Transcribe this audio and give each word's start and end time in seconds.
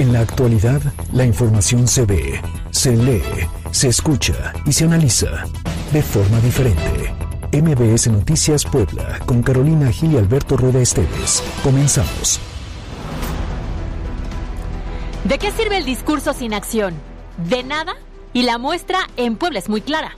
En 0.00 0.14
la 0.14 0.20
actualidad, 0.20 0.80
la 1.12 1.26
información 1.26 1.86
se 1.86 2.06
ve, 2.06 2.40
se 2.70 2.96
lee, 2.96 3.22
se 3.70 3.88
escucha 3.88 4.54
y 4.64 4.72
se 4.72 4.84
analiza 4.84 5.44
de 5.92 6.02
forma 6.02 6.40
diferente. 6.40 7.12
MBS 7.52 8.08
Noticias 8.08 8.64
Puebla, 8.64 9.18
con 9.26 9.42
Carolina 9.42 9.92
Gil 9.92 10.14
y 10.14 10.16
Alberto 10.16 10.56
Rueda 10.56 10.80
Esteves. 10.80 11.42
Comenzamos. 11.62 12.40
¿De 15.24 15.36
qué 15.36 15.50
sirve 15.50 15.76
el 15.76 15.84
discurso 15.84 16.32
sin 16.32 16.54
acción? 16.54 16.94
De 17.50 17.62
nada, 17.62 17.92
y 18.32 18.44
la 18.44 18.56
muestra 18.56 19.00
en 19.18 19.36
Puebla 19.36 19.58
es 19.58 19.68
muy 19.68 19.82
clara. 19.82 20.16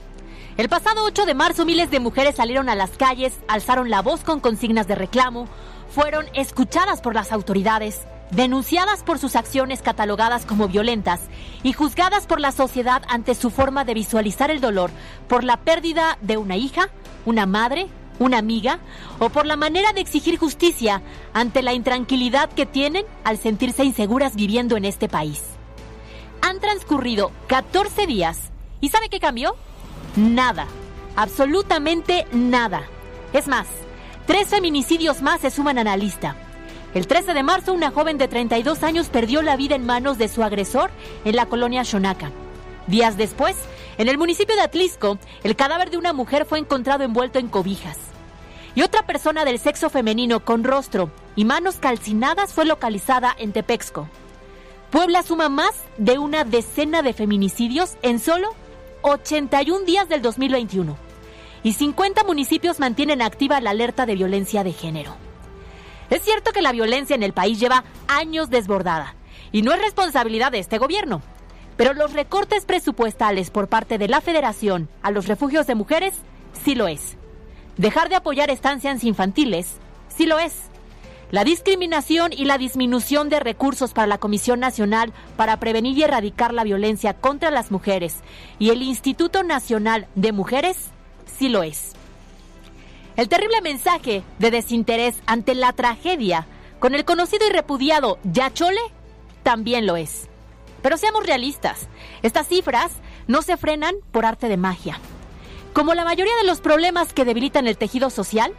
El 0.55 0.69
pasado 0.69 1.03
8 1.03 1.25
de 1.25 1.33
marzo 1.33 1.65
miles 1.65 1.91
de 1.91 1.99
mujeres 1.99 2.35
salieron 2.35 2.69
a 2.69 2.75
las 2.75 2.91
calles, 2.91 3.33
alzaron 3.49 3.89
la 3.89 4.01
voz 4.01 4.21
con 4.21 4.39
consignas 4.39 4.87
de 4.87 4.95
reclamo, 4.95 5.49
fueron 5.93 6.25
escuchadas 6.35 7.01
por 7.01 7.13
las 7.13 7.33
autoridades, 7.33 8.07
denunciadas 8.31 9.03
por 9.03 9.19
sus 9.19 9.35
acciones 9.35 9.81
catalogadas 9.81 10.45
como 10.45 10.67
violentas 10.67 11.21
y 11.61 11.73
juzgadas 11.73 12.25
por 12.25 12.39
la 12.39 12.51
sociedad 12.51 13.03
ante 13.07 13.35
su 13.35 13.49
forma 13.49 13.85
de 13.85 13.93
visualizar 13.93 14.51
el 14.51 14.61
dolor 14.61 14.91
por 15.27 15.43
la 15.43 15.57
pérdida 15.57 16.17
de 16.21 16.37
una 16.37 16.57
hija, 16.57 16.89
una 17.25 17.45
madre, 17.45 17.87
una 18.19 18.37
amiga 18.37 18.79
o 19.19 19.29
por 19.29 19.45
la 19.45 19.55
manera 19.55 19.93
de 19.93 20.01
exigir 20.01 20.37
justicia 20.37 21.01
ante 21.33 21.61
la 21.61 21.73
intranquilidad 21.73 22.49
que 22.49 22.65
tienen 22.65 23.05
al 23.23 23.37
sentirse 23.37 23.83
inseguras 23.83 24.35
viviendo 24.35 24.77
en 24.77 24.85
este 24.85 25.09
país. 25.09 25.41
Han 26.41 26.59
transcurrido 26.59 27.31
14 27.47 28.05
días 28.07 28.51
y 28.81 28.89
¿sabe 28.89 29.09
qué 29.09 29.19
cambió? 29.19 29.55
Nada, 30.15 30.67
absolutamente 31.15 32.27
nada. 32.33 32.83
Es 33.31 33.47
más, 33.47 33.67
tres 34.27 34.49
feminicidios 34.49 35.21
más 35.21 35.41
se 35.41 35.51
suman 35.51 35.77
a 35.77 35.83
la 35.83 35.97
lista. 35.97 36.35
El 36.93 37.07
13 37.07 37.33
de 37.33 37.41
marzo, 37.41 37.73
una 37.73 37.89
joven 37.89 38.19
de 38.19 38.27
32 38.27 38.83
años 38.83 39.07
perdió 39.07 39.41
la 39.41 39.55
vida 39.55 39.75
en 39.75 39.85
manos 39.85 40.19
de 40.19 40.27
su 40.27 40.43
agresor 40.43 40.91
en 41.25 41.35
la 41.35 41.47
colonia 41.47 41.83
Xonaca. 41.83 42.31
Días 42.85 43.17
después, 43.17 43.55
en 43.97 44.09
el 44.09 44.19
municipio 44.19 44.55
de 44.55 44.61
Atlisco, 44.61 45.17
el 45.43 45.55
cadáver 45.55 45.89
de 45.89 45.97
una 45.97 46.13
mujer 46.13 46.45
fue 46.45 46.59
encontrado 46.59 47.03
envuelto 47.03 47.39
en 47.39 47.47
cobijas. 47.47 47.97
Y 48.75 48.83
otra 48.83 49.07
persona 49.07 49.43
del 49.43 49.57
sexo 49.57 49.89
femenino 49.89 50.45
con 50.45 50.63
rostro 50.63 51.11
y 51.35 51.45
manos 51.45 51.77
calcinadas 51.77 52.53
fue 52.53 52.65
localizada 52.65 53.35
en 53.39 53.53
Tepexco. 53.53 54.07
Puebla 54.91 55.23
suma 55.23 55.49
más 55.49 55.73
de 55.97 56.19
una 56.19 56.43
decena 56.43 57.01
de 57.01 57.13
feminicidios 57.13 57.97
en 58.03 58.19
solo 58.19 58.49
81 59.01 59.85
días 59.85 60.09
del 60.09 60.21
2021. 60.21 60.95
Y 61.63 61.73
50 61.73 62.23
municipios 62.23 62.79
mantienen 62.79 63.23
activa 63.23 63.61
la 63.61 63.71
alerta 63.71 64.05
de 64.05 64.15
violencia 64.15 64.63
de 64.63 64.73
género. 64.73 65.22
Es 66.09 66.21
cierto 66.21 66.51
que 66.51 66.61
la 66.61 66.71
violencia 66.71 67.15
en 67.15 67.23
el 67.23 67.33
país 67.33 67.59
lleva 67.59 67.83
años 68.07 68.49
desbordada 68.49 69.15
y 69.51 69.61
no 69.61 69.73
es 69.73 69.81
responsabilidad 69.81 70.51
de 70.51 70.59
este 70.59 70.77
gobierno. 70.77 71.21
Pero 71.77 71.93
los 71.93 72.13
recortes 72.13 72.65
presupuestales 72.65 73.49
por 73.49 73.67
parte 73.67 73.97
de 73.97 74.07
la 74.07 74.21
Federación 74.21 74.89
a 75.01 75.11
los 75.11 75.27
refugios 75.27 75.65
de 75.65 75.75
mujeres 75.75 76.13
sí 76.63 76.75
lo 76.75 76.87
es. 76.87 77.17
Dejar 77.77 78.09
de 78.09 78.15
apoyar 78.15 78.49
estancias 78.49 79.03
infantiles 79.03 79.77
sí 80.15 80.25
lo 80.25 80.39
es. 80.39 80.53
La 81.31 81.43
discriminación 81.43 82.31
y 82.31 82.45
la 82.45 82.59
disminución 82.59 83.27
de 83.29 83.39
recursos 83.39 83.93
para 83.93 84.05
la 84.05 84.19
Comisión 84.19 84.59
Nacional 84.59 85.13
para 85.35 85.59
Prevenir 85.59 85.97
y 85.97 86.03
Erradicar 86.03 86.53
la 86.53 86.63
Violencia 86.63 87.15
contra 87.15 87.49
las 87.49 87.71
Mujeres 87.71 88.17
y 88.59 88.69
el 88.69 88.83
Instituto 88.83 89.41
Nacional 89.41 90.07
de 90.13 90.31
Mujeres 90.31 90.91
sí 91.25 91.49
lo 91.49 91.63
es. 91.63 91.93
El 93.15 93.29
terrible 93.29 93.61
mensaje 93.61 94.23
de 94.39 94.49
desinterés 94.49 95.15
ante 95.27 95.53
la 95.53 95.71
tragedia 95.73 96.47
con 96.79 96.95
el 96.95 97.05
conocido 97.05 97.45
y 97.47 97.51
repudiado 97.51 98.17
Yachole 98.23 98.81
también 99.43 99.85
lo 99.85 99.97
es. 99.97 100.27
Pero 100.81 100.97
seamos 100.97 101.25
realistas, 101.25 101.87
estas 102.23 102.47
cifras 102.47 102.91
no 103.27 103.43
se 103.43 103.55
frenan 103.55 103.95
por 104.11 104.25
arte 104.25 104.49
de 104.49 104.57
magia. 104.57 104.97
Como 105.73 105.93
la 105.93 106.05
mayoría 106.05 106.35
de 106.37 106.47
los 106.47 106.59
problemas 106.59 107.13
que 107.13 107.23
debilitan 107.23 107.67
el 107.67 107.77
tejido 107.77 108.09
social, 108.09 108.51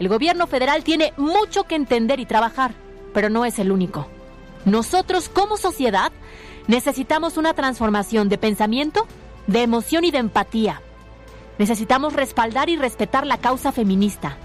el 0.00 0.08
gobierno 0.08 0.48
federal 0.48 0.82
tiene 0.82 1.12
mucho 1.16 1.64
que 1.64 1.76
entender 1.76 2.18
y 2.18 2.26
trabajar, 2.26 2.72
pero 3.14 3.30
no 3.30 3.44
es 3.44 3.60
el 3.60 3.70
único. 3.70 4.08
Nosotros 4.64 5.28
como 5.28 5.56
sociedad 5.56 6.10
necesitamos 6.66 7.36
una 7.36 7.54
transformación 7.54 8.28
de 8.28 8.38
pensamiento, 8.38 9.06
de 9.46 9.62
emoción 9.62 10.04
y 10.04 10.10
de 10.10 10.18
empatía 10.18 10.82
Necesitamos 11.60 12.14
respaldar 12.14 12.70
y 12.70 12.76
respetar 12.76 13.26
la 13.26 13.36
causa 13.36 13.70
feminista. 13.70 14.38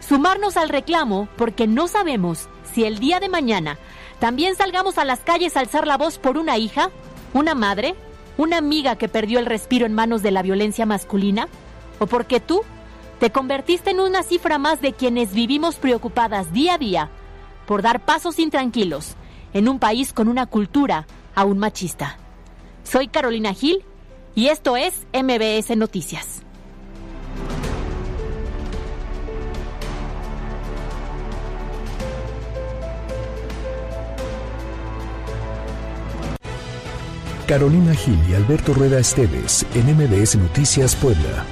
Sumarnos 0.00 0.56
al 0.56 0.70
reclamo 0.70 1.28
porque 1.36 1.68
no 1.68 1.86
sabemos 1.86 2.48
si 2.74 2.82
el 2.82 2.98
día 2.98 3.20
de 3.20 3.28
mañana 3.28 3.78
también 4.18 4.56
salgamos 4.56 4.98
a 4.98 5.04
las 5.04 5.20
calles 5.20 5.56
a 5.56 5.60
alzar 5.60 5.86
la 5.86 5.96
voz 5.96 6.18
por 6.18 6.36
una 6.36 6.58
hija, 6.58 6.90
una 7.32 7.54
madre, 7.54 7.94
una 8.38 8.56
amiga 8.56 8.96
que 8.96 9.08
perdió 9.08 9.38
el 9.38 9.46
respiro 9.46 9.86
en 9.86 9.94
manos 9.94 10.20
de 10.20 10.32
la 10.32 10.42
violencia 10.42 10.84
masculina, 10.84 11.46
o 12.00 12.08
porque 12.08 12.40
tú 12.40 12.62
te 13.20 13.30
convertiste 13.30 13.90
en 13.90 14.00
una 14.00 14.24
cifra 14.24 14.58
más 14.58 14.80
de 14.80 14.94
quienes 14.94 15.34
vivimos 15.34 15.76
preocupadas 15.76 16.52
día 16.52 16.74
a 16.74 16.78
día 16.78 17.08
por 17.68 17.82
dar 17.82 18.04
pasos 18.04 18.40
intranquilos 18.40 19.14
en 19.52 19.68
un 19.68 19.78
país 19.78 20.12
con 20.12 20.26
una 20.26 20.46
cultura 20.46 21.06
aún 21.36 21.58
machista. 21.58 22.16
Soy 22.82 23.06
Carolina 23.06 23.54
Gil 23.54 23.84
y 24.34 24.48
esto 24.48 24.76
es 24.76 25.06
MBS 25.12 25.76
Noticias. 25.76 26.47
Carolina 37.48 37.94
Gil 37.94 38.18
y 38.28 38.34
Alberto 38.34 38.74
Rueda 38.74 38.98
Esteves 38.98 39.64
en 39.74 39.96
MBS 39.96 40.36
Noticias 40.36 40.94
Puebla. 40.94 41.46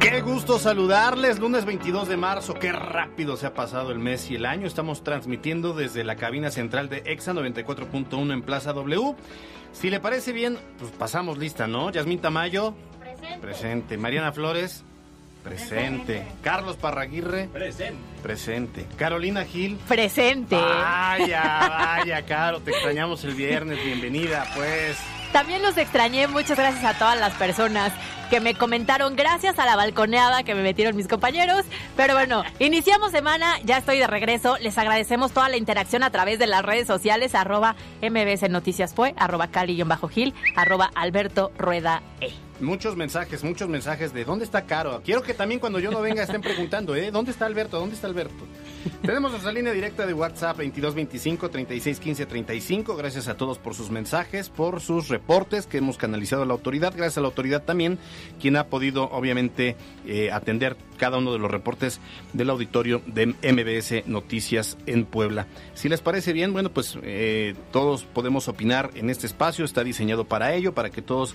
Qué 0.00 0.22
gusto 0.22 0.58
saludarles, 0.58 1.38
lunes 1.38 1.66
22 1.66 2.08
de 2.08 2.16
marzo, 2.16 2.54
qué 2.54 2.72
rápido 2.72 3.36
se 3.36 3.44
ha 3.44 3.52
pasado 3.52 3.92
el 3.92 3.98
mes 3.98 4.30
y 4.30 4.36
el 4.36 4.46
año. 4.46 4.66
Estamos 4.66 5.04
transmitiendo 5.04 5.74
desde 5.74 6.02
la 6.02 6.16
cabina 6.16 6.50
central 6.50 6.88
de 6.88 7.02
EXA 7.04 7.34
94.1 7.34 8.32
en 8.32 8.40
Plaza 8.40 8.72
W. 8.72 9.14
Si 9.72 9.90
le 9.90 10.00
parece 10.00 10.32
bien, 10.32 10.56
pues 10.78 10.90
pasamos 10.92 11.36
lista, 11.36 11.66
¿no? 11.66 11.90
Yasmín 11.90 12.20
Tamayo. 12.20 12.72
Presente. 12.98 13.38
Presente. 13.38 13.98
Mariana 13.98 14.32
Flores. 14.32 14.82
Presente. 15.42 16.26
Carlos 16.42 16.76
Parraguirre. 16.76 17.48
Presente. 17.48 18.00
Presente. 18.22 18.86
Carolina 18.96 19.44
Gil. 19.44 19.78
Presente. 19.88 20.56
Vaya, 20.56 21.42
vaya, 21.98 22.22
Caro, 22.26 22.60
te 22.60 22.70
extrañamos 22.72 23.24
el 23.24 23.34
viernes. 23.34 23.82
Bienvenida, 23.84 24.46
pues. 24.54 24.98
También 25.32 25.62
los 25.62 25.76
extrañé. 25.76 26.26
Muchas 26.26 26.58
gracias 26.58 26.84
a 26.84 26.98
todas 26.98 27.18
las 27.18 27.34
personas 27.34 27.92
que 28.30 28.40
me 28.40 28.54
comentaron. 28.54 29.16
Gracias 29.16 29.58
a 29.58 29.64
la 29.64 29.76
balconeada 29.76 30.42
que 30.42 30.54
me 30.54 30.62
metieron 30.62 30.96
mis 30.96 31.08
compañeros. 31.08 31.64
Pero 31.96 32.14
bueno, 32.14 32.42
iniciamos 32.58 33.12
semana. 33.12 33.58
Ya 33.64 33.78
estoy 33.78 33.98
de 33.98 34.06
regreso. 34.06 34.56
Les 34.58 34.76
agradecemos 34.76 35.32
toda 35.32 35.48
la 35.48 35.56
interacción 35.56 36.02
a 36.02 36.10
través 36.10 36.38
de 36.38 36.46
las 36.46 36.62
redes 36.62 36.86
sociales. 36.86 37.34
Arroba 37.34 37.76
MBS 38.02 38.50
Noticias 38.50 38.94
Fue, 38.94 39.14
arroba 39.16 39.48
Cali-Gil, 39.48 40.34
arroba 40.56 40.90
Alberto 40.94 41.52
Rueda 41.56 42.02
E. 42.20 42.49
Muchos 42.60 42.94
mensajes, 42.94 43.42
muchos 43.42 43.70
mensajes 43.70 44.12
de 44.12 44.24
¿dónde 44.24 44.44
está 44.44 44.66
Caro? 44.66 45.00
Quiero 45.02 45.22
que 45.22 45.32
también 45.32 45.60
cuando 45.60 45.78
yo 45.78 45.90
no 45.90 46.02
venga 46.02 46.22
estén 46.22 46.42
preguntando, 46.42 46.94
¿eh? 46.94 47.10
¿Dónde 47.10 47.30
está 47.30 47.46
Alberto? 47.46 47.80
¿Dónde 47.80 47.94
está 47.94 48.06
Alberto? 48.06 48.44
Tenemos 49.02 49.30
nuestra 49.30 49.50
línea 49.50 49.72
directa 49.72 50.06
de 50.06 50.12
WhatsApp 50.12 50.58
2225 50.58 51.48
3615 51.48 52.26
35. 52.26 52.96
Gracias 52.96 53.28
a 53.28 53.36
todos 53.36 53.58
por 53.58 53.74
sus 53.74 53.90
mensajes, 53.90 54.50
por 54.50 54.80
sus 54.80 55.08
reportes 55.08 55.66
que 55.66 55.78
hemos 55.78 55.96
canalizado 55.96 56.42
a 56.42 56.46
la 56.46 56.52
autoridad. 56.52 56.92
Gracias 56.94 57.16
a 57.18 57.22
la 57.22 57.28
autoridad 57.28 57.62
también, 57.62 57.98
quien 58.40 58.56
ha 58.56 58.66
podido 58.66 59.04
obviamente 59.10 59.76
eh, 60.06 60.30
atender 60.30 60.76
cada 60.98 61.16
uno 61.16 61.32
de 61.32 61.38
los 61.38 61.50
reportes 61.50 61.98
del 62.34 62.50
auditorio 62.50 63.00
de 63.06 63.26
MBS 63.26 64.06
Noticias 64.06 64.76
en 64.84 65.06
Puebla. 65.06 65.46
Si 65.72 65.88
les 65.88 66.02
parece 66.02 66.34
bien, 66.34 66.52
bueno, 66.52 66.70
pues 66.70 66.98
eh, 67.02 67.54
todos 67.72 68.04
podemos 68.04 68.48
opinar 68.48 68.90
en 68.94 69.08
este 69.08 69.26
espacio. 69.26 69.64
Está 69.64 69.82
diseñado 69.82 70.24
para 70.26 70.54
ello, 70.54 70.74
para 70.74 70.90
que 70.90 71.00
todos 71.00 71.34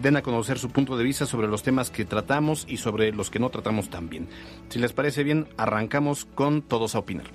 den 0.00 0.16
a 0.16 0.22
conocer 0.22 0.58
su 0.58 0.70
punto 0.70 0.96
de 0.96 1.04
vista 1.04 1.26
sobre 1.26 1.48
los 1.48 1.62
temas 1.62 1.90
que 1.90 2.04
tratamos 2.04 2.64
y 2.68 2.76
sobre 2.76 3.12
los 3.12 3.30
que 3.30 3.38
no 3.38 3.50
tratamos 3.50 3.90
también. 3.90 4.28
Si 4.68 4.78
les 4.78 4.92
parece 4.92 5.24
bien, 5.24 5.48
arrancamos 5.56 6.26
con 6.34 6.62
Todos 6.62 6.94
a 6.94 7.00
Opinar. 7.00 7.26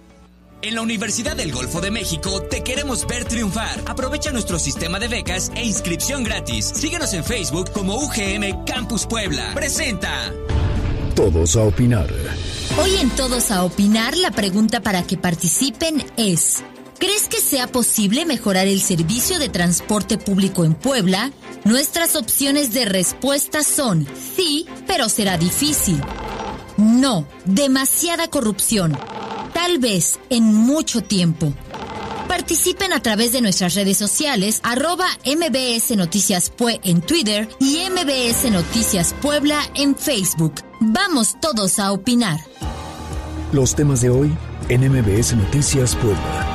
En 0.61 0.73
la 0.73 0.81
Universidad 0.81 1.35
del 1.35 1.51
Golfo 1.51 1.79
de 1.79 1.91
México 1.91 2.41
te 2.41 2.63
queremos 2.63 3.05
ver 3.05 3.25
triunfar. 3.25 3.81
Aprovecha 3.85 4.31
nuestro 4.31 4.57
sistema 4.57 4.99
de 4.99 5.07
becas 5.07 5.51
e 5.55 5.63
inscripción 5.63 6.23
gratis. 6.23 6.65
Síguenos 6.65 7.13
en 7.13 7.23
Facebook 7.23 7.71
como 7.71 7.95
UGM 7.95 8.65
Campus 8.65 9.05
Puebla. 9.05 9.51
Presenta. 9.53 10.33
Todos 11.15 11.55
a 11.55 11.61
opinar. 11.61 12.09
Hoy 12.81 12.95
en 12.99 13.09
Todos 13.11 13.51
a 13.51 13.63
opinar 13.63 14.17
la 14.17 14.31
pregunta 14.31 14.81
para 14.81 15.03
que 15.03 15.17
participen 15.17 16.03
es... 16.17 16.63
¿Crees 16.99 17.27
que 17.27 17.41
sea 17.41 17.67
posible 17.67 18.25
mejorar 18.25 18.67
el 18.67 18.81
servicio 18.81 19.37
de 19.37 19.49
transporte 19.49 20.17
público 20.17 20.63
en 20.63 20.73
Puebla? 20.73 21.31
Nuestras 21.65 22.15
opciones 22.15 22.73
de 22.73 22.85
respuesta 22.85 23.63
son 23.63 24.07
sí, 24.35 24.65
pero 24.87 25.09
será 25.09 25.37
difícil. 25.37 26.01
No, 26.77 27.27
demasiada 27.45 28.29
corrupción. 28.29 28.97
Tal 29.53 29.79
vez 29.79 30.19
en 30.29 30.43
mucho 30.43 31.01
tiempo. 31.01 31.53
participen 32.27 32.91
a 32.91 33.01
través 33.01 33.31
de 33.31 33.41
nuestras 33.41 33.75
redes 33.75 33.97
sociales, 33.97 34.59
arroba 34.63 35.07
MBS 35.25 35.95
Noticias 35.95 36.49
Pue 36.49 36.81
en 36.83 37.01
Twitter 37.01 37.47
y 37.59 37.77
MBS 37.89 38.51
Noticias 38.51 39.15
Puebla 39.21 39.59
en 39.75 39.95
Facebook. 39.95 40.55
Vamos 40.81 41.35
todos 41.39 41.79
a 41.79 41.91
opinar. 41.91 42.39
Los 43.53 43.75
temas 43.75 44.01
de 44.01 44.09
hoy 44.09 44.35
en 44.69 44.81
MBS 44.91 45.33
Noticias 45.35 45.95
Puebla. 45.95 46.54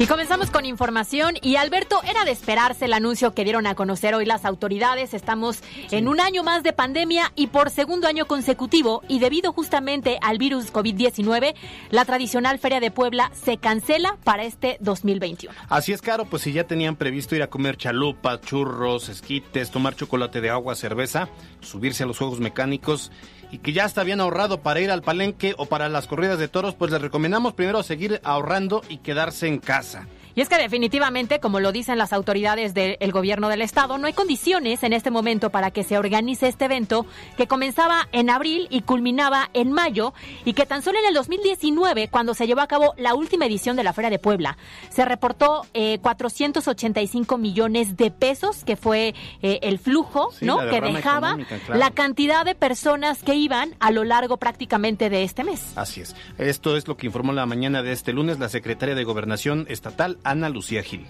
Y 0.00 0.06
comenzamos 0.06 0.52
con 0.52 0.64
información 0.64 1.34
y 1.42 1.56
Alberto, 1.56 2.00
era 2.04 2.24
de 2.24 2.30
esperarse 2.30 2.84
el 2.84 2.92
anuncio 2.92 3.34
que 3.34 3.42
dieron 3.42 3.66
a 3.66 3.74
conocer 3.74 4.14
hoy 4.14 4.24
las 4.24 4.44
autoridades. 4.44 5.12
Estamos 5.12 5.58
en 5.90 6.06
un 6.06 6.20
año 6.20 6.44
más 6.44 6.62
de 6.62 6.72
pandemia 6.72 7.32
y 7.34 7.48
por 7.48 7.70
segundo 7.70 8.06
año 8.06 8.26
consecutivo 8.26 9.02
y 9.08 9.18
debido 9.18 9.52
justamente 9.52 10.20
al 10.22 10.38
virus 10.38 10.72
COVID-19, 10.72 11.56
la 11.90 12.04
tradicional 12.04 12.60
Feria 12.60 12.78
de 12.78 12.92
Puebla 12.92 13.32
se 13.34 13.56
cancela 13.56 14.16
para 14.22 14.44
este 14.44 14.76
2021. 14.78 15.52
Así 15.68 15.92
es, 15.92 16.00
Caro, 16.00 16.26
pues 16.26 16.42
si 16.42 16.52
ya 16.52 16.62
tenían 16.62 16.94
previsto 16.94 17.34
ir 17.34 17.42
a 17.42 17.50
comer 17.50 17.76
chalupa, 17.76 18.40
churros, 18.40 19.08
esquites, 19.08 19.72
tomar 19.72 19.96
chocolate 19.96 20.40
de 20.40 20.50
agua, 20.50 20.76
cerveza, 20.76 21.28
subirse 21.60 22.04
a 22.04 22.06
los 22.06 22.18
juegos 22.18 22.38
mecánicos 22.38 23.10
y 23.50 23.58
que 23.58 23.72
ya 23.72 23.84
está 23.84 24.04
bien 24.04 24.20
ahorrado 24.20 24.60
para 24.60 24.80
ir 24.80 24.90
al 24.90 25.02
palenque 25.02 25.54
o 25.56 25.66
para 25.66 25.88
las 25.88 26.06
corridas 26.06 26.38
de 26.38 26.48
toros, 26.48 26.74
pues 26.74 26.90
les 26.90 27.00
recomendamos 27.00 27.54
primero 27.54 27.82
seguir 27.82 28.20
ahorrando 28.24 28.82
y 28.88 28.98
quedarse 28.98 29.46
en 29.46 29.58
casa. 29.58 30.06
Y 30.38 30.40
es 30.40 30.48
que 30.48 30.56
definitivamente, 30.56 31.40
como 31.40 31.58
lo 31.58 31.72
dicen 31.72 31.98
las 31.98 32.12
autoridades 32.12 32.72
del 32.72 33.10
gobierno 33.10 33.48
del 33.48 33.60
estado, 33.60 33.98
no 33.98 34.06
hay 34.06 34.12
condiciones 34.12 34.84
en 34.84 34.92
este 34.92 35.10
momento 35.10 35.50
para 35.50 35.72
que 35.72 35.82
se 35.82 35.98
organice 35.98 36.46
este 36.46 36.66
evento 36.66 37.06
que 37.36 37.48
comenzaba 37.48 38.06
en 38.12 38.30
abril 38.30 38.68
y 38.70 38.82
culminaba 38.82 39.50
en 39.52 39.72
mayo 39.72 40.14
y 40.44 40.52
que 40.52 40.64
tan 40.64 40.82
solo 40.82 41.00
en 41.00 41.06
el 41.06 41.14
2019, 41.14 42.06
cuando 42.06 42.34
se 42.34 42.46
llevó 42.46 42.60
a 42.60 42.68
cabo 42.68 42.94
la 42.98 43.16
última 43.16 43.46
edición 43.46 43.74
de 43.74 43.82
la 43.82 43.92
Feria 43.92 44.10
de 44.10 44.20
Puebla, 44.20 44.56
se 44.90 45.04
reportó 45.04 45.66
eh, 45.74 45.98
485 46.02 47.36
millones 47.36 47.96
de 47.96 48.12
pesos, 48.12 48.62
que 48.62 48.76
fue 48.76 49.16
eh, 49.42 49.58
el 49.62 49.80
flujo 49.80 50.30
Sí, 50.30 50.44
¿no? 50.44 50.60
que 50.70 50.80
dejaba 50.80 51.34
claro. 51.34 51.80
la 51.80 51.90
cantidad 51.90 52.44
de 52.44 52.54
personas 52.54 53.24
que 53.24 53.34
iban 53.34 53.74
a 53.80 53.90
lo 53.90 54.04
largo 54.04 54.36
prácticamente 54.36 55.10
de 55.10 55.24
este 55.24 55.42
mes. 55.42 55.72
Así 55.74 56.00
es. 56.00 56.14
Esto 56.38 56.76
es 56.76 56.86
lo 56.86 56.96
que 56.96 57.06
informó 57.06 57.32
la 57.32 57.44
mañana 57.44 57.82
de 57.82 57.90
este 57.90 58.12
lunes 58.12 58.38
la 58.38 58.48
secretaria 58.48 58.94
de 58.94 59.02
Gobernación 59.02 59.66
Estatal, 59.68 60.16
Ana 60.30 60.48
Lucía 60.48 60.82
Gil. 60.82 61.06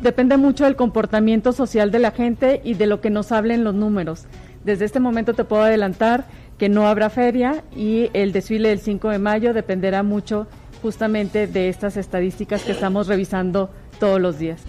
Depende 0.00 0.36
mucho 0.36 0.64
del 0.64 0.76
comportamiento 0.76 1.52
social 1.52 1.90
de 1.90 2.00
la 2.00 2.10
gente 2.10 2.60
y 2.64 2.74
de 2.74 2.86
lo 2.86 3.00
que 3.00 3.10
nos 3.10 3.30
hablen 3.30 3.62
los 3.62 3.74
números. 3.74 4.24
Desde 4.64 4.84
este 4.84 5.00
momento 5.00 5.34
te 5.34 5.44
puedo 5.44 5.62
adelantar 5.62 6.24
que 6.58 6.68
no 6.68 6.88
habrá 6.88 7.10
feria 7.10 7.64
y 7.74 8.10
el 8.12 8.32
desfile 8.32 8.70
del 8.70 8.80
5 8.80 9.10
de 9.10 9.18
mayo 9.18 9.54
dependerá 9.54 10.02
mucho 10.02 10.46
justamente 10.82 11.46
de 11.46 11.68
estas 11.68 11.96
estadísticas 11.96 12.62
que 12.62 12.72
estamos 12.72 13.06
revisando 13.06 13.70
todos 14.00 14.20
los 14.20 14.38
días. 14.38 14.62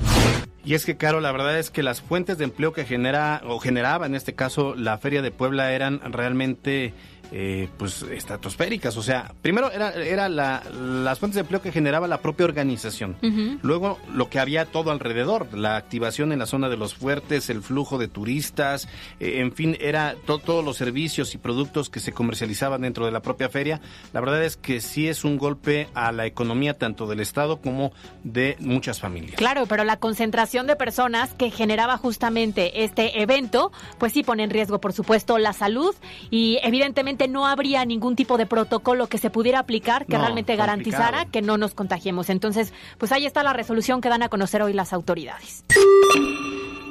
Y 0.65 0.75
es 0.75 0.85
que, 0.85 0.95
Caro, 0.95 1.19
la 1.19 1.31
verdad 1.31 1.59
es 1.59 1.69
que 1.69 1.83
las 1.83 2.01
fuentes 2.01 2.37
de 2.37 2.45
empleo 2.45 2.71
que 2.71 2.85
genera 2.85 3.41
o 3.45 3.59
generaba 3.59 4.05
en 4.05 4.15
este 4.15 4.33
caso 4.33 4.75
la 4.75 4.97
Feria 4.97 5.21
de 5.21 5.31
Puebla 5.31 5.73
eran 5.73 5.99
realmente 6.11 6.93
eh, 7.35 7.67
pues 7.77 8.03
estratosféricas. 8.03 8.95
O 8.95 9.01
sea, 9.01 9.33
primero 9.41 9.71
era, 9.71 9.91
era 9.95 10.29
la- 10.29 10.61
las 10.71 11.17
fuentes 11.17 11.35
de 11.35 11.41
empleo 11.41 11.61
que 11.63 11.71
generaba 11.71 12.07
la 12.07 12.21
propia 12.21 12.45
organización. 12.45 13.17
Luego 13.63 13.97
lo 14.13 14.29
que 14.29 14.39
había 14.39 14.65
todo 14.65 14.91
alrededor, 14.91 15.47
la 15.57 15.75
activación 15.75 16.31
en 16.31 16.37
la 16.39 16.45
zona 16.45 16.69
de 16.69 16.77
los 16.77 16.93
fuertes, 16.93 17.49
el 17.49 17.61
flujo 17.63 17.97
de 17.97 18.07
turistas, 18.07 18.87
eh, 19.19 19.39
en 19.39 19.51
fin, 19.51 19.75
era 19.81 20.15
to- 20.25 20.37
todos 20.37 20.63
los 20.63 20.77
servicios 20.77 21.33
y 21.33 21.37
productos 21.39 21.89
que 21.89 21.99
se 21.99 22.11
comercializaban 22.13 22.81
dentro 22.81 23.05
de 23.05 23.11
la 23.11 23.21
propia 23.21 23.49
feria. 23.49 23.81
La 24.13 24.19
verdad 24.21 24.43
es 24.43 24.55
que 24.55 24.79
sí 24.79 25.07
es 25.07 25.23
un 25.23 25.37
golpe 25.37 25.87
a 25.95 26.11
la 26.11 26.25
economía 26.27 26.77
tanto 26.77 27.07
del 27.07 27.19
Estado 27.19 27.59
como 27.61 27.93
de 28.23 28.57
muchas 28.59 28.99
familias. 28.99 29.35
Claro, 29.37 29.65
pero 29.67 29.83
la 29.83 29.97
concentración 29.97 30.67
de 30.67 30.75
personas 30.75 31.33
que 31.33 31.49
generaba 31.49 31.97
justamente 31.97 32.83
este 32.83 33.21
evento, 33.23 33.71
pues 33.97 34.13
sí 34.13 34.23
pone 34.23 34.43
en 34.43 34.49
riesgo, 34.51 34.79
por 34.79 34.93
supuesto, 34.93 35.39
la 35.39 35.53
salud 35.53 35.95
y 36.29 36.59
evidentemente 36.61 37.22
no 37.27 37.45
habría 37.47 37.85
ningún 37.85 38.15
tipo 38.15 38.37
de 38.37 38.45
protocolo 38.45 39.07
que 39.07 39.17
se 39.17 39.29
pudiera 39.29 39.59
aplicar 39.59 40.05
que 40.05 40.13
No, 40.13 40.19
realmente 40.21 40.55
garantizara 40.55 41.05
complicado. 41.19 41.31
que 41.31 41.41
no 41.41 41.57
nos 41.57 41.73
contagiemos. 41.73 42.29
Entonces, 42.29 42.73
pues 42.97 43.11
ahí 43.11 43.25
está 43.25 43.43
la 43.43 43.53
resolución 43.53 44.01
que 44.01 44.09
dan 44.09 44.23
a 44.23 44.29
conocer 44.29 44.61
hoy 44.61 44.73
las 44.73 44.93
autoridades. 44.93 45.63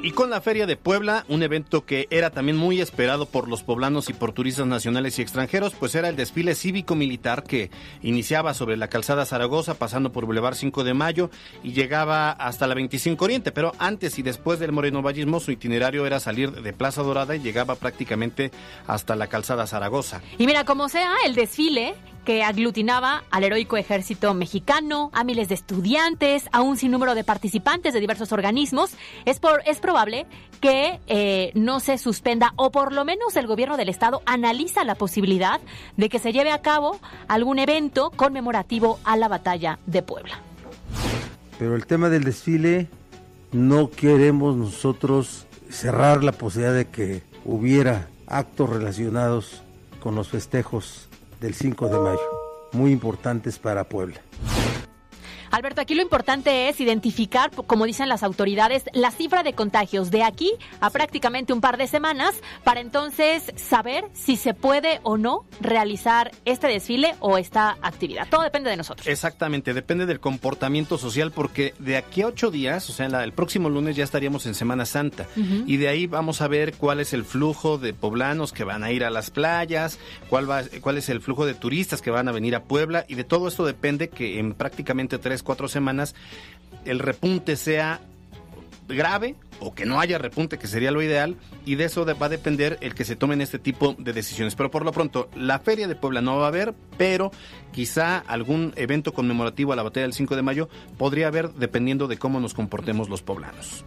Y 0.05 0.11
con 0.11 0.29
la 0.29 0.41
Feria 0.41 0.65
de 0.65 0.75
Puebla, 0.75 1.23
un 1.29 1.43
evento 1.43 1.85
que 1.85 2.09
era 2.09 2.29
también 2.29 2.57
muy 2.57 2.81
esperado 2.81 3.25
por 3.25 3.47
los 3.47 3.63
poblanos 3.63 4.09
y 4.09 4.13
por 4.13 4.33
turistas 4.33 4.67
nacionales 4.67 5.17
y 5.17 5.21
extranjeros, 5.21 5.75
pues 5.79 5.95
era 5.95 6.09
el 6.09 6.17
desfile 6.17 6.55
cívico-militar 6.55 7.43
que 7.43 7.71
iniciaba 8.01 8.53
sobre 8.53 8.75
la 8.75 8.89
calzada 8.89 9.25
Zaragoza, 9.25 9.75
pasando 9.75 10.11
por 10.11 10.25
Boulevard 10.25 10.55
5 10.55 10.83
de 10.83 10.93
Mayo 10.93 11.29
y 11.63 11.71
llegaba 11.71 12.31
hasta 12.31 12.67
la 12.67 12.75
25 12.75 13.23
Oriente. 13.23 13.53
Pero 13.53 13.71
antes 13.79 14.19
y 14.19 14.23
después 14.23 14.59
del 14.59 14.73
morenovallismo, 14.73 15.39
su 15.39 15.51
itinerario 15.51 16.05
era 16.05 16.19
salir 16.19 16.51
de 16.51 16.73
Plaza 16.73 17.01
Dorada 17.01 17.37
y 17.37 17.39
llegaba 17.39 17.75
prácticamente 17.75 18.51
hasta 18.87 19.15
la 19.15 19.27
calzada 19.27 19.67
Zaragoza. 19.67 20.21
Y 20.37 20.47
mira, 20.47 20.65
como 20.65 20.89
sea, 20.89 21.13
el 21.25 21.33
desfile 21.33 21.95
que 22.23 22.43
aglutinaba 22.43 23.23
al 23.31 23.43
heroico 23.43 23.77
ejército 23.77 24.33
mexicano, 24.33 25.11
a 25.13 25.23
miles 25.23 25.49
de 25.49 25.55
estudiantes, 25.55 26.49
a 26.51 26.61
un 26.61 26.77
sinnúmero 26.77 27.15
de 27.15 27.23
participantes 27.23 27.93
de 27.93 27.99
diversos 27.99 28.31
organismos, 28.31 28.91
es, 29.25 29.39
por, 29.39 29.61
es 29.65 29.79
probable 29.79 30.25
que 30.61 30.99
eh, 31.07 31.51
no 31.55 31.79
se 31.79 31.97
suspenda 31.97 32.53
o 32.55 32.71
por 32.71 32.93
lo 32.93 33.05
menos 33.05 33.35
el 33.35 33.47
gobierno 33.47 33.77
del 33.77 33.89
estado 33.89 34.21
analiza 34.25 34.83
la 34.83 34.95
posibilidad 34.95 35.59
de 35.97 36.09
que 36.09 36.19
se 36.19 36.31
lleve 36.31 36.51
a 36.51 36.61
cabo 36.61 36.99
algún 37.27 37.59
evento 37.59 38.11
conmemorativo 38.11 38.99
a 39.03 39.17
la 39.17 39.27
batalla 39.27 39.79
de 39.85 40.01
Puebla. 40.01 40.39
Pero 41.59 41.75
el 41.75 41.85
tema 41.85 42.09
del 42.09 42.23
desfile, 42.23 42.87
no 43.51 43.89
queremos 43.89 44.55
nosotros 44.55 45.45
cerrar 45.69 46.23
la 46.23 46.31
posibilidad 46.31 46.73
de 46.73 46.85
que 46.85 47.23
hubiera 47.45 48.07
actos 48.27 48.69
relacionados 48.69 49.61
con 49.99 50.15
los 50.15 50.29
festejos 50.29 51.09
del 51.43 51.55
5 51.55 51.89
de 51.89 51.99
mayo, 51.99 52.21
muy 52.71 52.93
importantes 52.93 53.59
para 53.59 53.83
Puebla. 53.83 54.21
Alberto, 55.53 55.81
aquí 55.81 55.93
lo 55.93 56.01
importante 56.01 56.67
es 56.67 56.79
identificar, 56.81 57.51
como 57.51 57.85
dicen 57.85 58.09
las 58.09 58.23
autoridades, 58.23 58.85
la 58.91 59.11
cifra 59.11 59.43
de 59.43 59.53
contagios 59.53 60.09
de 60.09 60.23
aquí 60.23 60.51
a 60.81 60.89
prácticamente 60.89 61.53
un 61.53 61.61
par 61.61 61.77
de 61.77 61.85
semanas 61.85 62.33
para 62.63 62.79
entonces 62.81 63.51
saber 63.55 64.05
si 64.13 64.35
se 64.35 64.55
puede 64.55 64.99
o 65.03 65.15
no 65.15 65.45
realizar 65.61 66.31
este 66.45 66.65
desfile 66.65 67.13
o 67.19 67.37
esta 67.37 67.77
actividad. 67.83 68.27
Todo 68.31 68.41
depende 68.41 68.71
de 68.71 68.77
nosotros. 68.77 69.05
Exactamente, 69.05 69.75
depende 69.75 70.07
del 70.07 70.19
comportamiento 70.19 70.97
social 70.97 71.31
porque 71.31 71.75
de 71.77 71.97
aquí 71.97 72.23
a 72.23 72.27
ocho 72.29 72.49
días, 72.49 72.89
o 72.89 72.93
sea, 72.93 73.07
la- 73.07 73.23
el 73.23 73.31
próximo 73.33 73.69
lunes 73.69 73.95
ya 73.95 74.03
estaríamos 74.03 74.47
en 74.47 74.55
Semana 74.55 74.87
Santa 74.87 75.27
y 75.35 75.77
de 75.77 75.87
ahí 75.87 76.07
vamos 76.07 76.41
a 76.41 76.47
ver 76.47 76.73
cuál 76.73 76.99
es 76.99 77.13
el 77.13 77.23
flujo 77.25 77.77
de 77.77 77.93
poblanos 77.93 78.53
que 78.53 78.63
van 78.63 78.83
a 78.83 78.91
ir 78.91 79.03
a 79.03 79.11
las 79.11 79.29
playas, 79.29 79.99
cuál, 80.31 80.49
va, 80.49 80.63
cuál 80.81 80.97
es 80.97 81.09
el 81.09 81.21
flujo 81.21 81.45
de 81.45 81.53
turistas 81.53 82.01
que 82.01 82.09
van 82.09 82.27
a 82.27 82.31
venir 82.31 82.55
a 82.55 82.63
Puebla 82.63 83.05
y 83.07 83.13
de 83.13 83.23
todo 83.23 83.47
esto 83.47 83.67
depende 83.67 84.09
que 84.09 84.39
en 84.39 84.55
prácticamente 84.55 85.19
tres, 85.19 85.42
cuatro 85.43 85.67
semanas 85.67 86.15
el 86.85 86.99
repunte 86.99 87.55
sea 87.55 88.01
grave 88.87 89.35
o 89.59 89.73
que 89.73 89.85
no 89.85 89.99
haya 89.99 90.17
repunte, 90.17 90.57
que 90.57 90.67
sería 90.67 90.91
lo 90.91 91.01
ideal, 91.01 91.37
y 91.65 91.75
de 91.75 91.85
eso 91.85 92.05
va 92.05 92.25
a 92.25 92.29
depender 92.29 92.77
el 92.81 92.93
que 92.95 93.05
se 93.05 93.15
tomen 93.15 93.39
este 93.39 93.59
tipo 93.59 93.95
de 93.97 94.11
decisiones. 94.11 94.55
Pero 94.55 94.69
por 94.69 94.83
lo 94.83 94.91
pronto, 94.91 95.29
la 95.35 95.59
Feria 95.59 95.87
de 95.87 95.95
Puebla 95.95 96.21
no 96.21 96.37
va 96.37 96.45
a 96.45 96.47
haber, 96.49 96.73
pero 96.97 97.31
quizá 97.71 98.17
algún 98.17 98.73
evento 98.75 99.13
conmemorativo 99.13 99.71
a 99.71 99.77
la 99.77 99.83
batalla 99.83 100.05
del 100.05 100.13
5 100.13 100.35
de 100.35 100.41
mayo 100.41 100.69
podría 100.97 101.27
haber 101.27 101.51
dependiendo 101.53 102.07
de 102.07 102.17
cómo 102.17 102.41
nos 102.41 102.53
comportemos 102.53 103.07
los 103.09 103.21
poblanos. 103.21 103.85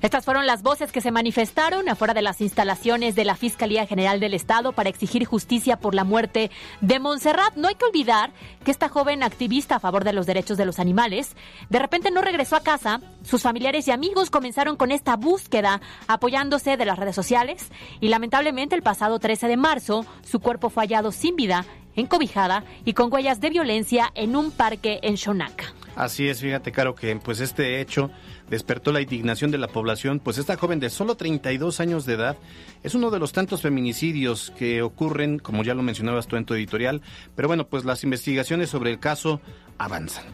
Estas 0.00 0.24
fueron 0.24 0.46
las 0.46 0.62
voces 0.62 0.92
que 0.92 1.00
se 1.00 1.10
manifestaron 1.10 1.88
afuera 1.88 2.14
de 2.14 2.22
las 2.22 2.40
instalaciones 2.40 3.16
de 3.16 3.24
la 3.24 3.34
Fiscalía 3.34 3.86
General 3.86 4.20
del 4.20 4.32
Estado 4.32 4.72
para 4.72 4.88
exigir 4.88 5.24
justicia 5.24 5.80
por 5.80 5.94
la 5.94 6.04
muerte 6.04 6.50
de 6.80 7.00
Montserrat. 7.00 7.56
No 7.56 7.68
hay 7.68 7.74
que 7.74 7.84
olvidar 7.84 8.32
que 8.64 8.70
esta 8.70 8.88
joven 8.88 9.22
activista 9.22 9.76
a 9.76 9.80
favor 9.80 10.04
de 10.04 10.12
los 10.12 10.26
derechos 10.26 10.56
de 10.56 10.64
los 10.64 10.78
animales 10.78 11.34
de 11.68 11.78
repente 11.78 12.10
no 12.10 12.22
regresó 12.22 12.54
a 12.54 12.62
casa. 12.62 13.00
Sus 13.24 13.42
familiares 13.42 13.88
y 13.88 13.90
amigos 13.90 14.30
comenzaron 14.30 14.76
con 14.76 14.92
esta 14.92 15.16
búsqueda 15.16 15.80
apoyándose 16.06 16.76
de 16.76 16.84
las 16.84 16.98
redes 16.98 17.16
sociales 17.16 17.70
y 18.00 18.08
lamentablemente 18.08 18.76
el 18.76 18.82
pasado 18.82 19.18
13 19.18 19.48
de 19.48 19.56
marzo 19.56 20.06
su 20.22 20.38
cuerpo 20.38 20.70
fue 20.70 20.84
hallado 20.84 21.10
sin 21.10 21.34
vida, 21.34 21.66
encobijada 21.98 22.64
y 22.84 22.92
con 22.92 23.12
huellas 23.12 23.40
de 23.40 23.50
violencia 23.50 24.10
en 24.14 24.36
un 24.36 24.50
parque 24.50 25.00
en 25.02 25.14
Shonaka. 25.16 25.64
Así 25.96 26.28
es, 26.28 26.40
fíjate, 26.40 26.70
Caro, 26.70 26.94
que 26.94 27.14
pues 27.16 27.40
este 27.40 27.80
hecho 27.80 28.10
despertó 28.48 28.92
la 28.92 29.00
indignación 29.00 29.50
de 29.50 29.58
la 29.58 29.68
población, 29.68 30.20
pues 30.20 30.38
esta 30.38 30.56
joven 30.56 30.80
de 30.80 30.90
solo 30.90 31.16
32 31.16 31.80
años 31.80 32.06
de 32.06 32.14
edad 32.14 32.36
es 32.82 32.94
uno 32.94 33.10
de 33.10 33.18
los 33.18 33.32
tantos 33.32 33.62
feminicidios 33.62 34.52
que 34.56 34.82
ocurren, 34.82 35.38
como 35.38 35.64
ya 35.64 35.74
lo 35.74 35.82
mencionabas 35.82 36.28
tú 36.28 36.36
en 36.36 36.44
tu 36.44 36.54
editorial, 36.54 37.02
pero 37.34 37.48
bueno, 37.48 37.66
pues 37.66 37.84
las 37.84 38.04
investigaciones 38.04 38.70
sobre 38.70 38.90
el 38.90 39.00
caso 39.00 39.40
avanzan. 39.76 40.24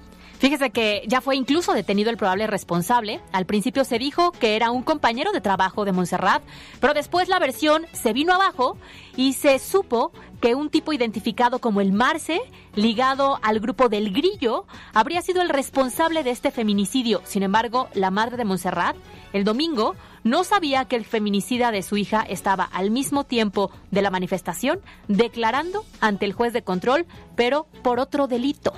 Fíjese 0.44 0.68
que 0.68 1.02
ya 1.06 1.22
fue 1.22 1.36
incluso 1.36 1.72
detenido 1.72 2.10
el 2.10 2.18
probable 2.18 2.46
responsable. 2.46 3.18
Al 3.32 3.46
principio 3.46 3.82
se 3.82 3.98
dijo 3.98 4.30
que 4.30 4.56
era 4.56 4.70
un 4.70 4.82
compañero 4.82 5.32
de 5.32 5.40
trabajo 5.40 5.86
de 5.86 5.92
Montserrat, 5.92 6.42
pero 6.80 6.92
después 6.92 7.30
la 7.30 7.38
versión 7.38 7.86
se 7.94 8.12
vino 8.12 8.34
abajo 8.34 8.76
y 9.16 9.32
se 9.32 9.58
supo 9.58 10.12
que 10.42 10.54
un 10.54 10.68
tipo 10.68 10.92
identificado 10.92 11.60
como 11.60 11.80
el 11.80 11.92
Marce, 11.92 12.42
ligado 12.74 13.38
al 13.40 13.58
grupo 13.58 13.88
del 13.88 14.12
Grillo, 14.12 14.66
habría 14.92 15.22
sido 15.22 15.40
el 15.40 15.48
responsable 15.48 16.22
de 16.22 16.32
este 16.32 16.50
feminicidio. 16.50 17.22
Sin 17.24 17.42
embargo, 17.42 17.88
la 17.94 18.10
madre 18.10 18.36
de 18.36 18.44
Montserrat, 18.44 18.96
el 19.32 19.44
domingo, 19.44 19.96
no 20.24 20.44
sabía 20.44 20.84
que 20.84 20.96
el 20.96 21.06
feminicida 21.06 21.70
de 21.70 21.82
su 21.82 21.96
hija 21.96 22.20
estaba 22.20 22.64
al 22.64 22.90
mismo 22.90 23.24
tiempo 23.24 23.70
de 23.90 24.02
la 24.02 24.10
manifestación 24.10 24.82
declarando 25.08 25.86
ante 26.02 26.26
el 26.26 26.34
juez 26.34 26.52
de 26.52 26.60
control, 26.60 27.06
pero 27.34 27.66
por 27.82 27.98
otro 27.98 28.26
delito. 28.26 28.74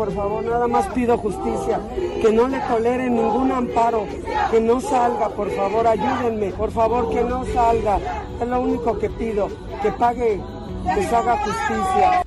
Por 0.00 0.14
favor, 0.14 0.42
nada 0.42 0.66
más 0.66 0.86
pido 0.94 1.18
justicia, 1.18 1.78
que 2.22 2.32
no 2.32 2.48
le 2.48 2.58
toleren 2.60 3.16
ningún 3.16 3.52
amparo, 3.52 4.06
que 4.50 4.58
no 4.58 4.80
salga, 4.80 5.28
por 5.28 5.50
favor, 5.50 5.86
ayúdenme, 5.86 6.52
por 6.52 6.70
favor, 6.70 7.10
que 7.10 7.22
no 7.22 7.44
salga. 7.44 7.98
Es 8.40 8.48
lo 8.48 8.62
único 8.62 8.98
que 8.98 9.10
pido, 9.10 9.48
que 9.82 9.92
pague, 9.92 10.40
que 10.94 11.02
se 11.04 11.14
haga 11.14 11.36
justicia. 11.44 12.22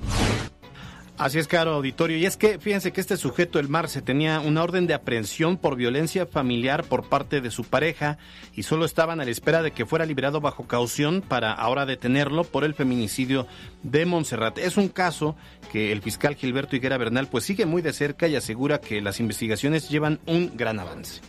Así 1.16 1.38
es, 1.38 1.46
caro 1.46 1.74
auditorio. 1.74 2.16
Y 2.16 2.26
es 2.26 2.36
que 2.36 2.58
fíjense 2.58 2.92
que 2.92 3.00
este 3.00 3.16
sujeto, 3.16 3.60
el 3.60 3.68
Marce, 3.68 4.02
tenía 4.02 4.40
una 4.40 4.64
orden 4.64 4.88
de 4.88 4.94
aprehensión 4.94 5.56
por 5.56 5.76
violencia 5.76 6.26
familiar 6.26 6.82
por 6.82 7.08
parte 7.08 7.40
de 7.40 7.52
su 7.52 7.62
pareja 7.62 8.18
y 8.52 8.64
solo 8.64 8.84
estaban 8.84 9.20
a 9.20 9.24
la 9.24 9.30
espera 9.30 9.62
de 9.62 9.70
que 9.70 9.86
fuera 9.86 10.06
liberado 10.06 10.40
bajo 10.40 10.66
caución 10.66 11.22
para 11.22 11.52
ahora 11.52 11.86
detenerlo 11.86 12.42
por 12.42 12.64
el 12.64 12.74
feminicidio 12.74 13.46
de 13.84 14.06
Montserrat. 14.06 14.58
Es 14.58 14.76
un 14.76 14.88
caso 14.88 15.36
que 15.70 15.92
el 15.92 16.02
fiscal 16.02 16.34
Gilberto 16.34 16.74
Higuera 16.74 16.98
Bernal 16.98 17.28
pues 17.28 17.44
sigue 17.44 17.64
muy 17.64 17.80
de 17.80 17.92
cerca 17.92 18.26
y 18.26 18.34
asegura 18.34 18.80
que 18.80 19.00
las 19.00 19.20
investigaciones 19.20 19.88
llevan 19.88 20.18
un 20.26 20.56
gran 20.56 20.80
avance. 20.80 21.20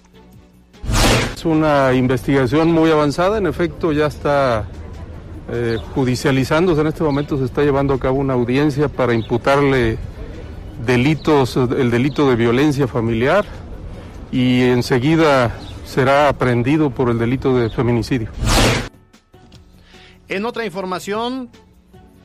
Es 1.35 1.45
una 1.45 1.93
investigación 1.93 2.71
muy 2.71 2.89
avanzada, 2.89 3.37
en 3.37 3.45
efecto 3.45 3.91
ya 3.91 4.07
está 4.07 4.67
eh, 5.49 5.77
judicializándose. 5.93 6.81
En 6.81 6.87
este 6.87 7.03
momento 7.03 7.37
se 7.37 7.45
está 7.45 7.61
llevando 7.61 7.93
a 7.93 7.99
cabo 7.99 8.19
una 8.19 8.33
audiencia 8.33 8.87
para 8.89 9.13
imputarle 9.13 9.97
delitos, 10.85 11.55
el 11.55 11.91
delito 11.91 12.29
de 12.29 12.35
violencia 12.35 12.87
familiar 12.87 13.45
y 14.31 14.61
enseguida 14.63 15.55
será 15.85 16.29
aprendido 16.29 16.89
por 16.89 17.09
el 17.09 17.19
delito 17.19 17.57
de 17.57 17.69
feminicidio. 17.69 18.29
En 20.27 20.45
otra 20.45 20.65
información, 20.65 21.49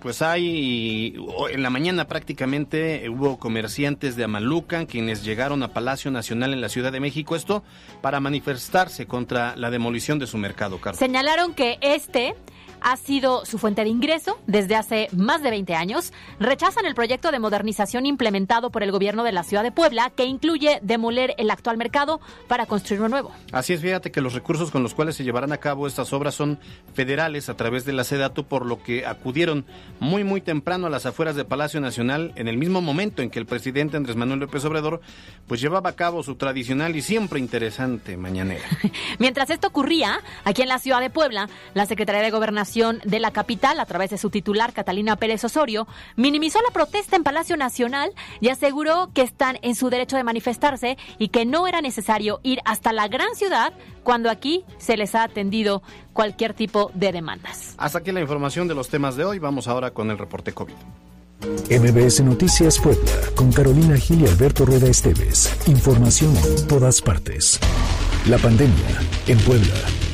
pues 0.00 0.22
hay, 0.22 1.14
en 1.50 1.62
la 1.62 1.70
mañana 1.70 2.06
prácticamente 2.06 3.08
hubo 3.10 3.38
comerciantes 3.38 4.16
de 4.16 4.24
Amalucan 4.24 4.86
quienes 4.86 5.22
llegaron 5.22 5.62
a 5.62 5.68
Palacio 5.68 6.10
Nacional 6.10 6.54
en 6.54 6.62
la 6.62 6.70
Ciudad 6.70 6.90
de 6.90 7.00
México, 7.00 7.36
esto 7.36 7.62
para 8.00 8.18
manifestarse 8.18 9.06
contra 9.06 9.54
la 9.56 9.70
demolición 9.70 10.18
de 10.18 10.26
su 10.26 10.38
mercado, 10.38 10.80
Carlos. 10.80 10.98
Señalaron 10.98 11.52
que 11.52 11.78
este 11.82 12.34
ha 12.82 12.96
sido 12.96 13.44
su 13.44 13.58
fuente 13.58 13.82
de 13.82 13.90
ingreso 13.90 14.38
desde 14.46 14.76
hace 14.76 15.08
más 15.12 15.42
de 15.42 15.50
20 15.50 15.74
años, 15.74 16.12
rechazan 16.38 16.86
el 16.86 16.94
proyecto 16.94 17.30
de 17.30 17.38
modernización 17.38 18.06
implementado 18.06 18.70
por 18.70 18.82
el 18.82 18.92
gobierno 18.92 19.24
de 19.24 19.32
la 19.32 19.42
ciudad 19.42 19.62
de 19.62 19.72
Puebla, 19.72 20.10
que 20.10 20.24
incluye 20.24 20.78
demoler 20.82 21.34
el 21.38 21.50
actual 21.50 21.76
mercado 21.76 22.20
para 22.48 22.66
construir 22.66 23.00
uno 23.00 23.10
nuevo. 23.10 23.32
Así 23.52 23.72
es, 23.72 23.80
fíjate 23.80 24.10
que 24.10 24.20
los 24.20 24.34
recursos 24.34 24.70
con 24.70 24.82
los 24.82 24.94
cuales 24.94 25.16
se 25.16 25.24
llevarán 25.24 25.52
a 25.52 25.58
cabo 25.58 25.86
estas 25.86 26.12
obras 26.12 26.34
son 26.34 26.58
federales 26.94 27.48
a 27.48 27.56
través 27.56 27.84
de 27.84 27.92
la 27.92 28.04
SEDATU, 28.04 28.44
por 28.44 28.64
lo 28.64 28.82
que 28.82 29.06
acudieron 29.06 29.66
muy, 29.98 30.24
muy 30.24 30.40
temprano 30.40 30.86
a 30.86 30.90
las 30.90 31.06
afueras 31.06 31.36
de 31.36 31.44
Palacio 31.44 31.80
Nacional 31.80 32.32
en 32.36 32.48
el 32.48 32.56
mismo 32.56 32.80
momento 32.80 33.22
en 33.22 33.30
que 33.30 33.38
el 33.38 33.46
presidente 33.46 33.96
Andrés 33.96 34.16
Manuel 34.16 34.40
López 34.40 34.64
Obrador 34.64 35.00
pues 35.46 35.60
llevaba 35.60 35.90
a 35.90 35.96
cabo 35.96 36.22
su 36.22 36.36
tradicional 36.36 36.96
y 36.96 37.02
siempre 37.02 37.40
interesante 37.40 38.16
mañanera. 38.16 38.64
Mientras 39.18 39.50
esto 39.50 39.68
ocurría, 39.68 40.20
aquí 40.44 40.62
en 40.62 40.68
la 40.68 40.78
ciudad 40.78 41.00
de 41.00 41.10
Puebla, 41.10 41.48
la 41.74 41.86
Secretaría 41.86 42.22
de 42.22 42.30
Gobernación 42.30 42.69
de 42.72 43.20
la 43.20 43.32
capital, 43.32 43.80
a 43.80 43.84
través 43.84 44.10
de 44.10 44.18
su 44.18 44.30
titular, 44.30 44.72
Catalina 44.72 45.16
Pérez 45.16 45.42
Osorio, 45.44 45.88
minimizó 46.16 46.60
la 46.62 46.72
protesta 46.72 47.16
en 47.16 47.24
Palacio 47.24 47.56
Nacional 47.56 48.12
y 48.40 48.48
aseguró 48.48 49.10
que 49.12 49.22
están 49.22 49.58
en 49.62 49.74
su 49.74 49.90
derecho 49.90 50.16
de 50.16 50.22
manifestarse 50.22 50.96
y 51.18 51.28
que 51.28 51.44
no 51.44 51.66
era 51.66 51.80
necesario 51.80 52.40
ir 52.42 52.60
hasta 52.64 52.92
la 52.92 53.08
gran 53.08 53.34
ciudad 53.34 53.72
cuando 54.04 54.30
aquí 54.30 54.64
se 54.78 54.96
les 54.96 55.14
ha 55.14 55.24
atendido 55.24 55.82
cualquier 56.12 56.54
tipo 56.54 56.92
de 56.94 57.10
demandas. 57.12 57.74
Hasta 57.76 57.98
aquí 57.98 58.12
la 58.12 58.20
información 58.20 58.68
de 58.68 58.74
los 58.74 58.88
temas 58.88 59.16
de 59.16 59.24
hoy. 59.24 59.38
Vamos 59.38 59.66
ahora 59.66 59.90
con 59.90 60.10
el 60.10 60.18
reporte 60.18 60.52
COVID. 60.52 60.74
MBS 61.70 62.20
Noticias 62.20 62.78
Puebla, 62.78 63.12
con 63.34 63.50
Carolina 63.52 63.96
Gil 63.96 64.22
y 64.22 64.26
Alberto 64.26 64.64
Rueda 64.64 64.88
Esteves. 64.88 65.52
Información 65.66 66.36
en 66.36 66.68
todas 66.68 67.02
partes. 67.02 67.58
La 68.26 68.38
pandemia 68.38 69.00
en 69.26 69.38
Puebla. 69.38 70.09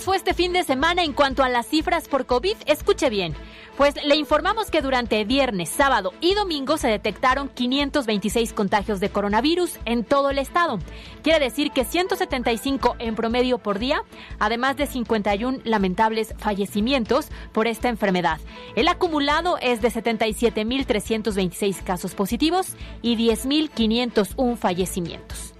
¿Cómo 0.00 0.06
nos 0.06 0.06
fue 0.06 0.16
este 0.16 0.32
fin 0.32 0.54
de 0.54 0.64
semana 0.64 1.04
en 1.04 1.12
cuanto 1.12 1.42
a 1.42 1.50
las 1.50 1.66
cifras 1.66 2.08
por 2.08 2.24
COVID? 2.24 2.56
Escuche 2.64 3.10
bien. 3.10 3.34
Pues 3.76 4.02
le 4.02 4.16
informamos 4.16 4.70
que 4.70 4.80
durante 4.80 5.22
viernes, 5.24 5.68
sábado 5.68 6.14
y 6.22 6.32
domingo 6.32 6.78
se 6.78 6.88
detectaron 6.88 7.50
526 7.50 8.54
contagios 8.54 8.98
de 8.98 9.10
coronavirus 9.10 9.78
en 9.84 10.04
todo 10.04 10.30
el 10.30 10.38
estado. 10.38 10.78
Quiere 11.22 11.38
decir 11.38 11.70
que 11.72 11.84
175 11.84 12.96
en 12.98 13.14
promedio 13.14 13.58
por 13.58 13.78
día, 13.78 14.02
además 14.38 14.78
de 14.78 14.86
51 14.86 15.58
lamentables 15.64 16.34
fallecimientos 16.38 17.28
por 17.52 17.66
esta 17.66 17.90
enfermedad. 17.90 18.40
El 18.76 18.88
acumulado 18.88 19.58
es 19.60 19.82
de 19.82 19.90
77.326 19.90 21.84
casos 21.84 22.14
positivos 22.14 22.68
y 23.02 23.16
10.501 23.18 24.56
fallecimientos. 24.56 25.59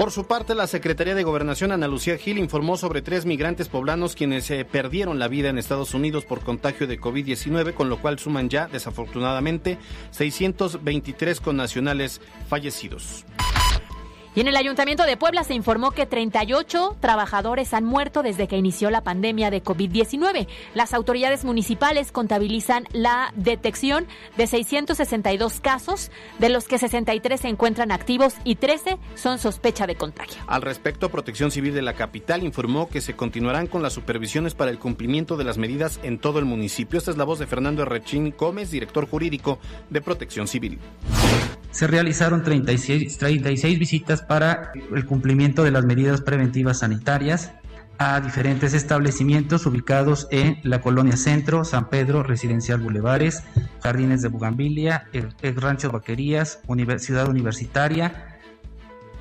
Por 0.00 0.12
su 0.12 0.24
parte, 0.24 0.54
la 0.54 0.66
Secretaría 0.66 1.14
de 1.14 1.24
Gobernación 1.24 1.72
Ana 1.72 1.86
Lucía 1.86 2.16
Gil 2.16 2.38
informó 2.38 2.78
sobre 2.78 3.02
tres 3.02 3.26
migrantes 3.26 3.68
poblanos 3.68 4.14
quienes 4.14 4.46
se 4.46 4.64
perdieron 4.64 5.18
la 5.18 5.28
vida 5.28 5.50
en 5.50 5.58
Estados 5.58 5.92
Unidos 5.92 6.24
por 6.24 6.40
contagio 6.40 6.86
de 6.86 6.98
COVID-19, 6.98 7.74
con 7.74 7.90
lo 7.90 8.00
cual 8.00 8.18
suman 8.18 8.48
ya, 8.48 8.66
desafortunadamente, 8.66 9.76
623 10.12 11.42
connacionales 11.42 12.22
fallecidos. 12.48 13.26
En 14.40 14.48
el 14.48 14.56
Ayuntamiento 14.56 15.04
de 15.04 15.18
Puebla 15.18 15.44
se 15.44 15.52
informó 15.52 15.90
que 15.90 16.06
38 16.06 16.96
trabajadores 16.98 17.74
han 17.74 17.84
muerto 17.84 18.22
desde 18.22 18.48
que 18.48 18.56
inició 18.56 18.88
la 18.88 19.02
pandemia 19.02 19.50
de 19.50 19.62
COVID-19. 19.62 20.46
Las 20.72 20.94
autoridades 20.94 21.44
municipales 21.44 22.10
contabilizan 22.10 22.86
la 22.92 23.34
detección 23.36 24.06
de 24.38 24.46
662 24.46 25.60
casos, 25.60 26.10
de 26.38 26.48
los 26.48 26.68
que 26.68 26.78
63 26.78 27.38
se 27.38 27.48
encuentran 27.48 27.92
activos 27.92 28.32
y 28.42 28.54
13 28.54 28.96
son 29.14 29.38
sospecha 29.38 29.86
de 29.86 29.96
contagio. 29.96 30.42
Al 30.46 30.62
respecto, 30.62 31.10
Protección 31.10 31.50
Civil 31.50 31.74
de 31.74 31.82
la 31.82 31.92
capital 31.92 32.42
informó 32.42 32.88
que 32.88 33.02
se 33.02 33.14
continuarán 33.14 33.66
con 33.66 33.82
las 33.82 33.92
supervisiones 33.92 34.54
para 34.54 34.70
el 34.70 34.78
cumplimiento 34.78 35.36
de 35.36 35.44
las 35.44 35.58
medidas 35.58 36.00
en 36.02 36.18
todo 36.18 36.38
el 36.38 36.46
municipio. 36.46 36.96
Esta 36.96 37.10
es 37.10 37.18
la 37.18 37.24
voz 37.24 37.40
de 37.40 37.46
Fernando 37.46 37.82
Errechín 37.82 38.34
Gómez, 38.38 38.70
director 38.70 39.06
jurídico 39.06 39.58
de 39.90 40.00
Protección 40.00 40.48
Civil. 40.48 40.78
Se 41.70 41.86
realizaron 41.86 42.42
36, 42.42 43.18
36 43.18 43.78
visitas 43.78 44.22
para 44.22 44.72
el 44.94 45.06
cumplimiento 45.06 45.62
de 45.62 45.70
las 45.70 45.84
medidas 45.84 46.20
preventivas 46.20 46.80
sanitarias 46.80 47.52
a 47.98 48.18
diferentes 48.20 48.72
establecimientos 48.72 49.66
ubicados 49.66 50.26
en 50.30 50.58
la 50.62 50.80
colonia 50.80 51.18
Centro, 51.18 51.64
San 51.64 51.90
Pedro, 51.90 52.22
Residencial 52.22 52.80
Bulevares, 52.80 53.42
Jardines 53.82 54.22
de 54.22 54.28
Bugambilia, 54.28 55.06
el, 55.12 55.56
Rancho 55.56 55.92
Vaquerías, 55.92 56.60
Ciudad 56.96 57.28
Universitaria, 57.28 58.38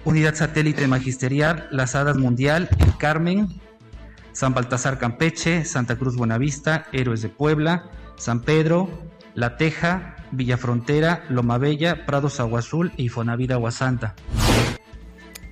Unidad 0.06 0.36
Satélite 0.36 0.88
Magisterial, 0.88 1.68
Las 1.72 1.94
Hadas 1.94 2.16
Mundial, 2.16 2.70
El 2.80 2.96
Carmen, 2.96 3.50
San 4.32 4.54
Baltasar 4.54 4.98
Campeche, 4.98 5.66
Santa 5.66 5.98
Cruz 5.98 6.16
Buenavista, 6.16 6.86
Héroes 6.94 7.22
de 7.22 7.28
Puebla, 7.28 7.90
San 8.16 8.40
Pedro, 8.40 8.90
La 9.36 9.58
Teja, 9.58 10.16
Villafrontera, 10.32 11.24
Loma 11.30 11.58
Bella, 11.58 12.06
Prados 12.06 12.40
Agua 12.40 12.60
Azul 12.60 12.92
y 12.98 13.10
Fonavida 13.10 13.56
Agua 13.56 13.72
Santa. 13.72 14.16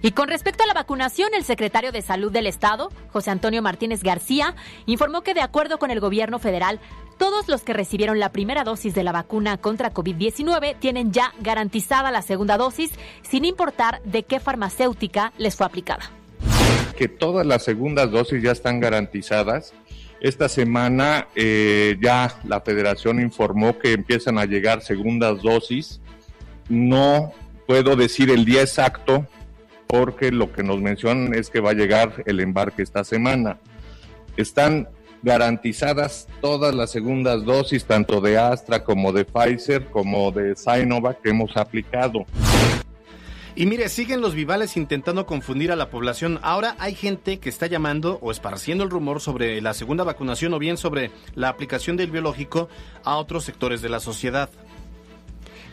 Y 0.02 0.12
con 0.12 0.28
respecto 0.28 0.64
a 0.64 0.68
la 0.68 0.74
vacunación, 0.74 1.34
el 1.34 1.44
secretario 1.44 1.92
de 1.92 2.02
Salud 2.02 2.32
del 2.32 2.46
Estado, 2.46 2.92
José 3.12 3.32
Antonio 3.32 3.62
Martínez 3.62 4.04
García, 4.04 4.56
informó 4.86 5.22
que 5.22 5.34
de 5.34 5.42
acuerdo 5.42 5.80
con 5.80 5.90
el 5.90 6.00
gobierno 6.00 6.38
federal, 6.38 6.80
todos 7.18 7.48
los 7.48 7.64
que 7.64 7.74
recibieron 7.74 8.20
la 8.20 8.32
primera 8.32 8.64
dosis 8.64 8.94
de 8.94 9.04
la 9.04 9.12
vacuna 9.12 9.58
contra 9.58 9.92
COVID-19 9.92 10.78
tienen 10.80 11.12
ya 11.12 11.34
garantizada 11.40 12.12
la 12.12 12.22
segunda 12.22 12.58
dosis, 12.58 12.92
sin 13.24 13.44
importar 13.44 14.02
de 14.04 14.24
qué 14.24 14.40
farmacéutica 14.40 15.34
les 15.38 15.56
fue 15.56 15.66
aplicada. 15.66 16.12
Que 16.96 17.08
todas 17.08 17.46
las 17.46 17.64
segundas 17.64 18.12
dosis 18.12 18.42
ya 18.42 18.52
están 18.52 18.80
garantizadas 18.80 19.74
Esta 20.20 20.50
semana 20.50 21.28
eh, 21.36 21.98
ya 22.02 22.40
la 22.44 22.62
federación 22.62 23.22
informó 23.22 23.78
que 23.78 23.94
empiezan 23.94 24.40
a 24.40 24.46
llegar 24.46 24.82
segundas 24.82 25.42
dosis. 25.42 26.02
No 26.70 27.34
puedo 27.68 27.96
decir 27.96 28.32
el 28.32 28.44
día 28.44 28.62
exacto 28.62 29.28
porque 29.88 30.32
lo 30.32 30.52
que 30.52 30.64
nos 30.64 30.82
mencionan 30.82 31.34
es 31.34 31.50
que 31.50 31.60
va 31.60 31.72
a 31.72 31.74
llegar 31.74 32.24
el 32.26 32.40
embarque 32.40 32.82
esta 32.82 33.04
semana. 33.04 33.60
Están 34.36 34.90
garantizadas 35.22 36.28
todas 36.42 36.74
las 36.76 36.92
segundas 36.92 37.44
dosis, 37.46 37.86
tanto 37.86 38.22
de 38.22 38.38
Astra 38.38 38.84
como 38.84 39.12
de 39.12 39.26
Pfizer, 39.26 39.86
como 39.86 40.32
de 40.32 40.56
Sinovac 40.56 41.22
que 41.22 41.30
hemos 41.30 41.56
aplicado. 41.58 42.26
Y 43.60 43.66
mire, 43.66 43.90
siguen 43.90 44.22
los 44.22 44.36
vivales 44.36 44.78
intentando 44.78 45.26
confundir 45.26 45.72
a 45.72 45.76
la 45.76 45.90
población. 45.90 46.40
Ahora 46.44 46.76
hay 46.78 46.94
gente 46.94 47.40
que 47.40 47.50
está 47.50 47.66
llamando 47.66 48.20
o 48.22 48.30
esparciendo 48.30 48.84
el 48.84 48.92
rumor 48.92 49.20
sobre 49.20 49.60
la 49.62 49.74
segunda 49.74 50.04
vacunación 50.04 50.54
o 50.54 50.60
bien 50.60 50.78
sobre 50.78 51.10
la 51.34 51.50
aplicación 51.50 51.98
del 51.98 52.12
biológico 52.12 52.70
a 53.04 53.18
otros 53.18 53.46
sectores 53.46 53.82
de 53.82 53.90
la 53.90 54.00
sociedad. 54.00 54.52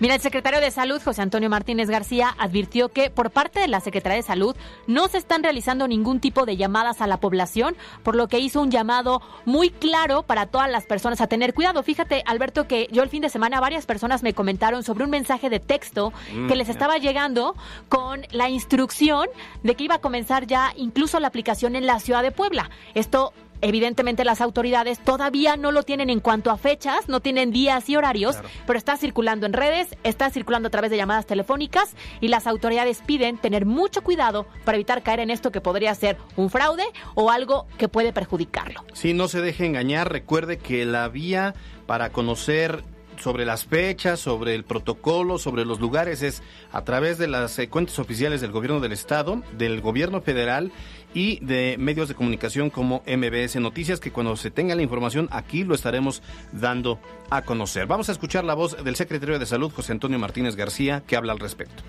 Mira, 0.00 0.14
el 0.14 0.20
secretario 0.20 0.60
de 0.60 0.70
Salud, 0.70 1.00
José 1.02 1.22
Antonio 1.22 1.48
Martínez 1.48 1.88
García, 1.88 2.34
advirtió 2.38 2.88
que 2.88 3.10
por 3.10 3.30
parte 3.30 3.60
de 3.60 3.68
la 3.68 3.80
Secretaría 3.80 4.16
de 4.16 4.22
Salud 4.22 4.56
no 4.86 5.08
se 5.08 5.18
están 5.18 5.42
realizando 5.42 5.88
ningún 5.88 6.20
tipo 6.20 6.46
de 6.46 6.56
llamadas 6.56 7.00
a 7.00 7.06
la 7.06 7.18
población, 7.18 7.76
por 8.02 8.16
lo 8.16 8.28
que 8.28 8.38
hizo 8.38 8.60
un 8.60 8.70
llamado 8.70 9.22
muy 9.44 9.70
claro 9.70 10.22
para 10.22 10.46
todas 10.46 10.70
las 10.70 10.84
personas 10.86 11.20
a 11.20 11.26
tener 11.26 11.54
cuidado. 11.54 11.82
Fíjate, 11.82 12.22
Alberto, 12.26 12.66
que 12.66 12.88
yo 12.90 13.02
el 13.02 13.08
fin 13.08 13.22
de 13.22 13.28
semana 13.28 13.60
varias 13.60 13.86
personas 13.86 14.22
me 14.22 14.34
comentaron 14.34 14.82
sobre 14.82 15.04
un 15.04 15.10
mensaje 15.10 15.50
de 15.50 15.60
texto 15.60 16.04
Mm, 16.32 16.48
que 16.48 16.56
les 16.56 16.68
estaba 16.68 16.98
llegando 16.98 17.54
con 17.88 18.22
la 18.30 18.48
instrucción 18.48 19.28
de 19.62 19.74
que 19.74 19.84
iba 19.84 19.96
a 19.96 20.00
comenzar 20.00 20.46
ya 20.46 20.72
incluso 20.76 21.20
la 21.20 21.28
aplicación 21.28 21.76
en 21.76 21.86
la 21.86 22.00
ciudad 22.00 22.22
de 22.22 22.32
Puebla. 22.32 22.70
Esto 22.94 23.32
Evidentemente 23.64 24.26
las 24.26 24.42
autoridades 24.42 24.98
todavía 24.98 25.56
no 25.56 25.72
lo 25.72 25.84
tienen 25.84 26.10
en 26.10 26.20
cuanto 26.20 26.50
a 26.50 26.58
fechas, 26.58 27.08
no 27.08 27.20
tienen 27.20 27.50
días 27.50 27.88
y 27.88 27.96
horarios, 27.96 28.36
pero 28.66 28.78
está 28.78 28.98
circulando 28.98 29.46
en 29.46 29.54
redes, 29.54 29.96
está 30.04 30.28
circulando 30.28 30.66
a 30.66 30.70
través 30.70 30.90
de 30.90 30.98
llamadas 30.98 31.24
telefónicas 31.24 31.96
y 32.20 32.28
las 32.28 32.46
autoridades 32.46 33.00
piden 33.00 33.38
tener 33.38 33.64
mucho 33.64 34.02
cuidado 34.02 34.46
para 34.66 34.76
evitar 34.76 35.02
caer 35.02 35.20
en 35.20 35.30
esto 35.30 35.50
que 35.50 35.62
podría 35.62 35.94
ser 35.94 36.18
un 36.36 36.50
fraude 36.50 36.84
o 37.14 37.30
algo 37.30 37.66
que 37.78 37.88
puede 37.88 38.12
perjudicarlo. 38.12 38.84
Si 38.92 39.14
no 39.14 39.28
se 39.28 39.40
deje 39.40 39.64
engañar, 39.64 40.12
recuerde 40.12 40.58
que 40.58 40.84
la 40.84 41.08
vía 41.08 41.54
para 41.86 42.10
conocer 42.12 42.84
sobre 43.24 43.46
las 43.46 43.64
fechas, 43.64 44.20
sobre 44.20 44.54
el 44.54 44.64
protocolo, 44.64 45.38
sobre 45.38 45.64
los 45.64 45.80
lugares 45.80 46.20
es 46.20 46.42
a 46.72 46.84
través 46.84 47.16
de 47.16 47.26
las 47.26 47.58
eh, 47.58 47.70
cuentas 47.70 47.98
oficiales 47.98 48.42
del 48.42 48.52
gobierno 48.52 48.80
del 48.80 48.92
estado, 48.92 49.42
del 49.56 49.80
gobierno 49.80 50.20
federal 50.20 50.70
y 51.14 51.42
de 51.42 51.76
medios 51.78 52.08
de 52.08 52.14
comunicación 52.14 52.68
como 52.68 53.02
MBS 53.06 53.56
Noticias, 53.56 53.98
que 53.98 54.12
cuando 54.12 54.36
se 54.36 54.50
tenga 54.50 54.74
la 54.74 54.82
información 54.82 55.28
aquí 55.30 55.64
lo 55.64 55.74
estaremos 55.74 56.22
dando 56.52 57.00
a 57.30 57.46
conocer. 57.46 57.86
Vamos 57.86 58.10
a 58.10 58.12
escuchar 58.12 58.44
la 58.44 58.52
voz 58.52 58.84
del 58.84 58.94
secretario 58.94 59.38
de 59.38 59.46
Salud, 59.46 59.72
José 59.72 59.92
Antonio 59.92 60.18
Martínez 60.18 60.54
García, 60.54 61.02
que 61.06 61.16
habla 61.16 61.32
al 61.32 61.38
respecto. 61.38 61.82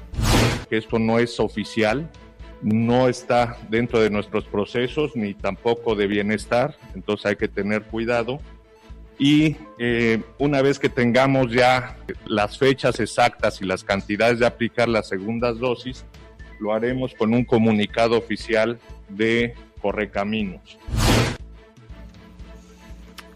esto 0.70 1.00
no 1.00 1.20
es 1.20 1.38
oficial, 1.42 2.10
no 2.62 3.10
está 3.10 3.58
dentro 3.70 4.00
de 4.00 4.10
nuestros 4.10 4.46
procesos 4.46 5.18
ni 5.18 5.34
tampoco 5.34 5.96
de 5.96 6.08
bienestar, 6.08 6.78
entonces 6.94 7.26
hay 7.26 7.36
que 7.36 7.50
tener 7.50 7.84
cuidado. 7.84 8.40
Y 9.18 9.56
eh, 9.80 10.22
una 10.38 10.62
vez 10.62 10.78
que 10.80 10.90
tengamos 10.90 11.52
ya 11.52 11.98
las 12.26 12.58
fechas 12.58 13.00
exactas 13.00 13.62
y 13.62 13.66
las 13.66 13.84
cantidades 13.84 14.40
de 14.40 14.46
aplicar 14.46 14.90
las 14.90 15.08
segundas 15.08 15.58
dosis, 15.58 16.06
lo 16.60 16.74
haremos 16.74 17.14
con 17.14 17.34
un 17.34 17.46
comunicado 17.46 18.18
oficial 18.18 18.80
de 19.10 19.54
Correcaminos. 19.82 20.78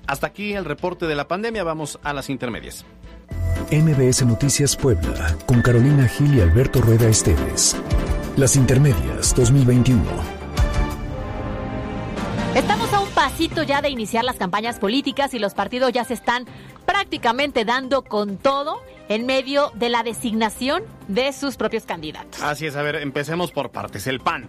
Hasta 0.07 0.27
aquí 0.27 0.53
el 0.53 0.65
reporte 0.65 1.05
de 1.05 1.15
la 1.15 1.27
pandemia, 1.27 1.63
vamos 1.63 1.99
a 2.03 2.13
las 2.13 2.29
intermedias. 2.29 2.85
MBS 3.71 4.25
Noticias 4.25 4.75
Puebla, 4.75 5.37
con 5.45 5.61
Carolina 5.61 6.07
Gil 6.07 6.35
y 6.35 6.41
Alberto 6.41 6.81
Rueda 6.81 7.07
Esteves. 7.07 7.77
Las 8.35 8.55
intermedias 8.55 9.35
2021. 9.35 10.01
Estamos 12.55 12.88
pasito 13.19 13.63
ya 13.63 13.81
de 13.81 13.89
iniciar 13.89 14.23
las 14.23 14.37
campañas 14.37 14.79
políticas 14.79 15.33
y 15.33 15.39
los 15.39 15.53
partidos 15.53 15.91
ya 15.91 16.05
se 16.05 16.13
están 16.13 16.45
prácticamente 16.85 17.65
dando 17.65 18.01
con 18.01 18.37
todo 18.37 18.81
en 19.09 19.25
medio 19.25 19.73
de 19.75 19.89
la 19.89 20.03
designación 20.03 20.83
de 21.09 21.33
sus 21.33 21.57
propios 21.57 21.83
candidatos. 21.83 22.41
Así 22.41 22.65
es, 22.65 22.77
a 22.77 22.81
ver, 22.81 22.95
empecemos 22.95 23.51
por 23.51 23.71
partes. 23.71 24.07
El 24.07 24.21
PAN. 24.21 24.47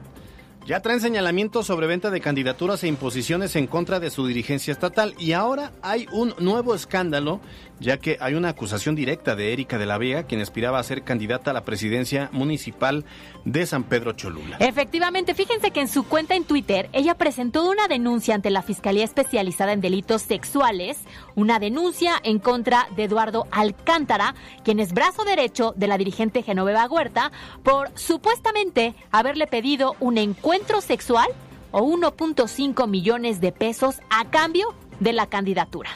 Ya 0.66 0.80
traen 0.80 1.00
señalamientos 1.00 1.66
sobre 1.66 1.86
venta 1.86 2.10
de 2.10 2.20
candidaturas 2.20 2.84
e 2.84 2.88
imposiciones 2.88 3.56
en 3.56 3.66
contra 3.66 3.98
de 3.98 4.10
su 4.10 4.26
dirigencia 4.26 4.72
estatal 4.72 5.14
y 5.18 5.32
ahora 5.32 5.72
hay 5.82 6.06
un 6.12 6.34
nuevo 6.38 6.74
escándalo 6.74 7.40
ya 7.80 7.96
que 7.96 8.18
hay 8.20 8.34
una 8.34 8.50
acusación 8.50 8.94
directa 8.94 9.34
de 9.34 9.52
Erika 9.52 9.78
de 9.78 9.86
la 9.86 9.98
Vega, 9.98 10.24
quien 10.24 10.40
aspiraba 10.42 10.78
a 10.78 10.82
ser 10.82 11.02
candidata 11.02 11.50
a 11.50 11.54
la 11.54 11.64
presidencia 11.64 12.28
municipal 12.30 13.06
de 13.44 13.66
San 13.66 13.84
Pedro 13.84 14.12
Cholula. 14.12 14.58
Efectivamente, 14.60 15.34
fíjense 15.34 15.70
que 15.70 15.80
en 15.80 15.88
su 15.88 16.04
cuenta 16.04 16.34
en 16.34 16.44
Twitter 16.44 16.90
ella 16.92 17.14
presentó 17.14 17.68
una 17.68 17.88
denuncia 17.88 18.34
ante 18.34 18.50
la 18.50 18.62
Fiscalía 18.62 19.04
Especializada 19.04 19.72
en 19.72 19.80
Delitos 19.80 20.22
Sexuales, 20.22 20.98
una 21.40 21.58
denuncia 21.58 22.12
en 22.22 22.38
contra 22.38 22.86
de 22.96 23.04
Eduardo 23.04 23.46
Alcántara, 23.50 24.34
quien 24.62 24.78
es 24.78 24.92
brazo 24.92 25.24
derecho 25.24 25.72
de 25.76 25.86
la 25.86 25.96
dirigente 25.96 26.42
Genoveva 26.42 26.86
Huerta, 26.86 27.32
por 27.62 27.90
supuestamente 27.94 28.94
haberle 29.10 29.46
pedido 29.46 29.96
un 30.00 30.18
encuentro 30.18 30.80
sexual 30.80 31.28
o 31.70 31.80
1.5 31.80 32.88
millones 32.88 33.40
de 33.40 33.52
pesos 33.52 34.00
a 34.10 34.28
cambio 34.28 34.74
de 34.98 35.12
la 35.12 35.26
candidatura. 35.26 35.90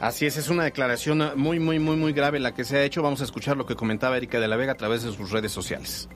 Así 0.00 0.26
es, 0.26 0.36
es 0.36 0.50
una 0.50 0.64
declaración 0.64 1.32
muy, 1.36 1.58
muy, 1.58 1.78
muy, 1.78 1.96
muy 1.96 2.12
grave 2.12 2.38
la 2.38 2.52
que 2.52 2.64
se 2.64 2.76
ha 2.76 2.82
hecho. 2.82 3.02
Vamos 3.02 3.22
a 3.22 3.24
escuchar 3.24 3.56
lo 3.56 3.66
que 3.66 3.74
comentaba 3.74 4.16
Erika 4.16 4.38
de 4.38 4.46
la 4.46 4.56
Vega 4.56 4.72
a 4.72 4.76
través 4.76 5.02
de 5.02 5.12
sus 5.12 5.30
redes 5.30 5.52
sociales. 5.52 6.08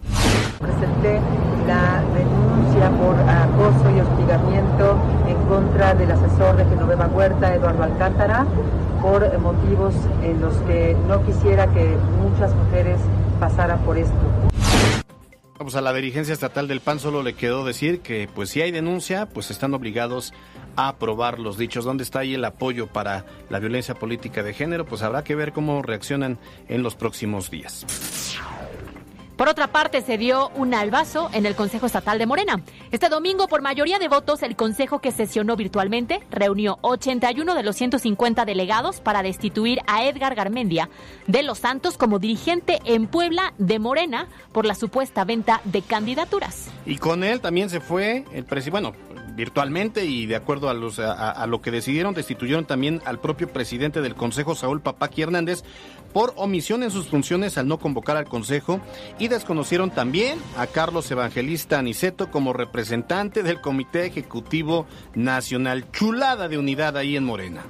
presenté 0.61 1.19
la 1.67 2.03
denuncia 2.15 2.40
por 2.89 3.15
acoso 3.29 3.91
y 3.95 4.01
hostigamiento 4.01 4.97
en 5.29 5.37
contra 5.49 5.95
del 5.95 6.11
asesor 6.11 6.57
de 6.57 6.65
Genoveva 6.65 7.07
Huerta, 7.09 7.55
Eduardo 7.55 7.83
Alcántara, 7.83 8.47
por 9.03 9.39
motivos 9.39 9.95
en 10.23 10.41
los 10.41 10.55
que 10.63 10.97
no 11.07 11.25
quisiera 11.27 11.67
que 11.67 11.97
muchas 12.23 12.55
mujeres 12.55 12.99
pasaran 13.39 13.79
por 13.81 13.99
esto. 13.99 14.15
Pues 15.59 15.77
a 15.77 15.83
la 15.83 15.93
dirigencia 15.93 16.33
estatal 16.33 16.69
del 16.69 16.81
PAN 16.81 17.01
solo 17.01 17.23
le 17.23 17.35
quedó 17.35 17.67
decir 17.67 18.01
que 18.01 18.31
pues 18.35 18.49
si 18.49 18.63
hay 18.63 18.71
denuncia, 18.71 19.27
pues 19.27 19.51
están 19.51 19.75
obligados 19.75 20.33
a 20.75 20.89
aprobar 20.89 21.39
los 21.39 21.59
dichos. 21.59 21.85
¿Dónde 21.85 22.03
está 22.03 22.21
ahí 22.21 22.35
el 22.35 22.45
apoyo 22.47 22.87
para 22.87 23.27
la 23.51 23.59
violencia 23.59 23.95
política 23.95 24.43
de 24.43 24.55
género? 24.55 24.87
Pues 24.87 25.03
habrá 25.03 25.23
que 25.23 25.35
ver 25.35 25.53
cómo 25.53 25.83
reaccionan 25.83 26.39
en 26.69 26.83
los 26.83 26.95
próximos 26.95 27.51
días. 27.51 27.85
Por 29.41 29.49
otra 29.49 29.69
parte, 29.69 30.03
se 30.03 30.19
dio 30.19 30.51
un 30.51 30.75
albazo 30.75 31.31
en 31.33 31.47
el 31.47 31.55
Consejo 31.55 31.87
Estatal 31.87 32.19
de 32.19 32.27
Morena. 32.27 32.61
Este 32.91 33.09
domingo, 33.09 33.49
por 33.49 33.63
mayoría 33.63 33.99
de 33.99 34.07
votos, 34.07 34.43
el 34.43 34.55
Consejo 34.55 34.99
que 34.99 35.13
sesionó 35.13 35.57
virtualmente 35.57 36.21
reunió 36.31 36.79
81 36.83 37.55
de 37.55 37.63
los 37.63 37.75
150 37.75 38.45
delegados 38.45 39.01
para 39.01 39.23
destituir 39.23 39.79
a 39.87 40.05
Edgar 40.05 40.35
Garmendia 40.35 40.91
de 41.27 41.43
Los 41.43 41.61
Santos 41.61 41.97
como 41.97 42.19
dirigente 42.19 42.81
en 42.85 43.07
Puebla 43.07 43.55
de 43.57 43.79
Morena 43.79 44.29
por 44.53 44.67
la 44.67 44.75
supuesta 44.75 45.25
venta 45.25 45.63
de 45.65 45.81
candidaturas. 45.81 46.69
Y 46.85 46.99
con 46.99 47.25
él 47.25 47.41
también 47.41 47.71
se 47.71 47.81
fue 47.81 48.27
el 48.35 48.45
presidente, 48.45 48.71
bueno, 48.73 48.93
virtualmente 49.41 50.05
y 50.05 50.27
de 50.27 50.37
acuerdo 50.37 50.69
a, 50.69 50.75
los, 50.75 50.99
a, 50.99 51.47
lo 51.47 51.63
que 51.63 51.71
decidieron, 51.71 52.13
destituyeron 52.13 52.67
también 52.67 53.01
al 53.07 53.21
propio 53.21 53.49
presidente 53.49 54.03
del 54.03 54.15
Consejo, 54.15 54.55
Saúl 54.55 54.83
Papaqui 54.83 55.23
Hernández, 55.23 55.65
por 56.13 56.33
omisión 56.37 56.83
en 56.83 56.91
sus 56.91 57.09
funciones 57.09 57.59
al 57.59 57.69
no 57.69 57.79
convocar 57.79 58.17
al 58.17 58.27
Consejo 58.27 58.81
y 59.19 59.29
desconocieron 59.29 59.91
también 59.91 60.39
a 60.57 60.67
Carlos 60.67 61.11
Evangelista 61.11 61.79
Aniceto 61.79 62.31
como 62.31 62.53
representante 62.53 63.43
del 63.43 63.61
Comité 63.61 64.07
Ejecutivo 64.07 64.87
Nacional. 65.15 65.91
Chulada 65.93 66.49
de 66.49 66.59
unidad 66.59 66.97
ahí 66.97 67.17
en 67.17 67.25
Morena. 67.25 67.63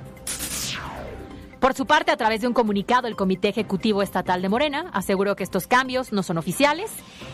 Por 1.60 1.74
su 1.74 1.84
parte, 1.84 2.10
a 2.10 2.16
través 2.16 2.40
de 2.40 2.48
un 2.48 2.54
comunicado, 2.54 3.06
el 3.06 3.16
Comité 3.16 3.48
Ejecutivo 3.48 4.02
Estatal 4.02 4.40
de 4.40 4.48
Morena 4.48 4.86
aseguró 4.94 5.36
que 5.36 5.44
estos 5.44 5.66
cambios 5.66 6.10
no 6.10 6.22
son 6.22 6.38
oficiales 6.38 6.90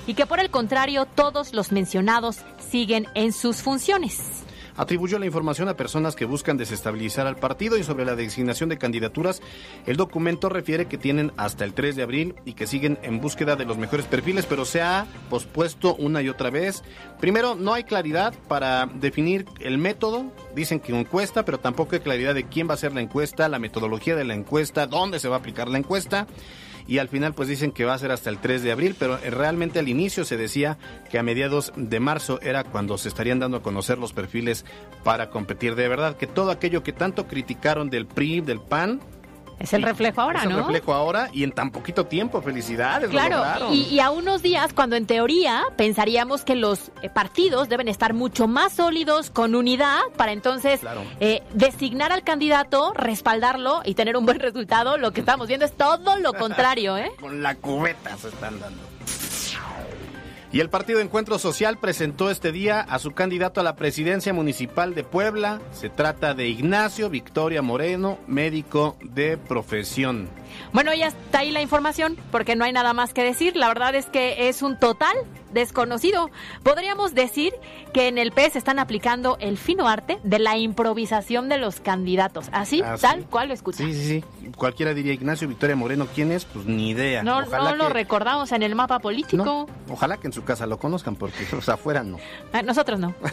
y 0.09 0.14
que 0.14 0.27
por 0.27 0.40
el 0.40 0.51
contrario 0.51 1.07
todos 1.07 1.55
los 1.55 1.71
mencionados 1.71 2.38
siguen 2.59 3.07
en 3.14 3.33
sus 3.33 3.62
funciones. 3.62 4.45
Atribuyó 4.77 5.19
la 5.19 5.27
información 5.27 5.69
a 5.69 5.77
personas 5.77 6.17
que 6.17 6.25
buscan 6.25 6.57
desestabilizar 6.57 7.27
al 7.27 7.37
partido 7.37 7.79
y 7.79 7.85
sobre 7.85 8.05
la 8.05 8.17
designación 8.17 8.69
de 8.69 8.79
candidaturas, 8.79 9.41
el 9.87 9.97
documento 9.97 10.49
refiere 10.49 10.87
que 10.87 10.99
tienen 10.99 11.33
hasta 11.37 11.65
el 11.65 11.73
3 11.73 11.97
de 11.97 12.03
abril 12.03 12.35
y 12.45 12.55
que 12.55 12.67
siguen 12.67 12.99
en 13.03 13.21
búsqueda 13.21 13.57
de 13.57 13.65
los 13.65 13.79
mejores 13.79 14.07
perfiles, 14.07 14.47
pero 14.47 14.65
se 14.65 14.83
ha 14.83 15.07
pospuesto 15.31 15.95
una 15.95 16.21
y 16.21 16.29
otra 16.29 16.51
vez. 16.51 16.83
Primero, 17.21 17.55
no 17.55 17.75
hay 17.75 17.85
claridad 17.85 18.35
para 18.49 18.87
definir 18.87 19.47
el 19.61 19.79
método, 19.79 20.33
dicen 20.55 20.81
que 20.81 20.97
encuesta, 20.99 21.45
pero 21.45 21.59
tampoco 21.59 21.95
hay 21.95 22.01
claridad 22.01 22.35
de 22.35 22.45
quién 22.45 22.69
va 22.69 22.73
a 22.73 22.75
hacer 22.75 22.93
la 22.93 23.01
encuesta, 23.01 23.49
la 23.49 23.59
metodología 23.59 24.17
de 24.17 24.25
la 24.25 24.35
encuesta, 24.35 24.87
dónde 24.87 25.21
se 25.21 25.29
va 25.29 25.37
a 25.37 25.39
aplicar 25.39 25.69
la 25.69 25.79
encuesta. 25.79 26.27
Y 26.87 26.99
al 26.99 27.09
final 27.09 27.35
pues 27.35 27.49
dicen 27.49 27.72
que 27.72 27.85
va 27.85 27.94
a 27.94 27.99
ser 27.99 28.12
hasta 28.12 28.31
el 28.31 28.38
3 28.38 28.62
de 28.62 28.72
abril, 28.72 28.96
pero 28.99 29.18
eh, 29.18 29.31
realmente 29.31 29.79
al 29.79 29.88
inicio 29.88 30.25
se 30.25 30.37
decía 30.37 30.79
que 31.11 31.18
a 31.18 31.22
mediados 31.22 31.72
de 31.77 32.01
marzo 32.01 32.40
era 32.42 32.64
cuando 32.64 32.99
se 32.99 33.09
estarían 33.09 33.38
dando 33.38 33.59
a 33.59 33.62
conocer 33.62 33.99
los 33.99 34.12
perfiles 34.12 34.64
para 35.05 35.31
competir. 35.31 35.75
De 35.75 35.88
verdad 35.88 36.16
que 36.16 36.27
todo 36.27 36.51
aquello 36.51 36.83
que 36.83 36.92
tanto 36.92 37.27
criticaron 37.27 37.90
del 37.90 38.07
PRI, 38.07 38.40
del 38.40 38.61
PAN, 38.61 39.01
es 39.59 39.73
el 39.73 39.83
reflejo 39.83 40.21
ahora, 40.21 40.40
es 40.40 40.47
el 40.47 40.57
reflejo 40.57 40.92
ahora 40.92 41.29
y 41.33 41.42
en 41.42 41.53
tan 41.53 41.71
poquito 41.71 42.07
tiempo. 42.07 42.42
Felicidades. 42.42 43.11
Claro, 43.11 43.73
y, 43.73 43.83
y, 43.83 44.01
a 44.01 44.11
unos 44.11 44.42
días, 44.42 44.73
cuando 44.73 44.97
en 44.97 45.07
teoría 45.07 45.64
pensaríamos 45.77 46.45
que 46.45 46.55
los 46.55 46.90
partidos 47.14 47.69
deben 47.69 47.88
estar 47.88 48.12
mucho 48.12 48.47
más 48.49 48.75
sólidos, 48.75 49.31
con 49.31 49.55
unidad, 49.55 50.01
para 50.16 50.33
entonces 50.33 50.81
eh, 51.21 51.42
designar 51.55 52.12
al 52.12 52.23
candidato, 52.23 52.92
respaldarlo 52.95 53.83
y 53.85 53.95
tener 53.95 54.16
un 54.16 54.27
buen 54.27 54.40
resultado, 54.40 54.99
lo 54.99 55.12
que 55.12 55.21
estamos 55.21 55.49
viendo 55.49 55.66
es 55.66 55.73
todo 55.73 56.16
lo 56.19 56.35
contrario, 56.35 56.97
¿eh? 56.97 57.11
con 57.21 57.42
la 57.42 57.55
cubeta 57.55 58.16
se 58.16 58.29
están 58.29 58.61
dando. 58.61 58.83
Y 60.57 60.61
el 60.61 60.71
Partido 60.71 61.01
Encuentro 61.01 61.38
Social 61.38 61.77
presentó 61.77 62.31
este 62.31 62.51
día 62.51 62.81
a 62.81 62.99
su 62.99 63.12
candidato 63.12 63.61
a 63.61 63.62
la 63.62 63.77
presidencia 63.77 64.33
municipal 64.33 64.95
de 64.95 65.05
Puebla. 65.05 65.61
Se 65.71 65.90
trata 65.90 66.33
de 66.33 66.49
Ignacio 66.49 67.11
Victoria 67.11 67.61
Moreno, 67.61 68.19
médico 68.27 68.97
de 69.03 69.37
profesión. 69.37 70.31
Bueno, 70.73 70.95
ya 70.95 71.09
está 71.09 71.40
ahí 71.40 71.51
la 71.51 71.61
información, 71.61 72.16
porque 72.33 72.57
no 72.57 72.64
hay 72.64 72.73
nada 72.73 72.95
más 72.95 73.12
que 73.12 73.23
decir. 73.23 73.55
La 73.55 73.69
verdad 73.69 73.95
es 73.95 74.07
que 74.07 74.49
es 74.49 74.62
un 74.62 74.79
total 74.79 75.14
desconocido. 75.57 76.31
Podríamos 76.62 77.14
decir 77.14 77.53
que 77.92 78.07
en 78.07 78.19
el 78.19 78.31
PES 78.31 78.55
están 78.55 78.79
aplicando 78.79 79.37
el 79.40 79.59
fino 79.59 79.88
arte 79.88 80.19
de 80.23 80.38
la 80.38 80.57
improvisación 80.57 81.49
de 81.49 81.59
los 81.59 81.81
candidatos. 81.81 82.47
Así, 82.53 82.83
ah, 82.85 82.95
tal 83.01 83.25
cual 83.25 83.49
lo 83.49 83.55
escucha. 83.55 83.79
Sí, 83.79 83.92
sí, 83.92 84.07
sí. 84.07 84.51
Cualquiera 84.57 84.95
diría 84.95 85.12
Ignacio 85.12 85.49
Victoria 85.49 85.75
Moreno, 85.75 86.07
¿quién 86.14 86.31
es? 86.31 86.45
Pues 86.45 86.66
ni 86.66 86.90
idea. 86.90 87.25
No, 87.25 87.45
no 87.45 87.75
lo 87.75 87.88
recordamos 87.88 88.53
en 88.53 88.62
el 88.62 88.77
mapa 88.77 89.01
político. 89.01 89.69
ojalá 89.90 90.19
que 90.19 90.29
en 90.29 90.33
su 90.33 90.45
casa 90.45 90.66
lo 90.66 90.79
conozcan, 90.79 91.16
porque 91.16 91.45
afuera 91.66 92.05
no. 92.05 92.19
Ah, 92.53 92.62
nosotros 92.62 93.01
no. 93.01 93.14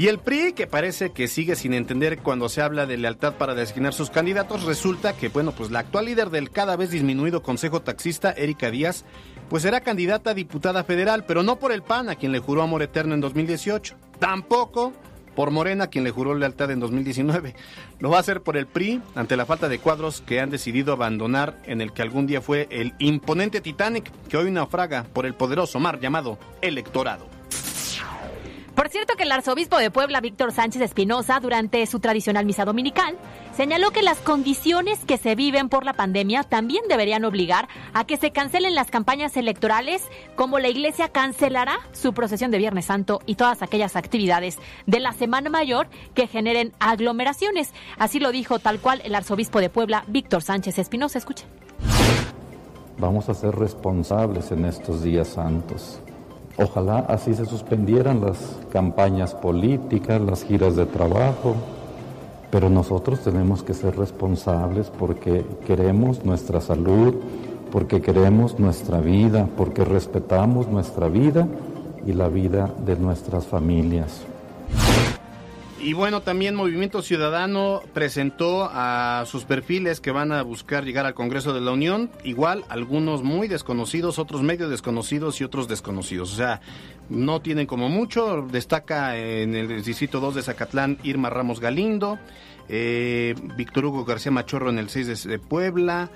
Y 0.00 0.08
el 0.08 0.18
PRI, 0.18 0.54
que 0.54 0.66
parece 0.66 1.12
que 1.12 1.28
sigue 1.28 1.56
sin 1.56 1.74
entender 1.74 2.20
cuando 2.20 2.48
se 2.48 2.62
habla 2.62 2.86
de 2.86 2.96
lealtad 2.96 3.34
para 3.34 3.54
designar 3.54 3.92
sus 3.92 4.08
candidatos, 4.08 4.62
resulta 4.64 5.14
que, 5.14 5.28
bueno, 5.28 5.52
pues 5.52 5.70
la 5.70 5.80
actual 5.80 6.06
líder 6.06 6.30
del 6.30 6.50
cada 6.50 6.74
vez 6.74 6.90
disminuido 6.90 7.42
Consejo 7.42 7.82
Taxista, 7.82 8.32
Erika 8.32 8.70
Díaz, 8.70 9.04
pues 9.50 9.64
será 9.64 9.80
candidata 9.80 10.30
a 10.30 10.34
diputada 10.34 10.84
federal, 10.84 11.24
pero 11.26 11.42
no 11.42 11.58
por 11.58 11.72
el 11.72 11.82
PAN, 11.82 12.08
a 12.08 12.14
quien 12.14 12.30
le 12.30 12.38
juró 12.38 12.62
amor 12.62 12.82
eterno 12.82 13.14
en 13.14 13.20
2018. 13.20 13.96
Tampoco 14.20 14.92
por 15.34 15.50
Morena, 15.50 15.84
a 15.84 15.86
quien 15.88 16.04
le 16.04 16.12
juró 16.12 16.34
lealtad 16.34 16.70
en 16.70 16.78
2019. 16.78 17.56
Lo 17.98 18.10
va 18.10 18.18
a 18.18 18.20
hacer 18.20 18.42
por 18.42 18.56
el 18.56 18.66
PRI, 18.66 19.02
ante 19.16 19.36
la 19.36 19.46
falta 19.46 19.68
de 19.68 19.80
cuadros 19.80 20.20
que 20.20 20.40
han 20.40 20.50
decidido 20.50 20.92
abandonar 20.92 21.58
en 21.64 21.80
el 21.80 21.92
que 21.92 22.02
algún 22.02 22.28
día 22.28 22.40
fue 22.40 22.68
el 22.70 22.94
imponente 23.00 23.60
Titanic, 23.60 24.10
que 24.28 24.36
hoy 24.36 24.52
naufraga 24.52 25.04
por 25.12 25.26
el 25.26 25.34
poderoso 25.34 25.80
mar 25.80 25.98
llamado 25.98 26.38
electorado. 26.62 27.26
Por 28.80 28.88
cierto 28.88 29.14
que 29.14 29.24
el 29.24 29.32
arzobispo 29.32 29.78
de 29.78 29.90
Puebla, 29.90 30.20
Víctor 30.20 30.52
Sánchez 30.52 30.80
Espinosa, 30.80 31.38
durante 31.40 31.84
su 31.86 32.00
tradicional 32.00 32.46
misa 32.46 32.64
dominical, 32.64 33.18
señaló 33.60 33.90
que 33.90 34.00
las 34.00 34.16
condiciones 34.20 35.04
que 35.04 35.18
se 35.18 35.34
viven 35.34 35.68
por 35.68 35.84
la 35.84 35.92
pandemia 35.92 36.44
también 36.44 36.82
deberían 36.88 37.26
obligar 37.26 37.68
a 37.92 38.06
que 38.06 38.16
se 38.16 38.30
cancelen 38.30 38.74
las 38.74 38.90
campañas 38.90 39.36
electorales, 39.36 40.02
como 40.34 40.58
la 40.58 40.68
iglesia 40.68 41.10
cancelará 41.10 41.78
su 41.92 42.14
procesión 42.14 42.50
de 42.50 42.56
Viernes 42.56 42.86
Santo 42.86 43.20
y 43.26 43.34
todas 43.34 43.60
aquellas 43.60 43.96
actividades 43.96 44.58
de 44.86 44.98
la 44.98 45.12
Semana 45.12 45.50
Mayor 45.50 45.88
que 46.14 46.26
generen 46.26 46.72
aglomeraciones. 46.80 47.74
Así 47.98 48.18
lo 48.18 48.32
dijo 48.32 48.60
tal 48.60 48.80
cual 48.80 49.02
el 49.04 49.14
arzobispo 49.14 49.60
de 49.60 49.68
Puebla, 49.68 50.04
Víctor 50.06 50.40
Sánchez 50.40 50.78
Espinosa. 50.78 51.18
Escuche. 51.18 51.44
Vamos 52.96 53.28
a 53.28 53.34
ser 53.34 53.54
responsables 53.54 54.52
en 54.52 54.64
estos 54.64 55.02
días 55.02 55.28
santos 55.28 56.00
Ojalá 56.62 56.98
así 57.08 57.32
se 57.32 57.46
suspendieran 57.46 58.20
las 58.20 58.58
campañas 58.70 59.34
políticas, 59.34 60.20
las 60.20 60.44
giras 60.44 60.76
de 60.76 60.84
trabajo, 60.84 61.56
pero 62.50 62.68
nosotros 62.68 63.20
tenemos 63.20 63.62
que 63.62 63.74
ser 63.74 63.96
responsables 63.96 64.90
porque 64.90 65.44
queremos 65.66 66.24
nuestra 66.24 66.60
salud, 66.60 67.14
porque 67.70 68.00
queremos 68.00 68.58
nuestra 68.58 69.00
vida, 69.00 69.48
porque 69.56 69.84
respetamos 69.84 70.68
nuestra 70.68 71.08
vida 71.08 71.46
y 72.06 72.12
la 72.12 72.28
vida 72.28 72.70
de 72.84 72.96
nuestras 72.96 73.46
familias. 73.46 74.22
Y 75.82 75.94
bueno, 75.94 76.20
también 76.20 76.54
Movimiento 76.54 77.00
Ciudadano 77.00 77.82
presentó 77.94 78.68
a 78.70 79.24
sus 79.26 79.44
perfiles 79.44 80.00
que 80.00 80.10
van 80.10 80.30
a 80.30 80.42
buscar 80.42 80.84
llegar 80.84 81.06
al 81.06 81.14
Congreso 81.14 81.54
de 81.54 81.62
la 81.62 81.70
Unión. 81.70 82.10
Igual, 82.22 82.64
algunos 82.68 83.22
muy 83.22 83.48
desconocidos, 83.48 84.18
otros 84.18 84.42
medio 84.42 84.68
desconocidos 84.68 85.40
y 85.40 85.44
otros 85.44 85.68
desconocidos. 85.68 86.34
O 86.34 86.36
sea, 86.36 86.60
no 87.08 87.40
tienen 87.40 87.66
como 87.66 87.88
mucho. 87.88 88.46
Destaca 88.50 89.16
en 89.16 89.54
el 89.54 89.82
distrito 89.82 90.20
2 90.20 90.34
de 90.34 90.42
Zacatlán 90.42 90.98
Irma 91.02 91.30
Ramos 91.30 91.60
Galindo, 91.60 92.18
eh, 92.68 93.34
Víctor 93.56 93.86
Hugo 93.86 94.04
García 94.04 94.32
Machorro 94.32 94.68
en 94.68 94.78
el 94.78 94.90
6 94.90 95.24
de, 95.24 95.38
Puebla. 95.38 96.10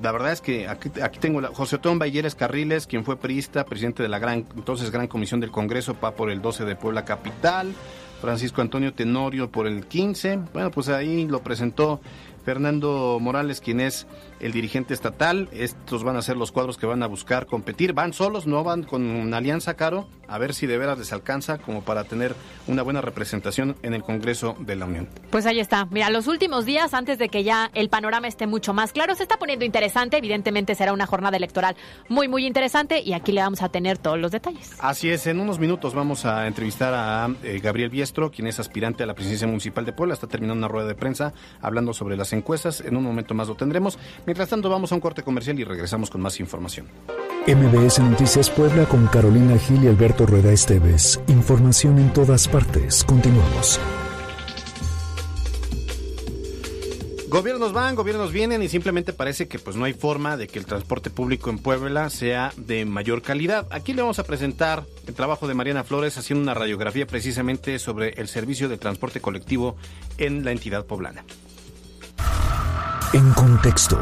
La 0.00 0.12
verdad 0.12 0.30
es 0.30 0.40
que 0.40 0.68
aquí, 0.68 0.90
tengo 1.18 1.40
a 1.40 1.48
José 1.48 1.76
Otón 1.76 1.98
Bayeres 1.98 2.36
Carriles, 2.36 2.86
quien 2.86 3.04
fue 3.04 3.16
priista, 3.16 3.64
presidente 3.64 4.04
de 4.04 4.08
la 4.08 4.20
gran, 4.20 4.46
entonces 4.54 4.92
Gran 4.92 5.08
Comisión 5.08 5.40
del 5.40 5.50
Congreso, 5.50 5.94
pa 5.94 6.12
por 6.12 6.30
el 6.30 6.40
12 6.40 6.64
de 6.64 6.76
Puebla 6.76 7.04
Capital. 7.04 7.74
Francisco 8.20 8.60
Antonio 8.60 8.92
Tenorio 8.92 9.50
por 9.50 9.66
el 9.66 9.86
15. 9.86 10.38
Bueno, 10.52 10.70
pues 10.70 10.88
ahí 10.88 11.26
lo 11.26 11.42
presentó 11.42 12.00
Fernando 12.44 13.18
Morales, 13.20 13.60
quien 13.60 13.80
es 13.80 14.06
el 14.40 14.52
dirigente 14.52 14.94
estatal. 14.94 15.48
Estos 15.52 16.04
van 16.04 16.16
a 16.16 16.22
ser 16.22 16.36
los 16.36 16.52
cuadros 16.52 16.78
que 16.78 16.86
van 16.86 17.02
a 17.02 17.06
buscar 17.06 17.46
competir. 17.46 17.92
Van 17.92 18.12
solos, 18.12 18.46
no 18.46 18.64
van 18.64 18.82
con 18.82 19.02
una 19.02 19.36
alianza, 19.36 19.74
Caro, 19.74 20.08
a 20.28 20.38
ver 20.38 20.54
si 20.54 20.66
de 20.66 20.78
veras 20.78 20.98
les 20.98 21.12
alcanza 21.12 21.58
como 21.58 21.82
para 21.82 22.04
tener 22.04 22.34
una 22.66 22.82
buena 22.82 23.00
representación 23.00 23.76
en 23.82 23.94
el 23.94 24.02
Congreso 24.02 24.56
de 24.58 24.76
la 24.76 24.86
Unión. 24.86 25.08
Pues 25.30 25.46
ahí 25.46 25.60
está. 25.60 25.86
Mira, 25.90 26.10
los 26.10 26.26
últimos 26.26 26.64
días, 26.64 26.94
antes 26.94 27.18
de 27.18 27.28
que 27.28 27.44
ya 27.44 27.70
el 27.74 27.88
panorama 27.88 28.28
esté 28.28 28.46
mucho 28.46 28.72
más 28.72 28.92
claro, 28.92 29.14
se 29.14 29.22
está 29.22 29.38
poniendo 29.38 29.64
interesante. 29.64 30.16
Evidentemente 30.16 30.74
será 30.74 30.92
una 30.92 31.06
jornada 31.06 31.36
electoral 31.36 31.76
muy, 32.08 32.28
muy 32.28 32.46
interesante 32.46 33.00
y 33.02 33.12
aquí 33.12 33.32
le 33.32 33.40
vamos 33.40 33.62
a 33.62 33.68
tener 33.68 33.98
todos 33.98 34.18
los 34.18 34.30
detalles. 34.30 34.72
Así 34.80 35.10
es, 35.10 35.26
en 35.26 35.40
unos 35.40 35.58
minutos 35.58 35.94
vamos 35.94 36.24
a 36.24 36.46
entrevistar 36.46 36.94
a 36.94 37.28
eh, 37.42 37.60
Gabriel 37.62 37.90
Biestro, 37.90 38.30
quien 38.30 38.46
es 38.46 38.58
aspirante 38.60 39.02
a 39.02 39.06
la 39.06 39.14
presidencia 39.14 39.46
municipal 39.46 39.84
de 39.84 39.92
Puebla. 39.92 40.14
Está 40.14 40.26
terminando 40.26 40.58
una 40.58 40.68
rueda 40.68 40.88
de 40.88 40.94
prensa 40.94 41.32
hablando 41.60 41.92
sobre 41.92 42.16
las 42.16 42.32
encuestas. 42.32 42.80
En 42.80 42.96
un 42.96 43.04
momento 43.04 43.34
más 43.34 43.48
lo 43.48 43.56
tendremos. 43.56 43.98
Mientras 44.30 44.48
tanto, 44.48 44.70
vamos 44.70 44.92
a 44.92 44.94
un 44.94 45.00
corte 45.00 45.24
comercial 45.24 45.58
y 45.58 45.64
regresamos 45.64 46.08
con 46.08 46.20
más 46.20 46.38
información. 46.38 46.86
MBS 47.48 47.98
Noticias 47.98 48.48
Puebla 48.48 48.84
con 48.86 49.08
Carolina 49.08 49.58
Gil 49.58 49.82
y 49.82 49.88
Alberto 49.88 50.24
Rueda 50.24 50.52
Esteves. 50.52 51.20
Información 51.26 51.98
en 51.98 52.12
todas 52.12 52.46
partes. 52.46 53.02
Continuamos. 53.02 53.80
Gobiernos 57.28 57.72
van, 57.72 57.96
gobiernos 57.96 58.30
vienen 58.30 58.62
y 58.62 58.68
simplemente 58.68 59.12
parece 59.12 59.48
que 59.48 59.58
pues 59.58 59.74
no 59.74 59.84
hay 59.84 59.94
forma 59.94 60.36
de 60.36 60.46
que 60.46 60.60
el 60.60 60.64
transporte 60.64 61.10
público 61.10 61.50
en 61.50 61.58
Puebla 61.58 62.08
sea 62.08 62.52
de 62.56 62.84
mayor 62.84 63.22
calidad. 63.22 63.66
Aquí 63.70 63.94
le 63.94 64.02
vamos 64.02 64.20
a 64.20 64.24
presentar 64.24 64.84
el 65.08 65.14
trabajo 65.14 65.48
de 65.48 65.54
Mariana 65.54 65.82
Flores 65.82 66.16
haciendo 66.18 66.44
una 66.44 66.54
radiografía 66.54 67.04
precisamente 67.04 67.80
sobre 67.80 68.10
el 68.10 68.28
servicio 68.28 68.68
de 68.68 68.78
transporte 68.78 69.20
colectivo 69.20 69.74
en 70.18 70.44
la 70.44 70.52
entidad 70.52 70.86
poblana. 70.86 71.24
En 73.12 73.32
contexto. 73.32 73.98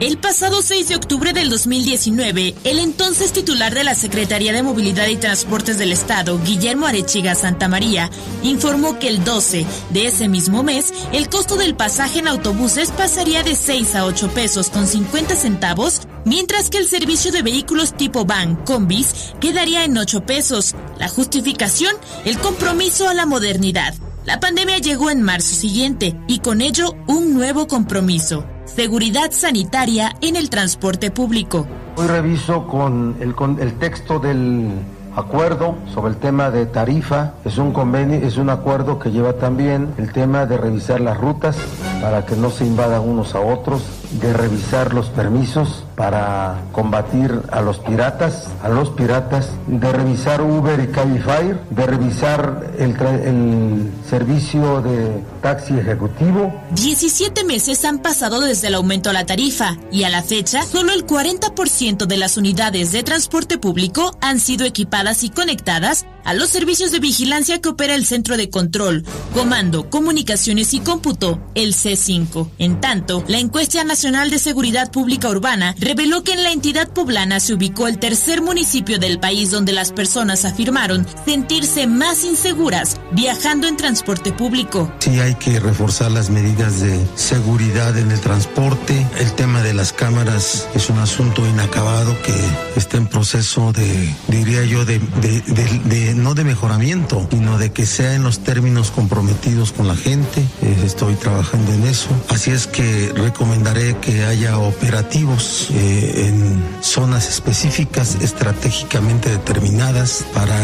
El 0.00 0.16
pasado 0.16 0.62
6 0.62 0.88
de 0.88 0.96
octubre 0.96 1.34
del 1.34 1.50
2019, 1.50 2.54
el 2.64 2.78
entonces 2.78 3.32
titular 3.32 3.74
de 3.74 3.84
la 3.84 3.94
Secretaría 3.94 4.54
de 4.54 4.62
Movilidad 4.62 5.06
y 5.08 5.16
Transportes 5.16 5.76
del 5.76 5.92
Estado, 5.92 6.40
Guillermo 6.42 6.86
Arechiga 6.86 7.34
Santamaría, 7.34 8.10
informó 8.42 8.98
que 8.98 9.08
el 9.08 9.22
12 9.22 9.66
de 9.90 10.06
ese 10.06 10.28
mismo 10.28 10.62
mes, 10.62 10.94
el 11.12 11.28
costo 11.28 11.56
del 11.56 11.76
pasaje 11.76 12.20
en 12.20 12.28
autobuses 12.28 12.90
pasaría 12.90 13.42
de 13.42 13.54
6 13.54 13.94
a 13.94 14.06
8 14.06 14.30
pesos 14.30 14.70
con 14.70 14.86
50 14.86 15.36
centavos, 15.36 16.02
mientras 16.24 16.70
que 16.70 16.78
el 16.78 16.88
servicio 16.88 17.32
de 17.32 17.42
vehículos 17.42 17.94
tipo 17.94 18.24
van, 18.24 18.56
combis, 18.64 19.34
quedaría 19.40 19.84
en 19.84 19.98
8 19.98 20.24
pesos. 20.24 20.74
La 20.98 21.08
justificación, 21.08 21.94
el 22.24 22.38
compromiso 22.38 23.08
a 23.10 23.14
la 23.14 23.26
modernidad. 23.26 23.94
La 24.26 24.40
pandemia 24.40 24.78
llegó 24.78 25.08
en 25.10 25.22
marzo 25.22 25.54
siguiente 25.54 26.18
y 26.26 26.40
con 26.40 26.60
ello 26.60 26.96
un 27.06 27.32
nuevo 27.32 27.68
compromiso, 27.68 28.44
seguridad 28.64 29.30
sanitaria 29.30 30.16
en 30.20 30.34
el 30.34 30.50
transporte 30.50 31.12
público. 31.12 31.64
Hoy 31.94 32.08
reviso 32.08 32.66
con 32.66 33.16
el, 33.20 33.36
con 33.36 33.60
el 33.62 33.74
texto 33.74 34.18
del 34.18 34.68
acuerdo 35.14 35.76
sobre 35.94 36.10
el 36.10 36.16
tema 36.18 36.50
de 36.50 36.66
tarifa. 36.66 37.34
Es 37.44 37.56
un 37.56 37.72
convenio, 37.72 38.18
es 38.18 38.36
un 38.36 38.50
acuerdo 38.50 38.98
que 38.98 39.12
lleva 39.12 39.34
también 39.34 39.94
el 39.96 40.12
tema 40.12 40.44
de 40.44 40.56
revisar 40.56 41.00
las 41.00 41.16
rutas 41.16 41.56
para 42.02 42.26
que 42.26 42.34
no 42.34 42.50
se 42.50 42.66
invadan 42.66 43.02
unos 43.02 43.32
a 43.36 43.38
otros, 43.38 43.84
de 44.20 44.32
revisar 44.32 44.94
los 44.94 45.08
permisos 45.08 45.84
para 45.94 46.62
combatir 46.72 47.40
a 47.50 47.60
los 47.60 47.78
piratas, 47.78 48.48
a 48.62 48.68
los 48.68 48.90
piratas, 48.90 49.50
de 49.66 49.92
revisar 49.92 50.42
Uber 50.42 50.78
y 50.80 50.88
Cabify, 50.88 51.58
de 51.70 51.86
revisar 51.86 52.74
el, 52.78 52.90
el 52.90 53.92
servicio 54.08 54.82
de 54.82 55.22
taxi 55.42 55.78
ejecutivo. 55.78 56.52
17 56.72 57.44
meses 57.44 57.84
han 57.84 58.00
pasado 58.00 58.40
desde 58.40 58.68
el 58.68 58.74
aumento 58.74 59.10
a 59.10 59.12
la 59.12 59.26
tarifa 59.26 59.76
y 59.90 60.04
a 60.04 60.10
la 60.10 60.22
fecha 60.22 60.62
solo 60.62 60.92
el 60.92 61.06
40% 61.06 62.06
de 62.06 62.16
las 62.16 62.36
unidades 62.36 62.92
de 62.92 63.02
transporte 63.02 63.58
público 63.58 64.16
han 64.20 64.40
sido 64.40 64.66
equipadas 64.66 65.24
y 65.24 65.30
conectadas 65.30 66.06
a 66.26 66.34
los 66.34 66.50
servicios 66.50 66.90
de 66.90 66.98
vigilancia 66.98 67.60
que 67.60 67.68
opera 67.68 67.94
el 67.94 68.04
Centro 68.04 68.36
de 68.36 68.50
Control, 68.50 69.04
Comando, 69.32 69.88
Comunicaciones 69.88 70.74
y 70.74 70.80
Cómputo, 70.80 71.40
el 71.54 71.72
C5. 71.72 72.50
En 72.58 72.80
tanto, 72.80 73.24
la 73.28 73.38
encuesta 73.38 73.84
nacional 73.84 74.28
de 74.28 74.40
seguridad 74.40 74.90
pública 74.90 75.30
urbana 75.30 75.76
reveló 75.78 76.24
que 76.24 76.32
en 76.32 76.42
la 76.42 76.50
entidad 76.50 76.88
poblana 76.88 77.38
se 77.38 77.54
ubicó 77.54 77.86
el 77.86 78.00
tercer 78.00 78.42
municipio 78.42 78.98
del 78.98 79.20
país 79.20 79.52
donde 79.52 79.72
las 79.72 79.92
personas 79.92 80.44
afirmaron 80.44 81.06
sentirse 81.24 81.86
más 81.86 82.24
inseguras 82.24 82.96
viajando 83.12 83.68
en 83.68 83.76
transporte 83.76 84.32
público. 84.32 84.92
Sí 84.98 85.20
hay 85.20 85.36
que 85.36 85.60
reforzar 85.60 86.10
las 86.10 86.28
medidas 86.28 86.80
de 86.80 87.06
seguridad 87.14 87.96
en 87.96 88.10
el 88.10 88.20
transporte. 88.20 89.06
El 89.20 89.32
tema 89.34 89.62
de 89.62 89.74
las 89.74 89.92
cámaras 89.92 90.66
es 90.74 90.90
un 90.90 90.98
asunto 90.98 91.46
inacabado 91.46 92.20
que 92.22 92.34
está 92.74 92.96
en 92.96 93.06
proceso 93.06 93.72
de, 93.72 94.12
diría 94.26 94.64
yo, 94.64 94.84
de, 94.84 94.98
de 94.98 96.15
no 96.16 96.34
de 96.34 96.44
mejoramiento, 96.44 97.26
sino 97.30 97.58
de 97.58 97.72
que 97.72 97.86
sea 97.86 98.14
en 98.14 98.22
los 98.22 98.40
términos 98.40 98.90
comprometidos 98.90 99.72
con 99.72 99.86
la 99.88 99.96
gente. 99.96 100.40
Eh, 100.62 100.82
estoy 100.84 101.14
trabajando 101.14 101.72
en 101.72 101.84
eso. 101.84 102.08
Así 102.28 102.50
es 102.50 102.66
que 102.66 103.12
recomendaré 103.14 103.96
que 103.98 104.24
haya 104.24 104.58
operativos 104.58 105.68
eh, 105.70 106.28
en 106.28 106.64
zonas 106.82 107.28
específicas, 107.28 108.16
estratégicamente 108.20 109.30
determinadas, 109.30 110.24
para 110.34 110.56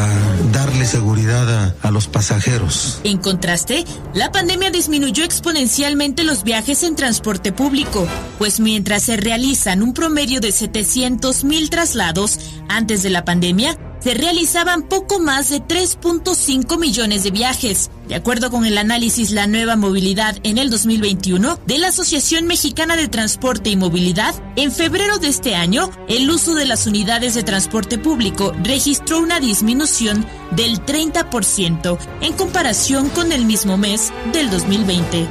darle 0.53 0.85
seguridad 0.85 1.49
a, 1.49 1.75
a 1.83 1.91
los 1.91 2.09
pasajeros. 2.09 3.01
En 3.05 3.19
contraste, 3.19 3.85
la 4.15 4.33
pandemia 4.33 4.71
disminuyó 4.71 5.25
exponencialmente 5.25 6.25
los 6.25 6.45
viajes 6.45 6.83
en 6.83 6.97
transporte 6.97 7.53
público, 7.53 8.07
pues 8.39 8.61
mientras 8.61 9.05
se 9.05 9.17
realizan 9.17 9.83
un 9.83 9.95
promedio 9.95 10.41
de 10.41 10.53
700 10.53 11.45
mil 11.45 11.71
traslados 11.71 12.39
antes 12.69 13.03
de 13.03 13.11
la 13.11 13.25
pandemia, 13.25 13.77
se 14.03 14.15
realizaban 14.15 14.83
poco 14.83 15.21
más 15.21 15.49
de 15.51 15.63
3.5 15.63 16.79
millones 16.79 17.23
de 17.23 17.31
viajes. 17.31 17.91
De 18.09 18.17
acuerdo 18.17 18.51
con 18.51 18.67
el 18.67 18.77
análisis 18.79 19.31
La 19.31 19.47
Nueva 19.47 19.77
Movilidad 19.77 20.37
en 20.43 20.59
el 20.59 20.71
2021 20.71 21.61
de 21.67 21.79
la 21.79 21.89
Asociación 21.89 22.47
Mexicana 22.47 22.97
de 22.97 23.07
Transporte 23.07 23.71
y 23.71 23.77
Movilidad, 23.77 24.35
en 24.57 24.73
febrero 24.73 25.19
de 25.19 25.29
este 25.29 25.55
año, 25.55 25.89
el 26.09 26.29
uso 26.29 26.55
de 26.55 26.65
las 26.65 26.87
unidades 26.87 27.35
de 27.35 27.45
transporte 27.45 27.97
público 27.97 28.53
registró 28.63 29.21
una 29.21 29.39
disminución 29.39 30.27
del 30.51 30.85
30% 30.85 31.99
en 32.23 32.33
comparación 32.33 33.09
con 33.11 33.31
el 33.31 33.45
mismo 33.45 33.77
mes 33.77 34.13
del 34.33 34.51
2020. 34.51 35.29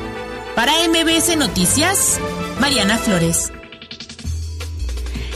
Para 0.55 0.73
MBS 0.87 1.35
Noticias, 1.37 2.19
Mariana 2.59 2.97
Flores. 2.97 3.51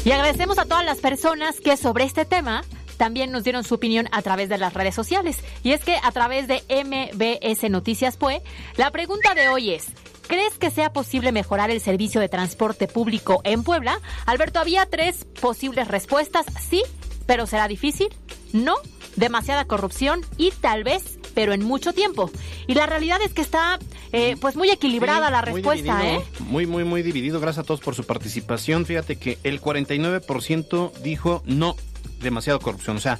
Y 0.05 0.11
agradecemos 0.11 0.57
a 0.57 0.65
todas 0.65 0.85
las 0.85 0.99
personas 0.99 1.59
que 1.59 1.77
sobre 1.77 2.05
este 2.05 2.25
tema 2.25 2.63
también 2.97 3.31
nos 3.31 3.43
dieron 3.43 3.63
su 3.63 3.75
opinión 3.75 4.07
a 4.11 4.21
través 4.21 4.49
de 4.49 4.57
las 4.57 4.73
redes 4.73 4.95
sociales. 4.95 5.43
Y 5.63 5.71
es 5.71 5.83
que 5.83 5.97
a 6.01 6.11
través 6.11 6.47
de 6.47 6.63
MBS 6.69 7.69
Noticias 7.69 8.17
PUE, 8.17 8.41
la 8.77 8.91
pregunta 8.91 9.33
de 9.33 9.49
hoy 9.49 9.71
es, 9.71 9.87
¿crees 10.27 10.57
que 10.57 10.71
sea 10.71 10.93
posible 10.93 11.31
mejorar 11.31 11.69
el 11.69 11.81
servicio 11.81 12.21
de 12.21 12.29
transporte 12.29 12.87
público 12.87 13.41
en 13.43 13.63
Puebla? 13.63 13.99
Alberto, 14.25 14.59
había 14.59 14.85
tres 14.85 15.25
posibles 15.39 15.87
respuestas. 15.87 16.45
Sí, 16.69 16.83
pero 17.25 17.47
será 17.47 17.67
difícil. 17.67 18.09
No, 18.53 18.75
demasiada 19.15 19.65
corrupción 19.65 20.21
y 20.37 20.51
tal 20.51 20.83
vez 20.83 21.19
pero 21.35 21.53
en 21.53 21.63
mucho 21.63 21.93
tiempo. 21.93 22.31
Y 22.65 22.73
la 22.73 22.87
realidad 22.87 23.19
es 23.21 23.33
que 23.33 23.41
está 23.41 23.77
eh, 24.11 24.37
pues 24.39 24.55
muy 24.55 24.71
equilibrada 24.71 25.29
la 25.29 25.41
respuesta, 25.41 25.97
muy 25.97 26.07
¿eh? 26.07 26.21
Muy, 26.39 26.65
muy, 26.65 26.83
muy 26.83 27.03
dividido. 27.03 27.39
Gracias 27.39 27.63
a 27.63 27.67
todos 27.67 27.81
por 27.81 27.93
su 27.93 28.05
participación. 28.05 28.85
Fíjate 28.85 29.17
que 29.17 29.37
el 29.43 29.61
49% 29.61 30.93
dijo 31.03 31.43
no, 31.45 31.75
demasiada 32.21 32.59
corrupción. 32.59 32.97
O 32.97 32.99
sea, 32.99 33.19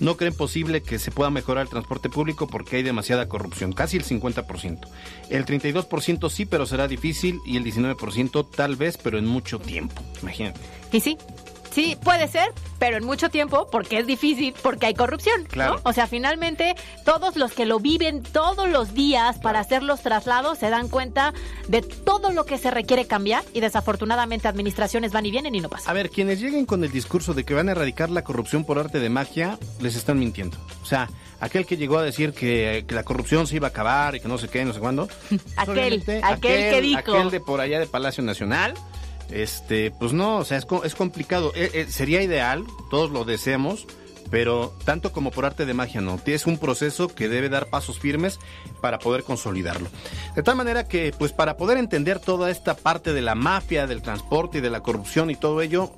no 0.00 0.16
creen 0.16 0.34
posible 0.34 0.82
que 0.82 0.98
se 0.98 1.10
pueda 1.10 1.30
mejorar 1.30 1.64
el 1.64 1.70
transporte 1.70 2.08
público 2.08 2.46
porque 2.46 2.76
hay 2.76 2.82
demasiada 2.82 3.28
corrupción, 3.28 3.72
casi 3.72 3.96
el 3.96 4.04
50%. 4.04 4.80
El 5.28 5.44
32% 5.44 6.30
sí, 6.30 6.46
pero 6.46 6.66
será 6.66 6.88
difícil 6.88 7.40
y 7.44 7.56
el 7.56 7.64
19% 7.64 8.48
tal 8.54 8.76
vez, 8.76 8.96
pero 8.96 9.18
en 9.18 9.26
mucho 9.26 9.58
tiempo. 9.58 10.02
Imagínate. 10.22 10.60
Y 10.92 11.00
sí, 11.00 11.18
Sí, 11.78 11.96
puede 12.02 12.26
ser, 12.26 12.52
pero 12.80 12.96
en 12.96 13.04
mucho 13.04 13.28
tiempo, 13.28 13.68
porque 13.70 14.00
es 14.00 14.06
difícil, 14.08 14.52
porque 14.64 14.86
hay 14.86 14.94
corrupción. 14.94 15.44
Claro. 15.44 15.80
O 15.84 15.92
sea, 15.92 16.08
finalmente, 16.08 16.74
todos 17.04 17.36
los 17.36 17.52
que 17.52 17.66
lo 17.66 17.78
viven 17.78 18.24
todos 18.24 18.68
los 18.68 18.94
días 18.94 19.38
para 19.38 19.60
hacer 19.60 19.84
los 19.84 20.00
traslados 20.00 20.58
se 20.58 20.70
dan 20.70 20.88
cuenta 20.88 21.32
de 21.68 21.82
todo 21.82 22.32
lo 22.32 22.46
que 22.46 22.58
se 22.58 22.72
requiere 22.72 23.06
cambiar 23.06 23.44
y 23.52 23.60
desafortunadamente 23.60 24.48
administraciones 24.48 25.12
van 25.12 25.26
y 25.26 25.30
vienen 25.30 25.54
y 25.54 25.60
no 25.60 25.68
pasa. 25.68 25.88
A 25.88 25.94
ver, 25.94 26.10
quienes 26.10 26.40
lleguen 26.40 26.66
con 26.66 26.82
el 26.82 26.90
discurso 26.90 27.32
de 27.32 27.44
que 27.44 27.54
van 27.54 27.68
a 27.68 27.70
erradicar 27.70 28.10
la 28.10 28.24
corrupción 28.24 28.64
por 28.64 28.80
arte 28.80 28.98
de 28.98 29.08
magia, 29.08 29.56
les 29.80 29.94
están 29.94 30.18
mintiendo. 30.18 30.58
O 30.82 30.84
sea, 30.84 31.08
aquel 31.38 31.64
que 31.64 31.76
llegó 31.76 31.98
a 31.98 32.02
decir 32.02 32.32
que, 32.32 32.86
que 32.88 32.94
la 32.96 33.04
corrupción 33.04 33.46
se 33.46 33.54
iba 33.54 33.68
a 33.68 33.70
acabar 33.70 34.16
y 34.16 34.20
que 34.20 34.26
no 34.26 34.36
sé 34.36 34.48
qué, 34.48 34.64
no 34.64 34.72
sé 34.72 34.80
cuándo. 34.80 35.08
aquel, 35.56 35.78
Obviamente, 35.78 36.20
aquel, 36.24 36.74
que 36.74 36.80
dijo. 36.80 36.98
Aquel 36.98 37.30
de 37.30 37.38
por 37.38 37.60
allá 37.60 37.78
de 37.78 37.86
Palacio 37.86 38.24
Nacional. 38.24 38.74
Este, 39.30 39.90
pues 39.90 40.12
no, 40.12 40.38
o 40.38 40.44
sea, 40.44 40.58
es, 40.58 40.66
es 40.84 40.94
complicado. 40.94 41.52
Eh, 41.54 41.70
eh, 41.74 41.86
sería 41.88 42.22
ideal, 42.22 42.64
todos 42.90 43.10
lo 43.10 43.24
deseamos, 43.24 43.86
pero 44.30 44.74
tanto 44.84 45.12
como 45.12 45.30
por 45.30 45.44
arte 45.44 45.66
de 45.66 45.74
magia 45.74 46.00
no. 46.00 46.20
Es 46.26 46.46
un 46.46 46.58
proceso 46.58 47.08
que 47.08 47.28
debe 47.28 47.48
dar 47.48 47.66
pasos 47.66 47.98
firmes 47.98 48.38
para 48.80 48.98
poder 48.98 49.24
consolidarlo. 49.24 49.88
De 50.34 50.42
tal 50.42 50.56
manera 50.56 50.88
que, 50.88 51.12
pues 51.16 51.32
para 51.32 51.56
poder 51.56 51.78
entender 51.78 52.20
toda 52.20 52.50
esta 52.50 52.74
parte 52.74 53.12
de 53.12 53.22
la 53.22 53.34
mafia, 53.34 53.86
del 53.86 54.02
transporte 54.02 54.58
y 54.58 54.60
de 54.60 54.70
la 54.70 54.80
corrupción 54.80 55.30
y 55.30 55.36
todo 55.36 55.60
ello, 55.60 55.92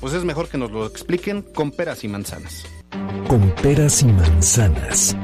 pues 0.00 0.14
es 0.14 0.24
mejor 0.24 0.48
que 0.48 0.58
nos 0.58 0.70
lo 0.70 0.86
expliquen 0.86 1.42
con 1.42 1.70
peras 1.70 2.04
y 2.04 2.08
manzanas. 2.08 2.64
Con 3.28 3.50
peras 3.62 4.02
y 4.02 4.06
manzanas. 4.06 5.16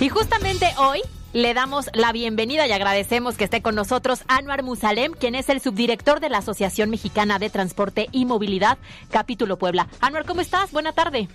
Y 0.00 0.08
justamente 0.08 0.66
hoy 0.76 1.00
le 1.34 1.52
damos 1.52 1.90
la 1.92 2.12
bienvenida 2.12 2.66
y 2.66 2.72
agradecemos 2.72 3.36
que 3.36 3.44
esté 3.44 3.60
con 3.60 3.74
nosotros 3.74 4.22
Anwar 4.28 4.62
Musalem, 4.62 5.12
quien 5.12 5.34
es 5.34 5.48
el 5.48 5.60
subdirector 5.60 6.20
de 6.20 6.30
la 6.30 6.38
Asociación 6.38 6.90
Mexicana 6.90 7.40
de 7.40 7.50
Transporte 7.50 8.08
y 8.12 8.24
Movilidad, 8.24 8.78
Capítulo 9.10 9.58
Puebla. 9.58 9.88
Anwar, 10.00 10.24
¿cómo 10.26 10.40
estás? 10.40 10.70
Buena 10.70 10.92
tarde. 10.92 11.28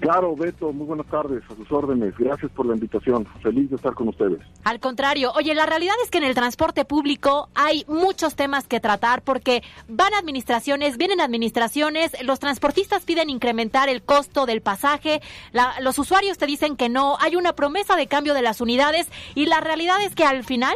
Claro, 0.00 0.36
Beto, 0.36 0.72
muy 0.72 0.86
buenas 0.86 1.06
tardes, 1.06 1.42
a 1.50 1.54
sus 1.56 1.70
órdenes. 1.72 2.14
Gracias 2.18 2.50
por 2.52 2.66
la 2.66 2.74
invitación. 2.74 3.26
Feliz 3.42 3.70
de 3.70 3.76
estar 3.76 3.94
con 3.94 4.08
ustedes. 4.08 4.38
Al 4.64 4.78
contrario, 4.78 5.32
oye, 5.34 5.54
la 5.54 5.66
realidad 5.66 5.94
es 6.04 6.10
que 6.10 6.18
en 6.18 6.24
el 6.24 6.34
transporte 6.34 6.84
público 6.84 7.48
hay 7.54 7.84
muchos 7.88 8.36
temas 8.36 8.68
que 8.68 8.78
tratar 8.78 9.22
porque 9.22 9.62
van 9.88 10.12
administraciones, 10.14 10.96
vienen 10.98 11.20
administraciones, 11.20 12.12
los 12.22 12.38
transportistas 12.38 13.04
piden 13.04 13.30
incrementar 13.30 13.88
el 13.88 14.02
costo 14.02 14.46
del 14.46 14.60
pasaje, 14.60 15.20
la- 15.52 15.80
los 15.80 15.98
usuarios 15.98 16.38
te 16.38 16.46
dicen 16.46 16.76
que 16.76 16.88
no, 16.88 17.16
hay 17.20 17.34
una 17.36 17.54
promesa 17.54 17.96
de 17.96 18.06
cambio 18.06 18.34
de 18.34 18.42
las 18.42 18.60
unidades 18.60 19.08
y 19.34 19.46
la 19.46 19.60
realidad 19.60 20.02
es 20.02 20.14
que 20.14 20.24
al 20.24 20.44
final 20.44 20.74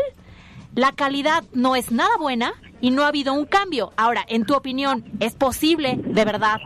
la 0.74 0.92
calidad 0.92 1.44
no 1.52 1.76
es 1.76 1.90
nada 1.92 2.16
buena 2.18 2.54
y 2.80 2.90
no 2.90 3.02
ha 3.02 3.08
habido 3.08 3.34
un 3.34 3.44
cambio. 3.44 3.92
Ahora, 3.96 4.24
en 4.28 4.44
tu 4.46 4.54
opinión, 4.54 5.04
¿es 5.20 5.34
posible 5.34 5.96
de 5.98 6.24
verdad 6.24 6.56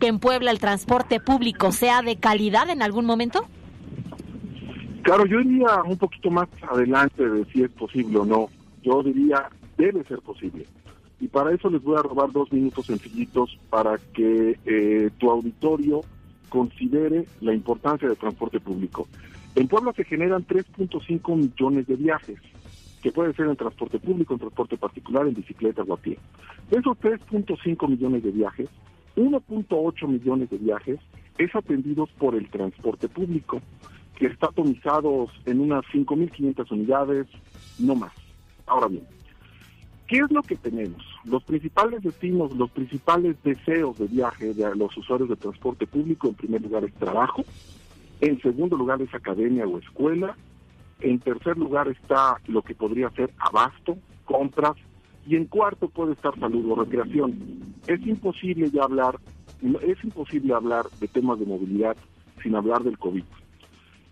que 0.00 0.08
en 0.08 0.18
Puebla 0.18 0.50
el 0.50 0.58
transporte 0.58 1.20
público 1.20 1.70
sea 1.70 2.02
de 2.02 2.16
calidad 2.16 2.68
en 2.70 2.82
algún 2.82 3.04
momento? 3.04 3.46
Claro, 5.02 5.26
yo 5.26 5.40
iría 5.40 5.82
un 5.84 5.96
poquito 5.96 6.30
más 6.30 6.48
adelante 6.68 7.28
de 7.28 7.44
si 7.52 7.62
es 7.62 7.70
posible 7.70 8.18
o 8.18 8.24
no. 8.24 8.48
Yo 8.82 9.02
diría, 9.02 9.48
debe 9.76 10.02
ser 10.04 10.18
posible. 10.20 10.66
Y 11.20 11.28
para 11.28 11.52
eso 11.52 11.68
les 11.70 11.82
voy 11.82 11.96
a 11.96 12.02
robar 12.02 12.32
dos 12.32 12.50
minutos 12.52 12.86
sencillitos 12.86 13.58
para 13.68 13.98
que 14.14 14.58
eh, 14.64 15.10
tu 15.18 15.30
auditorio 15.30 16.00
considere 16.48 17.26
la 17.40 17.54
importancia 17.54 18.08
del 18.08 18.16
transporte 18.16 18.58
público. 18.58 19.06
En 19.54 19.68
Puebla 19.68 19.92
se 19.94 20.04
generan 20.04 20.46
3.5 20.46 21.36
millones 21.36 21.86
de 21.86 21.96
viajes, 21.96 22.38
que 23.02 23.12
puede 23.12 23.34
ser 23.34 23.46
en 23.46 23.56
transporte 23.56 23.98
público, 23.98 24.34
en 24.34 24.40
transporte 24.40 24.76
particular, 24.76 25.26
en 25.26 25.34
bicicleta 25.34 25.82
o 25.82 25.94
a 25.94 25.96
pie. 25.96 26.18
De 26.70 26.78
esos 26.78 26.96
3.5 26.98 27.88
millones 27.88 28.22
de 28.22 28.30
viajes, 28.30 28.68
1.8 29.16 30.08
millones 30.08 30.50
de 30.50 30.58
viajes 30.58 30.98
es 31.38 31.54
atendidos 31.54 32.10
por 32.18 32.34
el 32.34 32.48
transporte 32.50 33.08
público, 33.08 33.60
que 34.16 34.26
está 34.26 34.48
atomizados 34.48 35.30
en 35.46 35.60
unas 35.60 35.84
5.500 35.86 36.70
unidades, 36.70 37.26
no 37.78 37.94
más. 37.94 38.12
Ahora 38.66 38.88
bien, 38.88 39.04
¿qué 40.06 40.18
es 40.18 40.30
lo 40.30 40.42
que 40.42 40.56
tenemos? 40.56 41.02
Los 41.24 41.42
principales 41.44 42.02
destinos, 42.02 42.54
los 42.54 42.70
principales 42.70 43.36
deseos 43.42 43.98
de 43.98 44.06
viaje 44.06 44.52
de 44.52 44.74
los 44.76 44.96
usuarios 44.96 45.30
de 45.30 45.36
transporte 45.36 45.86
público, 45.86 46.28
en 46.28 46.34
primer 46.34 46.62
lugar 46.62 46.84
es 46.84 46.92
trabajo, 46.94 47.44
en 48.20 48.40
segundo 48.42 48.76
lugar 48.76 49.00
es 49.00 49.12
academia 49.14 49.66
o 49.66 49.78
escuela, 49.78 50.36
En 51.02 51.18
tercer 51.18 51.56
lugar 51.56 51.88
está 51.88 52.36
lo 52.46 52.60
que 52.60 52.74
podría 52.74 53.08
ser 53.10 53.30
abasto, 53.38 53.96
compras, 54.26 54.76
y 55.30 55.36
en 55.36 55.44
cuarto 55.44 55.88
puede 55.88 56.14
estar 56.14 56.36
salud 56.40 56.72
o 56.72 56.74
recreación. 56.74 57.38
Es 57.86 58.04
imposible 58.04 58.68
ya 58.68 58.82
hablar, 58.82 59.20
es 59.80 60.02
imposible 60.02 60.52
hablar 60.52 60.86
de 60.98 61.06
temas 61.06 61.38
de 61.38 61.46
movilidad 61.46 61.96
sin 62.42 62.56
hablar 62.56 62.82
del 62.82 62.98
COVID. 62.98 63.22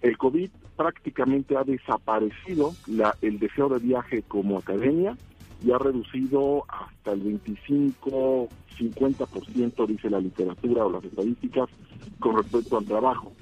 El 0.00 0.16
COVID 0.16 0.48
prácticamente 0.76 1.56
ha 1.56 1.64
desaparecido 1.64 2.72
la, 2.86 3.16
el 3.20 3.40
deseo 3.40 3.68
de 3.68 3.80
viaje 3.80 4.22
como 4.28 4.58
academia 4.58 5.16
y 5.60 5.72
ha 5.72 5.78
reducido 5.78 6.64
hasta 6.68 7.14
el 7.14 7.22
25, 7.22 8.48
50%, 8.78 9.86
dice 9.88 10.10
la 10.10 10.20
literatura 10.20 10.86
o 10.86 10.92
las 10.92 11.02
estadísticas, 11.02 11.68
con 12.20 12.36
respecto 12.36 12.78
al 12.78 12.84
trabajo. 12.84 13.32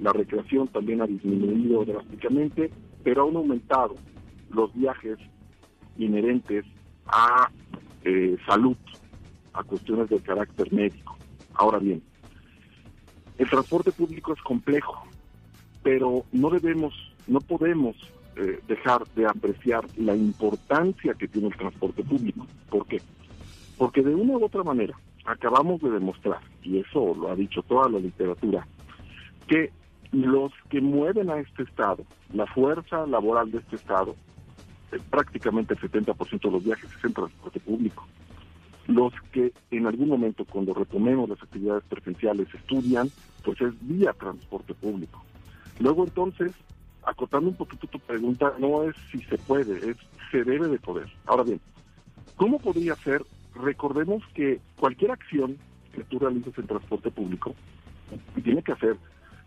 La 0.00 0.12
recreación 0.12 0.68
también 0.68 1.00
ha 1.00 1.06
disminuido 1.06 1.82
drásticamente, 1.86 2.70
pero 3.02 3.26
han 3.26 3.36
aumentado 3.36 3.94
los 4.50 4.74
viajes 4.74 5.16
inherentes 5.96 6.66
a 7.12 7.50
eh, 8.04 8.36
salud, 8.46 8.76
a 9.52 9.62
cuestiones 9.62 10.08
de 10.08 10.18
carácter 10.20 10.72
médico. 10.72 11.16
Ahora 11.54 11.78
bien, 11.78 12.02
el 13.38 13.48
transporte 13.48 13.92
público 13.92 14.32
es 14.32 14.42
complejo, 14.42 15.04
pero 15.82 16.24
no 16.32 16.50
debemos, 16.50 16.94
no 17.26 17.40
podemos 17.40 17.96
eh, 18.36 18.60
dejar 18.66 19.06
de 19.14 19.26
apreciar 19.26 19.84
la 19.96 20.16
importancia 20.16 21.14
que 21.14 21.28
tiene 21.28 21.48
el 21.48 21.56
transporte 21.56 22.02
público. 22.02 22.46
¿Por 22.70 22.86
qué? 22.86 23.00
Porque 23.76 24.02
de 24.02 24.14
una 24.14 24.38
u 24.38 24.44
otra 24.44 24.62
manera 24.62 24.98
acabamos 25.24 25.80
de 25.82 25.90
demostrar, 25.90 26.40
y 26.62 26.78
eso 26.78 27.14
lo 27.14 27.30
ha 27.30 27.36
dicho 27.36 27.62
toda 27.62 27.88
la 27.88 27.98
literatura, 27.98 28.66
que 29.46 29.70
los 30.12 30.52
que 30.68 30.80
mueven 30.80 31.30
a 31.30 31.38
este 31.38 31.62
Estado, 31.62 32.04
la 32.32 32.46
fuerza 32.46 33.06
laboral 33.06 33.50
de 33.50 33.58
este 33.58 33.76
Estado, 33.76 34.14
prácticamente 35.00 35.74
el 35.74 35.80
70% 35.80 36.40
de 36.40 36.50
los 36.50 36.64
viajes 36.64 36.90
es 36.98 37.04
en 37.04 37.14
transporte 37.14 37.60
público. 37.60 38.06
Los 38.86 39.12
que 39.32 39.52
en 39.70 39.86
algún 39.86 40.08
momento, 40.08 40.44
cuando 40.44 40.74
retomemos 40.74 41.28
las 41.28 41.42
actividades 41.42 41.84
presenciales, 41.84 42.48
estudian, 42.52 43.10
pues 43.44 43.60
es 43.60 43.72
vía 43.80 44.12
transporte 44.12 44.74
público. 44.74 45.24
Luego 45.78 46.04
entonces, 46.04 46.52
acotando 47.04 47.48
un 47.48 47.56
poquito 47.56 47.86
tu 47.86 47.98
pregunta, 48.00 48.54
no 48.58 48.84
es 48.84 48.94
si 49.10 49.20
se 49.22 49.38
puede, 49.38 49.90
es 49.90 49.96
se 50.30 50.44
debe 50.44 50.68
de 50.68 50.78
poder. 50.78 51.08
Ahora 51.26 51.44
bien, 51.44 51.60
¿cómo 52.36 52.58
podría 52.58 52.96
ser? 53.04 53.24
Recordemos 53.54 54.22
que 54.34 54.60
cualquier 54.78 55.12
acción 55.12 55.58
que 55.92 56.04
tú 56.04 56.18
realices 56.18 56.56
en 56.56 56.66
transporte 56.66 57.10
público 57.10 57.54
tiene 58.42 58.62
que 58.62 58.72
hacer 58.72 58.96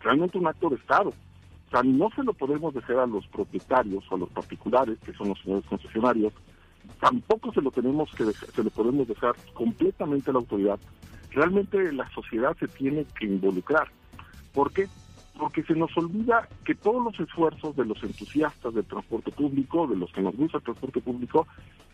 realmente 0.00 0.38
un 0.38 0.46
acto 0.46 0.70
de 0.70 0.76
Estado. 0.76 1.12
No 1.72 2.08
se 2.14 2.22
lo 2.22 2.32
podemos 2.32 2.72
dejar 2.72 3.00
a 3.00 3.06
los 3.06 3.26
propietarios 3.26 4.04
o 4.10 4.14
a 4.14 4.18
los 4.18 4.30
particulares, 4.30 4.98
que 5.04 5.12
son 5.12 5.28
los 5.28 5.40
señores 5.42 5.66
concesionarios, 5.66 6.32
tampoco 7.00 7.52
se 7.52 7.60
lo 7.60 7.70
tenemos 7.70 8.10
que 8.12 8.24
se 8.24 8.64
lo 8.64 8.70
podemos 8.70 9.06
dejar 9.08 9.34
completamente 9.52 10.30
a 10.30 10.34
la 10.34 10.38
autoridad. 10.38 10.78
Realmente 11.32 11.92
la 11.92 12.08
sociedad 12.10 12.56
se 12.58 12.68
tiene 12.68 13.04
que 13.18 13.26
involucrar. 13.26 13.88
¿Por 14.54 14.72
qué? 14.72 14.86
Porque 15.38 15.62
se 15.64 15.74
nos 15.74 15.94
olvida 15.98 16.48
que 16.64 16.74
todos 16.74 17.04
los 17.04 17.20
esfuerzos 17.20 17.76
de 17.76 17.84
los 17.84 18.02
entusiastas 18.02 18.72
del 18.72 18.84
transporte 18.86 19.30
público, 19.32 19.86
de 19.86 19.96
los 19.96 20.10
que 20.12 20.22
nos 20.22 20.34
gusta 20.34 20.58
el 20.58 20.64
transporte 20.64 21.00
público, 21.02 21.46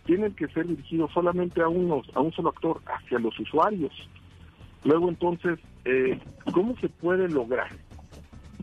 tienen 0.04 0.34
que 0.34 0.46
ser 0.48 0.68
dirigidos 0.68 1.10
solamente 1.12 1.60
a 1.60 1.68
unos, 1.68 2.08
a 2.14 2.20
un 2.20 2.32
solo 2.32 2.50
actor, 2.50 2.80
hacia 2.86 3.18
los 3.18 3.36
usuarios. 3.40 3.92
Luego 4.84 5.08
entonces, 5.08 5.58
eh, 5.84 6.20
¿cómo 6.52 6.76
se 6.80 6.88
puede 6.88 7.28
lograr? 7.28 7.70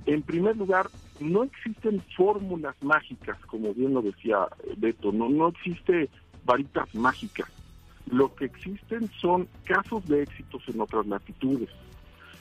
En 0.10 0.24
primer 0.24 0.58
lugar, 0.58 0.90
no 1.20 1.44
existen 1.44 2.02
fórmulas 2.18 2.76
mágicas, 2.82 3.38
como 3.46 3.76
bien 3.76 3.94
lo 3.94 4.02
decía 4.02 4.48
Beto, 4.78 5.12
no, 5.12 5.30
no 5.30 5.50
existe 5.50 6.10
varitas 6.46 6.96
mágicas. 6.96 7.48
Lo 8.10 8.34
que 8.34 8.46
existen 8.46 9.08
son 9.22 9.48
casos 9.66 10.04
de 10.08 10.24
éxitos 10.24 10.64
en 10.68 10.82
otras 10.82 11.06
latitudes. 11.06 11.70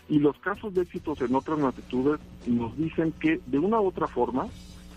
Y 0.09 0.19
los 0.19 0.39
casos 0.39 0.73
de 0.73 0.81
éxitos 0.81 1.21
en 1.21 1.35
otras 1.35 1.59
latitudes 1.59 2.19
nos 2.47 2.75
dicen 2.79 3.13
que 3.21 3.39
de 3.45 3.59
una 3.59 3.79
u 3.83 3.89
otra 3.89 4.07
forma 4.07 4.47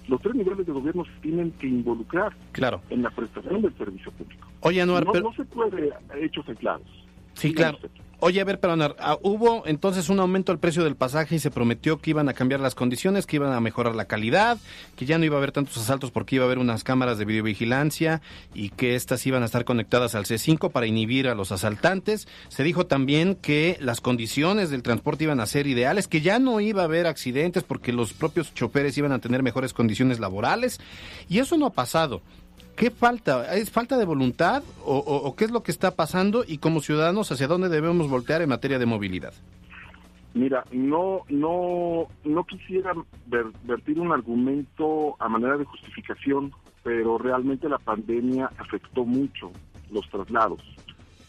los 0.08 0.22
tres 0.22 0.36
niveles 0.36 0.66
de 0.66 0.72
gobierno 0.72 1.04
se 1.04 1.22
tienen 1.22 1.52
que 1.52 1.68
involucrar 1.68 2.32
claro. 2.54 2.82
en 2.90 3.02
la 3.02 3.10
prestación 3.10 3.64
del 3.64 3.78
servicio 3.78 4.14
público. 4.14 4.48
Oye, 4.62 4.82
Anuar, 4.82 5.06
no, 5.06 5.12
pero... 5.12 5.26
no 5.26 5.36
se 5.36 5.44
puede 5.44 5.90
hechos 6.16 6.48
aislados. 6.48 6.88
Sí, 7.34 7.54
claro. 7.54 7.80
Oye, 8.24 8.40
a 8.40 8.44
ver, 8.44 8.60
pero 8.60 8.76
ah, 9.00 9.18
hubo 9.24 9.64
entonces 9.66 10.08
un 10.08 10.20
aumento 10.20 10.52
del 10.52 10.60
precio 10.60 10.84
del 10.84 10.96
pasaje 10.96 11.38
y 11.38 11.40
se 11.40 11.50
prometió 11.50 11.98
que 11.98 12.12
iban 12.12 12.30
a 12.30 12.34
cambiar 12.34 12.60
las 12.60 12.76
condiciones, 12.76 13.26
que 13.26 13.38
iban 13.38 13.52
a 13.52 13.60
mejorar 13.60 13.96
la 13.96 14.06
calidad, 14.06 14.60
que 14.96 15.08
ya 15.08 15.18
no 15.18 15.26
iba 15.26 15.38
a 15.38 15.40
haber 15.40 15.52
tantos 15.52 15.76
asaltos 15.78 16.12
porque 16.12 16.36
iba 16.36 16.46
a 16.46 16.46
haber 16.46 16.60
unas 16.60 16.84
cámaras 16.84 17.18
de 17.18 17.26
videovigilancia 17.26 18.22
y 18.54 18.70
que 18.70 18.94
estas 18.94 19.26
iban 19.26 19.42
a 19.42 19.46
estar 19.46 19.66
conectadas 19.66 20.14
al 20.14 20.26
C5 20.26 20.70
para 20.70 20.86
inhibir 20.86 21.28
a 21.28 21.34
los 21.34 21.52
asaltantes. 21.52 22.28
Se 22.50 22.62
dijo 22.62 22.86
también 22.86 23.34
que 23.34 23.78
las 23.82 24.02
condiciones 24.02 24.70
del 24.70 24.84
transporte 24.84 25.24
iban 25.24 25.40
a 25.40 25.48
ser 25.48 25.66
ideales, 25.66 26.08
que 26.08 26.22
ya 26.22 26.38
no 26.38 26.60
iba 26.60 26.84
a 26.84 26.86
haber 26.86 27.08
accidentes 27.08 27.64
porque 27.64 27.92
los 27.92 28.14
propios 28.14 28.54
choferes 28.54 28.96
iban 29.00 29.14
a 29.14 29.20
tener 29.20 29.42
mejores 29.42 29.74
condiciones 29.74 30.20
laborales 30.20 30.80
y 31.28 31.40
eso 31.40 31.58
no 31.58 31.66
ha 31.66 31.74
pasado. 31.74 32.22
¿Qué 32.76 32.90
falta? 32.90 33.56
¿Es 33.56 33.70
falta 33.70 33.98
de 33.98 34.06
voluntad 34.06 34.64
o, 34.84 35.36
qué 35.38 35.46
es 35.46 35.52
lo 35.52 35.64
que 35.64 35.72
está 35.72 35.92
pasando 35.92 36.44
y 36.48 36.58
como 36.58 36.82
ciudadanos 36.82 37.32
hacia 37.32 37.48
dónde 37.48 37.70
debemos 37.70 38.10
voltear 38.10 38.42
en 38.42 38.50
materia 38.50 38.80
de 38.80 38.86
movilidad? 38.86 39.34
Mira, 40.34 40.64
no, 40.72 41.22
no, 41.30 42.08
no 42.24 42.44
quisiera 42.46 42.94
vertir 43.64 44.00
un 44.00 44.12
argumento 44.12 45.16
a 45.20 45.28
manera 45.28 45.58
de 45.58 45.66
justificación, 45.66 46.54
pero 46.84 47.18
realmente 47.18 47.68
la 47.68 47.78
pandemia 47.78 48.50
afectó 48.58 49.04
mucho 49.06 49.52
los 49.92 50.10
traslados. 50.10 50.62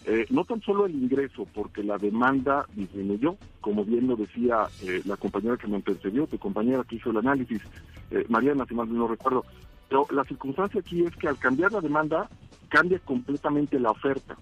Eh, 0.04 0.26
no 0.30 0.44
tan 0.44 0.60
solo 0.62 0.86
el 0.86 0.94
ingreso, 0.94 1.46
porque 1.54 1.84
la 1.84 1.96
demanda 1.96 2.66
disminuyó, 2.74 3.36
como 3.60 3.84
bien 3.84 4.08
lo 4.08 4.16
decía 4.16 4.66
eh, 4.82 5.00
la 5.04 5.16
compañera 5.16 5.56
que 5.56 5.68
me 5.68 5.76
antecedió, 5.76 6.26
tu 6.26 6.38
compañera 6.38 6.82
que 6.82 6.96
hizo 6.96 7.10
el 7.10 7.18
análisis, 7.18 7.62
eh, 8.10 8.24
Mariana, 8.28 8.66
si 8.66 8.74
mal 8.74 8.92
no 8.92 9.06
recuerdo, 9.06 9.44
pero 9.92 10.06
la 10.10 10.24
circunstancia 10.24 10.80
aquí 10.80 11.04
es 11.04 11.14
que 11.16 11.28
al 11.28 11.36
cambiar 11.36 11.70
la 11.70 11.82
demanda, 11.82 12.26
cambia 12.70 12.98
completamente 13.00 13.78
la 13.78 13.90
oferta. 13.90 14.38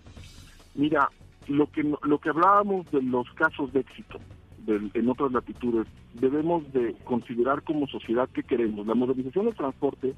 Mira, 0.77 1.11
lo 1.49 1.69
que, 1.73 1.83
lo 2.05 2.19
que 2.21 2.29
hablábamos 2.29 2.89
de 2.93 3.03
los 3.03 3.29
casos 3.33 3.73
de 3.73 3.81
éxito 3.81 4.21
en 4.69 5.09
otras 5.09 5.33
latitudes, 5.33 5.89
debemos 6.15 6.73
de 6.73 6.95
considerar 7.03 7.65
como 7.65 7.89
sociedad 7.89 8.29
que 8.29 8.45
queremos. 8.45 8.87
La 8.87 8.95
modernización 8.95 9.47
del 9.47 9.57
transporte 9.57 10.15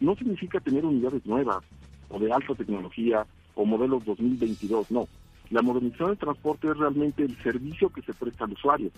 no 0.00 0.14
significa 0.16 0.60
tener 0.60 0.84
unidades 0.84 1.24
nuevas 1.24 1.64
o 2.10 2.18
de 2.18 2.30
alta 2.30 2.54
tecnología 2.54 3.24
o 3.54 3.64
modelos 3.64 4.04
2022, 4.04 4.90
no. 4.90 5.08
La 5.48 5.62
modernización 5.62 6.10
del 6.10 6.18
transporte 6.18 6.68
es 6.68 6.76
realmente 6.76 7.22
el 7.22 7.42
servicio 7.42 7.88
que 7.88 8.02
se 8.02 8.12
presta 8.12 8.44
al 8.44 8.52
usuario, 8.52 8.90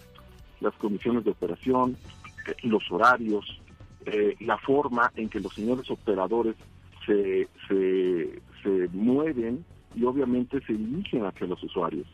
las 0.61 0.75
condiciones 0.75 1.23
de 1.23 1.31
operación, 1.31 1.97
los 2.65 2.91
horarios, 2.91 3.61
eh, 4.07 4.37
la 4.41 4.57
forma 4.59 5.11
en 5.17 5.29
que 5.29 5.41
los 5.41 5.53
señores 5.53 5.91
operadores 5.91 6.55
se, 7.05 7.49
se, 7.69 8.89
mueven 8.93 9.65
y 9.95 10.05
obviamente 10.05 10.61
se 10.67 10.75
dirigen 10.75 11.25
hacia 11.25 11.47
los 11.47 11.63
usuarios. 11.63 12.07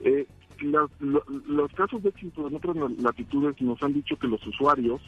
Eh, 0.00 0.26
los 0.60 1.72
casos 1.72 2.02
de 2.02 2.10
éxito 2.10 2.46
en 2.46 2.56
otras 2.56 2.76
latitudes 2.98 3.60
nos 3.60 3.82
han 3.82 3.92
dicho 3.92 4.16
que 4.16 4.28
los 4.28 4.44
usuarios, 4.46 5.00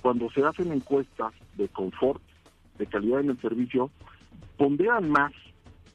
cuando 0.00 0.30
se 0.30 0.42
hacen 0.42 0.72
encuestas 0.72 1.32
de 1.56 1.68
confort, 1.68 2.22
de 2.78 2.86
calidad 2.86 3.20
en 3.20 3.30
el 3.30 3.40
servicio, 3.40 3.90
ponderan 4.56 5.10
más 5.10 5.32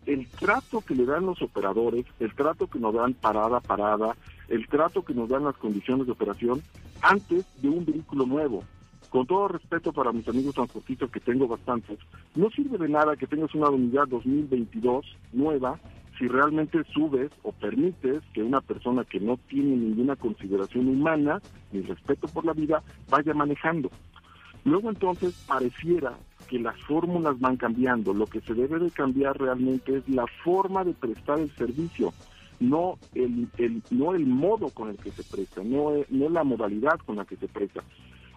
el 0.05 0.27
trato 0.27 0.81
que 0.81 0.95
le 0.95 1.05
dan 1.05 1.25
los 1.25 1.41
operadores, 1.41 2.05
el 2.19 2.33
trato 2.33 2.67
que 2.67 2.79
nos 2.79 2.93
dan 2.93 3.13
parada 3.13 3.57
a 3.57 3.61
parada, 3.61 4.15
el 4.47 4.67
trato 4.67 5.03
que 5.03 5.13
nos 5.13 5.29
dan 5.29 5.43
las 5.43 5.57
condiciones 5.57 6.05
de 6.05 6.11
operación 6.11 6.61
antes 7.01 7.45
de 7.61 7.69
un 7.69 7.85
vehículo 7.85 8.25
nuevo 8.25 8.63
con 9.09 9.25
todo 9.25 9.47
respeto 9.47 9.91
para 9.91 10.11
mis 10.11 10.27
amigos 10.27 10.55
transportistas 10.55 11.09
que 11.09 11.19
tengo 11.19 11.47
bastantes, 11.47 11.99
no 12.35 12.49
sirve 12.51 12.77
de 12.77 12.89
nada 12.89 13.15
que 13.15 13.27
tengas 13.27 13.53
una 13.55 13.69
unidad 13.69 14.07
2022 14.07 15.05
nueva 15.33 15.79
si 16.17 16.27
realmente 16.27 16.83
subes 16.93 17.31
o 17.43 17.53
permites 17.53 18.21
que 18.33 18.43
una 18.43 18.59
persona 18.59 19.05
que 19.05 19.19
no 19.21 19.37
tiene 19.47 19.77
ninguna 19.77 20.17
consideración 20.17 20.87
humana 20.89 21.41
ni 21.71 21.81
respeto 21.81 22.27
por 22.27 22.45
la 22.45 22.53
vida 22.53 22.83
vaya 23.09 23.33
manejando. 23.33 23.89
Luego 24.65 24.89
entonces 24.89 25.33
pareciera 25.47 26.17
que 26.49 26.59
las 26.59 26.77
fórmulas 26.83 27.39
van 27.39 27.55
cambiando. 27.55 28.13
Lo 28.13 28.25
que 28.25 28.41
se 28.41 28.53
debe 28.53 28.79
de 28.79 28.91
cambiar 28.91 29.39
realmente 29.39 29.97
es 29.97 30.09
la 30.09 30.25
forma 30.43 30.83
de 30.83 30.93
prestar 30.93 31.39
el 31.39 31.49
servicio, 31.51 32.11
no 32.59 32.97
el, 33.15 33.47
el 33.57 33.81
no 33.91 34.13
el 34.13 34.25
modo 34.25 34.69
con 34.69 34.89
el 34.89 34.97
que 34.97 35.11
se 35.11 35.23
presta, 35.23 35.63
no, 35.63 35.93
no 36.09 36.29
la 36.29 36.43
modalidad 36.43 36.99
con 37.05 37.15
la 37.15 37.25
que 37.25 37.37
se 37.37 37.47
presta. 37.47 37.81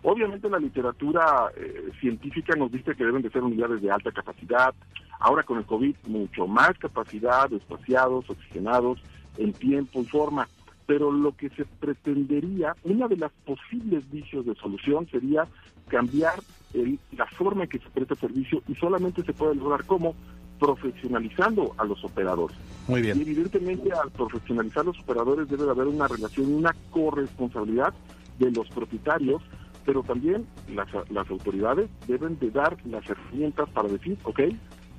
Obviamente 0.02 0.48
la 0.48 0.58
literatura 0.58 1.52
eh, 1.56 1.90
científica 2.00 2.54
nos 2.56 2.72
dice 2.72 2.94
que 2.94 3.04
deben 3.04 3.22
de 3.22 3.30
ser 3.30 3.42
unidades 3.42 3.80
de 3.82 3.90
alta 3.90 4.10
capacidad. 4.10 4.74
Ahora 5.20 5.44
con 5.44 5.58
el 5.58 5.64
COVID 5.64 5.94
mucho 6.08 6.46
más 6.46 6.76
capacidad, 6.78 7.52
espaciados, 7.52 8.28
oxigenados, 8.28 9.00
en 9.38 9.52
tiempo 9.52 10.00
y 10.00 10.06
forma. 10.06 10.48
pero 10.84 11.12
lo 11.12 11.34
que 11.36 11.48
se 11.50 11.64
pretendería, 11.64 12.74
una 12.82 13.06
de 13.08 13.16
las 13.16 13.30
posibles 13.46 14.10
vicios 14.10 14.44
de 14.44 14.54
solución 14.56 15.06
sería 15.10 15.46
cambiar 15.88 16.34
la 17.16 17.26
forma 17.26 17.64
en 17.64 17.70
que 17.70 17.78
se 17.78 17.88
presta 17.90 18.14
el 18.14 18.20
servicio 18.20 18.62
y 18.66 18.74
solamente 18.74 19.22
se 19.22 19.32
puede 19.32 19.54
lograr 19.54 19.84
como 19.84 20.14
profesionalizando 20.58 21.74
a 21.78 21.84
los 21.84 22.04
operadores. 22.04 22.56
Muy 22.88 23.02
bien. 23.02 23.18
Y 23.18 23.22
evidentemente 23.22 23.90
al 23.92 24.10
profesionalizar 24.10 24.84
los 24.84 24.98
operadores 25.00 25.48
debe 25.48 25.64
de 25.64 25.70
haber 25.70 25.86
una 25.86 26.08
relación, 26.08 26.52
una 26.52 26.74
corresponsabilidad 26.90 27.92
de 28.38 28.50
los 28.50 28.68
propietarios, 28.68 29.42
pero 29.84 30.02
también 30.02 30.46
las, 30.68 30.88
las 31.10 31.30
autoridades 31.30 31.88
deben 32.06 32.38
de 32.38 32.50
dar 32.50 32.76
las 32.84 33.08
herramientas 33.08 33.68
para 33.70 33.88
decir, 33.88 34.18
ok, 34.24 34.40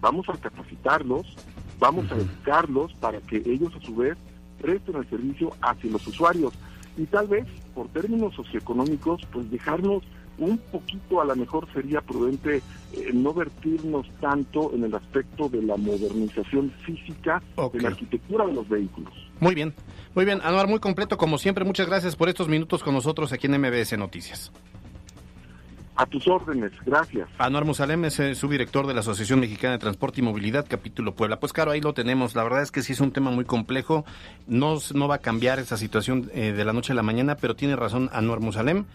vamos 0.02 0.28
a 0.30 0.34
capacitarlos, 0.34 1.36
vamos 1.80 2.12
a 2.12 2.16
educarlos 2.16 2.94
para 2.96 3.20
que 3.22 3.38
ellos 3.38 3.72
a 3.76 3.86
su 3.86 3.96
vez 3.96 4.18
presten 4.60 4.96
el 4.96 5.10
servicio 5.10 5.52
hacia 5.62 5.92
los 5.92 6.06
usuarios. 6.08 6.54
Y 6.98 7.06
tal 7.06 7.28
vez, 7.28 7.46
por 7.74 7.88
términos 7.88 8.36
socioeconómicos, 8.36 9.22
pues 9.32 9.50
dejarnos 9.50 10.04
un 10.38 10.58
poquito 10.58 11.22
a 11.22 11.26
lo 11.26 11.36
mejor 11.36 11.68
sería 11.74 12.02
prudente 12.02 12.58
eh, 12.58 13.12
no 13.14 13.34
vertirnos 13.34 14.08
tanto 14.20 14.72
en 14.74 14.84
el 14.84 14.96
aspecto 14.96 15.48
de 15.50 15.62
la 15.62 15.78
modernización 15.78 16.72
física 16.86 17.42
de 17.72 17.82
la 17.82 17.90
arquitectura 17.90 18.46
de 18.46 18.54
los 18.54 18.68
vehículos. 18.68 19.14
Muy 19.40 19.56
bien, 19.56 19.74
muy 20.16 20.26
bien. 20.26 20.40
Anuar, 20.44 20.68
muy 20.68 20.80
completo 20.80 21.18
como 21.18 21.38
siempre. 21.38 21.66
Muchas 21.66 21.88
gracias 21.88 22.16
por 22.16 22.30
estos 22.30 22.48
minutos 22.48 22.84
con 22.84 22.94
nosotros 22.94 23.32
aquí 23.34 23.48
en 23.48 23.60
MBS 23.60 23.98
Noticias. 23.98 24.52
A 25.96 26.06
tus 26.08 26.28
órdenes, 26.28 26.72
gracias. 26.86 27.30
Anuar 27.38 27.66
Musalem 27.66 28.06
es 28.06 28.20
eh, 28.20 28.34
subdirector 28.34 28.88
de 28.88 28.96
la 28.96 29.02
Asociación 29.02 29.40
Mexicana 29.40 29.74
de 29.74 29.80
Transporte 29.80 30.22
y 30.22 30.24
Movilidad, 30.24 30.66
capítulo 30.68 31.14
Puebla. 31.14 31.40
Pues 31.40 31.54
claro, 31.54 31.70
ahí 31.72 31.82
lo 31.82 31.94
tenemos. 31.94 32.34
La 32.36 32.44
verdad 32.44 32.64
es 32.64 32.72
que 32.72 32.82
sí 32.82 32.94
es 32.94 33.00
un 33.00 33.12
tema 33.12 33.30
muy 33.30 33.46
complejo. 33.46 34.04
No, 34.48 34.78
no 34.96 35.08
va 35.08 35.16
a 35.16 35.20
cambiar 35.20 35.60
esa 35.60 35.78
situación 35.78 36.32
eh, 36.34 36.52
de 36.52 36.66
la 36.66 36.74
noche 36.74 36.94
a 36.94 36.96
la 36.96 37.04
mañana, 37.04 37.36
pero 37.36 37.56
tiene 37.56 37.76
razón 37.76 38.10
Anuar 38.12 38.40
Musalem. 38.40 38.86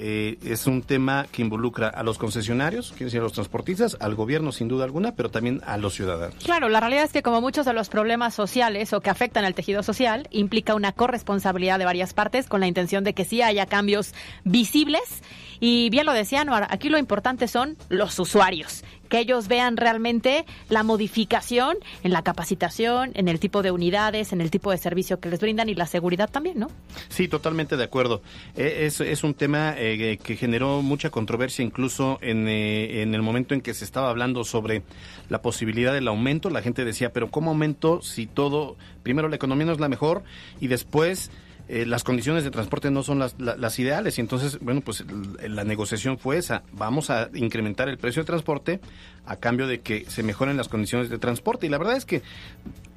Eh, 0.00 0.38
es 0.44 0.68
un 0.68 0.82
tema 0.82 1.26
que 1.32 1.42
involucra 1.42 1.88
a 1.88 2.04
los 2.04 2.18
concesionarios, 2.18 2.90
quiere 2.90 3.06
decir 3.06 3.18
a 3.18 3.24
los 3.24 3.32
transportistas, 3.32 3.96
al 3.98 4.14
gobierno 4.14 4.52
sin 4.52 4.68
duda 4.68 4.84
alguna, 4.84 5.16
pero 5.16 5.28
también 5.28 5.60
a 5.66 5.76
los 5.76 5.94
ciudadanos. 5.94 6.44
Claro, 6.44 6.68
la 6.68 6.78
realidad 6.78 7.02
es 7.02 7.12
que 7.12 7.22
como 7.22 7.40
muchos 7.40 7.66
de 7.66 7.72
los 7.72 7.88
problemas 7.88 8.32
sociales 8.32 8.92
o 8.92 9.00
que 9.00 9.10
afectan 9.10 9.44
al 9.44 9.54
tejido 9.54 9.82
social, 9.82 10.28
implica 10.30 10.76
una 10.76 10.92
corresponsabilidad 10.92 11.80
de 11.80 11.84
varias 11.84 12.14
partes 12.14 12.46
con 12.46 12.60
la 12.60 12.68
intención 12.68 13.02
de 13.02 13.12
que 13.12 13.24
sí 13.24 13.42
haya 13.42 13.66
cambios 13.66 14.14
visibles. 14.44 15.22
Y 15.60 15.90
bien 15.90 16.06
lo 16.06 16.12
decía 16.12 16.42
Anuar, 16.42 16.68
aquí 16.70 16.88
lo 16.88 16.98
importante 16.98 17.48
son 17.48 17.76
los 17.88 18.16
usuarios, 18.20 18.84
que 19.08 19.18
ellos 19.18 19.48
vean 19.48 19.76
realmente 19.76 20.44
la 20.68 20.82
modificación 20.82 21.76
en 22.02 22.12
la 22.12 22.22
capacitación, 22.22 23.12
en 23.14 23.28
el 23.28 23.40
tipo 23.40 23.62
de 23.62 23.70
unidades, 23.70 24.32
en 24.32 24.40
el 24.40 24.50
tipo 24.50 24.70
de 24.70 24.78
servicio 24.78 25.20
que 25.20 25.28
les 25.28 25.40
brindan 25.40 25.68
y 25.68 25.74
la 25.74 25.86
seguridad 25.86 26.30
también, 26.30 26.58
¿no? 26.58 26.68
Sí, 27.08 27.28
totalmente 27.28 27.76
de 27.76 27.84
acuerdo. 27.84 28.22
E, 28.56 28.86
es, 28.86 29.00
es 29.00 29.24
un 29.24 29.34
tema 29.34 29.74
eh, 29.76 30.18
que 30.22 30.36
generó 30.36 30.82
mucha 30.82 31.10
controversia 31.10 31.64
incluso 31.64 32.18
en, 32.20 32.48
eh, 32.48 33.02
en 33.02 33.14
el 33.14 33.22
momento 33.22 33.54
en 33.54 33.60
que 33.60 33.74
se 33.74 33.84
estaba 33.84 34.10
hablando 34.10 34.44
sobre 34.44 34.82
la 35.28 35.42
posibilidad 35.42 35.92
del 35.92 36.08
aumento. 36.08 36.50
La 36.50 36.62
gente 36.62 36.84
decía, 36.84 37.12
pero 37.12 37.30
¿cómo 37.30 37.50
aumento 37.50 38.02
si 38.02 38.26
todo, 38.26 38.76
primero 39.02 39.28
la 39.28 39.36
economía 39.36 39.66
no 39.66 39.72
es 39.72 39.80
la 39.80 39.88
mejor 39.88 40.22
y 40.60 40.68
después 40.68 41.30
eh, 41.68 41.84
las 41.84 42.02
condiciones 42.02 42.44
de 42.44 42.50
transporte 42.50 42.90
no 42.90 43.02
son 43.02 43.18
las, 43.18 43.36
las, 43.38 43.78
ideales. 43.78 44.16
Y 44.18 44.22
entonces, 44.22 44.58
bueno, 44.60 44.80
pues 44.80 45.04
la 45.46 45.64
negociación 45.64 46.18
fue 46.18 46.38
esa, 46.38 46.62
vamos 46.72 47.10
a 47.10 47.28
incrementar 47.34 47.88
el 47.88 47.98
precio 47.98 48.20
del 48.20 48.26
transporte 48.26 48.80
a 49.26 49.36
cambio 49.36 49.66
de 49.66 49.80
que 49.80 50.06
se 50.08 50.22
mejoren 50.22 50.56
las 50.56 50.68
condiciones 50.68 51.10
de 51.10 51.18
transporte. 51.18 51.66
Y 51.66 51.68
la 51.68 51.78
verdad 51.78 51.96
es 51.96 52.06
que 52.06 52.22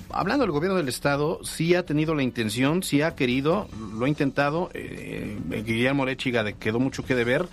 hablando 0.10 0.46
del 0.46 0.52
gobierno 0.52 0.78
del 0.78 0.88
estado, 0.88 1.44
sí 1.44 1.76
ha 1.76 1.86
tenido 1.86 2.16
la 2.16 2.24
intención, 2.24 2.84
sí 2.84 3.02
ha 3.02 3.16
querido, 3.16 3.68
lo 3.94 4.06
ha 4.06 4.10
intentado, 4.10 4.70
eh, 4.74 5.38
Guillermo 5.66 6.06
Lechiga 6.06 6.50
quedó 6.54 6.80
mucho 6.80 7.04
que 7.04 7.16
deber, 7.16 7.48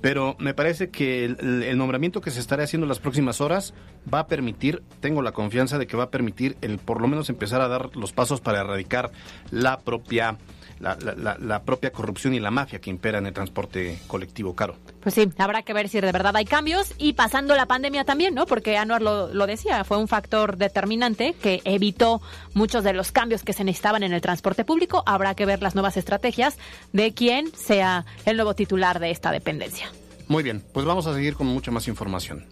pero 0.00 0.36
me 0.38 0.54
parece 0.54 0.90
que 0.90 1.24
el, 1.24 1.78
nombramiento 1.78 2.20
que 2.20 2.30
se 2.30 2.40
estará 2.40 2.64
haciendo 2.64 2.84
en 2.84 2.88
las 2.88 3.00
próximas 3.00 3.40
horas 3.40 3.74
va 4.12 4.20
a 4.20 4.26
permitir, 4.26 4.82
tengo 5.00 5.22
la 5.22 5.32
confianza 5.32 5.78
de 5.78 5.86
que 5.86 5.96
va 5.96 6.04
a 6.04 6.10
permitir 6.10 6.56
el 6.60 6.78
por 6.78 7.00
lo 7.00 7.08
menos 7.08 7.28
empezar 7.30 7.60
a 7.60 7.68
dar 7.68 7.96
los 7.96 8.12
pasos 8.12 8.40
para 8.40 8.60
erradicar 8.60 9.10
la 9.50 9.80
propia 9.80 10.36
la, 10.80 10.96
la, 11.38 11.62
propia 11.62 11.90
corrupción 11.90 12.34
y 12.34 12.40
la 12.40 12.50
mafia 12.50 12.80
que 12.80 12.90
impera 12.90 13.18
en 13.18 13.26
el 13.26 13.32
transporte 13.32 13.98
colectivo 14.06 14.54
caro. 14.54 14.76
Pues 15.00 15.14
sí, 15.14 15.28
habrá 15.38 15.62
que 15.62 15.72
ver 15.72 15.88
si 15.88 16.00
de 16.00 16.12
verdad 16.12 16.36
hay 16.36 16.44
cambios 16.44 16.94
y 16.98 17.14
pasando 17.14 17.54
la 17.54 17.66
pandemia 17.66 18.04
también, 18.04 18.34
¿no? 18.34 18.46
Porque 18.46 18.76
Anuar 18.76 19.02
lo, 19.02 19.32
lo 19.32 19.46
decía, 19.46 19.84
fue 19.84 19.98
un 19.98 20.08
factor 20.08 20.56
determinante 20.56 21.34
que 21.34 21.60
evitó 21.64 22.20
muchos 22.54 22.84
de 22.84 22.92
los 22.92 23.12
cambios 23.12 23.42
que 23.42 23.52
se 23.52 23.64
necesitaban 23.64 24.02
en 24.02 24.12
el 24.12 24.20
transporte 24.20 24.64
público. 24.64 25.02
Habrá 25.06 25.34
que 25.34 25.46
ver 25.46 25.62
las 25.62 25.74
nuevas 25.74 25.96
estrategias 25.96 26.58
de 26.92 27.12
quién 27.14 27.52
sea 27.54 28.06
el 28.24 28.36
nuevo 28.36 28.54
titular 28.54 29.00
de 29.00 29.10
esta 29.10 29.32
dependencia. 29.32 29.90
Muy 30.28 30.42
bien, 30.42 30.62
pues 30.72 30.84
vamos 30.84 31.06
a 31.06 31.14
seguir 31.14 31.34
con 31.34 31.46
mucha 31.46 31.70
más 31.70 31.88
información. 31.88 32.44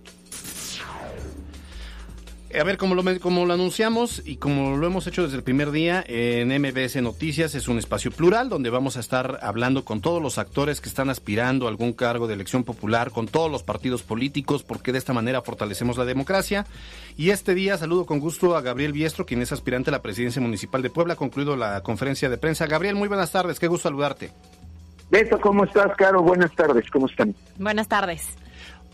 A 2.59 2.65
ver, 2.65 2.79
como 2.79 2.95
lo, 2.95 3.03
como 3.21 3.45
lo 3.45 3.53
anunciamos 3.53 4.23
y 4.25 4.37
como 4.37 4.79
lo 4.79 4.87
hemos 4.87 5.07
hecho 5.07 5.25
desde 5.25 5.37
el 5.37 5.43
primer 5.43 5.73
día 5.73 6.03
en 6.07 6.49
MBS 6.49 6.97
Noticias, 7.03 7.55
es 7.55 7.69
un 7.69 7.77
espacio 7.77 8.11
plural 8.11 8.49
donde 8.49 8.71
vamos 8.71 8.97
a 8.97 9.01
estar 9.01 9.41
hablando 9.43 9.85
con 9.85 10.01
todos 10.01 10.23
los 10.23 10.39
actores 10.39 10.81
que 10.81 10.89
están 10.89 11.11
aspirando 11.11 11.67
a 11.67 11.69
algún 11.69 11.93
cargo 11.93 12.27
de 12.27 12.33
elección 12.33 12.65
popular, 12.65 13.11
con 13.11 13.27
todos 13.29 13.51
los 13.51 13.63
partidos 13.63 14.03
políticos, 14.03 14.63
porque 14.63 14.91
de 14.91 14.99
esta 14.99 15.13
manera 15.13 15.43
fortalecemos 15.43 15.99
la 15.99 16.07
democracia. 16.07 16.65
Y 17.19 17.29
este 17.29 17.55
día 17.55 17.77
saludo 17.77 18.07
con 18.07 18.21
gusto 18.21 18.57
a 18.57 18.63
Gabriel 18.63 18.93
Biestro, 18.93 19.27
quien 19.27 19.43
es 19.43 19.53
aspirante 19.53 19.91
a 19.91 19.93
la 19.93 20.01
presidencia 20.01 20.41
municipal 20.41 20.81
de 20.81 20.89
Puebla. 20.89 21.13
Ha 21.13 21.17
concluido 21.17 21.57
la 21.57 21.83
conferencia 21.83 22.31
de 22.31 22.39
prensa. 22.39 22.67
Gabriel, 22.67 22.95
muy 22.95 23.09
buenas 23.09 23.33
tardes, 23.33 23.61
qué 23.61 23.67
gusto 23.67 23.91
saludarte. 23.91 24.31
Beto, 25.11 25.39
¿cómo 25.41 25.65
estás, 25.65 25.95
Caro? 25.99 26.23
Buenas 26.23 26.55
tardes, 26.55 26.89
¿cómo 26.91 27.07
están? 27.07 27.35
Buenas 27.59 27.87
tardes. 27.87 28.39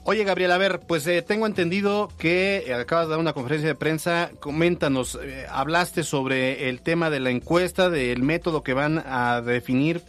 Oye, 0.05 0.25
Gabriel, 0.25 0.51
a 0.51 0.59
ver, 0.59 0.81
pues 0.81 1.07
eh, 1.07 1.23
tengo 1.23 1.47
entendido 1.47 2.11
que 2.19 2.65
eh, 2.67 2.75
acabas 2.75 3.07
de 3.07 3.11
dar 3.13 3.21
una 3.21 3.35
conferencia 3.35 3.69
de 3.69 3.77
prensa. 3.77 4.33
Coméntanos, 4.41 5.17
eh, 5.23 5.47
hablaste 5.49 6.03
sobre 6.03 6.69
el 6.69 6.81
tema 6.81 7.09
de 7.09 7.21
la 7.21 7.31
encuesta, 7.31 7.89
del 7.89 8.21
método 8.21 8.65
que 8.65 8.75
van 8.75 8.99
a 9.07 9.41
definir. 9.43 10.03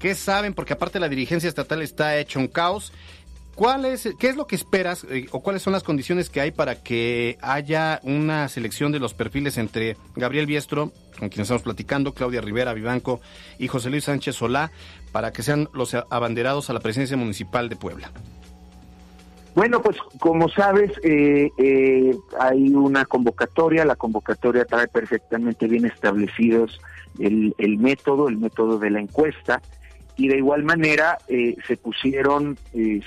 ¿Qué 0.00 0.16
saben? 0.16 0.52
Porque 0.52 0.72
aparte 0.72 0.98
la 0.98 1.08
dirigencia 1.08 1.48
estatal 1.48 1.80
está 1.80 2.18
hecho 2.18 2.40
un 2.40 2.48
caos. 2.48 2.92
¿Cuál 3.54 3.84
es, 3.84 4.08
¿Qué 4.18 4.28
es 4.28 4.36
lo 4.36 4.48
que 4.48 4.56
esperas 4.56 5.06
o 5.30 5.40
cuáles 5.40 5.62
son 5.62 5.72
las 5.72 5.84
condiciones 5.84 6.28
que 6.28 6.40
hay 6.40 6.50
para 6.50 6.82
que 6.82 7.38
haya 7.40 8.00
una 8.02 8.48
selección 8.48 8.90
de 8.90 8.98
los 8.98 9.14
perfiles 9.14 9.56
entre 9.58 9.96
Gabriel 10.16 10.44
Biestro, 10.44 10.92
con 11.18 11.30
quien 11.30 11.42
estamos 11.42 11.62
platicando, 11.62 12.12
Claudia 12.12 12.42
Rivera 12.42 12.74
Vivanco 12.74 13.20
y 13.58 13.68
José 13.68 13.88
Luis 13.90 14.04
Sánchez 14.04 14.34
Solá, 14.34 14.72
para 15.12 15.32
que 15.32 15.42
sean 15.42 15.70
los 15.72 15.94
abanderados 15.94 16.68
a 16.68 16.74
la 16.74 16.80
presidencia 16.80 17.16
municipal 17.16 17.70
de 17.70 17.76
Puebla? 17.76 18.12
Bueno, 19.56 19.80
pues 19.80 19.96
como 20.20 20.50
sabes, 20.50 20.92
eh, 21.02 21.50
eh, 21.56 22.14
hay 22.38 22.74
una 22.74 23.06
convocatoria, 23.06 23.86
la 23.86 23.96
convocatoria 23.96 24.66
trae 24.66 24.86
perfectamente 24.86 25.66
bien 25.66 25.86
establecidos 25.86 26.78
el, 27.18 27.54
el 27.56 27.78
método, 27.78 28.28
el 28.28 28.36
método 28.36 28.78
de 28.78 28.90
la 28.90 29.00
encuesta, 29.00 29.62
y 30.14 30.28
de 30.28 30.36
igual 30.36 30.62
manera 30.62 31.16
eh, 31.28 31.56
se 31.66 31.78
pusieron 31.78 32.58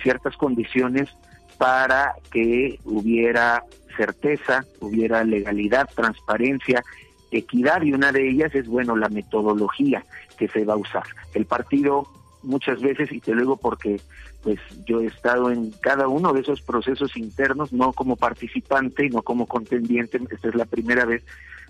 ciertas 0.01 0.35
condiciones 0.37 1.15
para 1.59 2.15
que 2.31 2.79
hubiera 2.83 3.63
certeza, 3.95 4.65
hubiera 4.79 5.23
legalidad, 5.23 5.87
transparencia, 5.95 6.83
equidad, 7.29 7.83
y 7.83 7.93
una 7.93 8.11
de 8.11 8.27
ellas 8.27 8.55
es, 8.55 8.67
bueno, 8.67 8.95
la 8.95 9.09
metodología 9.09 10.03
que 10.35 10.47
se 10.47 10.65
va 10.65 10.73
a 10.73 10.77
usar. 10.77 11.03
El 11.35 11.45
partido 11.45 12.07
muchas 12.43 12.81
veces, 12.81 13.11
y 13.11 13.19
te 13.19 13.33
lo 13.33 13.41
digo 13.41 13.57
porque 13.57 13.99
pues 14.41 14.59
yo 14.85 15.01
he 15.01 15.07
estado 15.07 15.51
en 15.51 15.71
cada 15.81 16.07
uno 16.07 16.33
de 16.33 16.41
esos 16.41 16.61
procesos 16.61 17.17
internos, 17.17 17.73
no 17.73 17.93
como 17.93 18.15
participante 18.15 19.05
y 19.05 19.09
no 19.09 19.21
como 19.21 19.45
contendiente, 19.45 20.19
esta 20.29 20.49
es 20.49 20.55
la 20.55 20.65
primera 20.65 21.05
vez, 21.05 21.23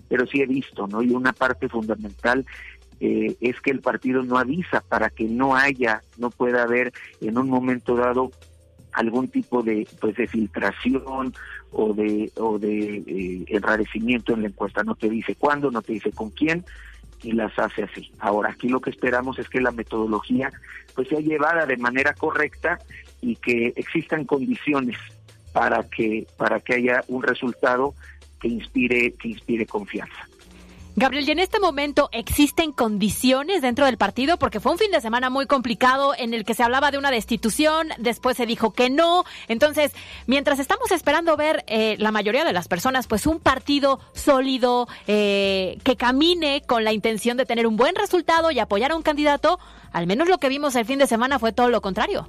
pero 0.08 0.26
sí 0.26 0.40
he 0.40 0.46
visto, 0.46 0.86
¿no? 0.86 1.02
Y 1.02 1.10
una 1.10 1.32
parte 1.32 1.68
fundamental 1.68 2.46
eh, 3.00 3.36
es 3.40 3.60
que 3.60 3.70
el 3.70 3.80
partido 3.80 4.22
no 4.22 4.38
avisa 4.38 4.82
para 4.82 5.10
que 5.10 5.24
no 5.24 5.56
haya, 5.56 6.02
no 6.18 6.30
pueda 6.30 6.62
haber 6.62 6.92
en 7.20 7.38
un 7.38 7.48
momento 7.48 7.96
dado 7.96 8.30
algún 8.92 9.28
tipo 9.28 9.62
de 9.62 9.86
pues 10.00 10.16
de 10.16 10.26
filtración 10.26 11.32
o 11.72 11.94
de 11.94 12.30
o 12.36 12.58
de 12.58 12.96
eh, 13.06 13.44
enrarecimiento 13.46 14.34
en 14.34 14.42
la 14.42 14.48
encuesta 14.48 14.82
no 14.82 14.96
te 14.96 15.08
dice 15.08 15.36
cuándo 15.36 15.70
no 15.70 15.80
te 15.80 15.92
dice 15.92 16.10
con 16.10 16.30
quién 16.30 16.64
y 17.22 17.32
las 17.32 17.58
hace 17.58 17.84
así. 17.84 18.12
Ahora, 18.18 18.50
aquí 18.50 18.68
lo 18.68 18.80
que 18.80 18.90
esperamos 18.90 19.38
es 19.38 19.48
que 19.48 19.60
la 19.60 19.70
metodología 19.70 20.52
pues 20.94 21.08
sea 21.08 21.20
llevada 21.20 21.66
de 21.66 21.76
manera 21.76 22.14
correcta 22.14 22.78
y 23.20 23.36
que 23.36 23.72
existan 23.76 24.24
condiciones 24.24 24.98
para 25.52 25.82
que 25.82 26.26
para 26.36 26.60
que 26.60 26.74
haya 26.74 27.04
un 27.08 27.22
resultado 27.22 27.94
que 28.40 28.48
inspire 28.48 29.14
que 29.14 29.28
inspire 29.28 29.66
confianza. 29.66 30.28
Gabriel, 31.00 31.26
¿y 31.26 31.30
en 31.32 31.38
este 31.38 31.60
momento 31.60 32.10
existen 32.12 32.72
condiciones 32.72 33.62
dentro 33.62 33.86
del 33.86 33.96
partido? 33.96 34.36
Porque 34.36 34.60
fue 34.60 34.72
un 34.72 34.76
fin 34.76 34.90
de 34.90 35.00
semana 35.00 35.30
muy 35.30 35.46
complicado 35.46 36.12
en 36.14 36.34
el 36.34 36.44
que 36.44 36.52
se 36.52 36.62
hablaba 36.62 36.90
de 36.90 36.98
una 36.98 37.10
destitución, 37.10 37.88
después 37.96 38.36
se 38.36 38.44
dijo 38.44 38.74
que 38.74 38.90
no. 38.90 39.24
Entonces, 39.48 39.94
mientras 40.26 40.58
estamos 40.58 40.92
esperando 40.92 41.38
ver 41.38 41.64
eh, 41.68 41.96
la 41.98 42.12
mayoría 42.12 42.44
de 42.44 42.52
las 42.52 42.68
personas, 42.68 43.06
pues 43.06 43.26
un 43.26 43.40
partido 43.40 43.98
sólido 44.12 44.88
eh, 45.06 45.78
que 45.84 45.96
camine 45.96 46.60
con 46.66 46.84
la 46.84 46.92
intención 46.92 47.38
de 47.38 47.46
tener 47.46 47.66
un 47.66 47.78
buen 47.78 47.94
resultado 47.94 48.50
y 48.50 48.58
apoyar 48.58 48.90
a 48.90 48.96
un 48.96 49.02
candidato, 49.02 49.58
al 49.92 50.06
menos 50.06 50.28
lo 50.28 50.36
que 50.36 50.50
vimos 50.50 50.76
el 50.76 50.84
fin 50.84 50.98
de 50.98 51.06
semana 51.06 51.38
fue 51.38 51.54
todo 51.54 51.70
lo 51.70 51.80
contrario. 51.80 52.28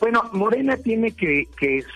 Bueno, 0.00 0.28
Morena 0.34 0.76
tiene 0.76 1.12
que, 1.12 1.46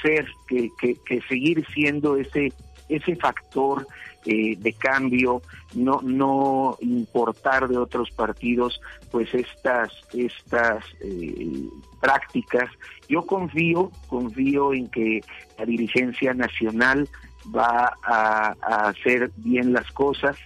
ser, 0.00 0.26
que, 0.48 0.70
que 1.04 1.20
seguir 1.28 1.62
siendo 1.74 2.16
ese, 2.16 2.54
ese 2.88 3.16
factor 3.16 3.86
eh, 4.24 4.54
de 4.56 4.72
cambio, 4.74 5.42
no, 5.74 6.00
no 6.00 6.76
importar 6.80 7.66
de 7.66 7.76
otros 7.76 8.08
partidos 8.12 8.80
pues 9.10 9.34
estas, 9.34 9.90
estas 10.12 10.84
eh, 11.00 11.64
prácticas. 12.00 12.70
Yo 13.08 13.26
confío, 13.26 13.90
confío 14.06 14.74
en 14.74 14.86
que 14.90 15.22
la 15.58 15.64
dirigencia 15.64 16.34
nacional 16.34 17.08
va 17.52 17.94
a, 18.04 18.54
hacer 18.90 19.32
bien 19.38 19.72
las 19.72 19.90
cosas, 19.90 20.36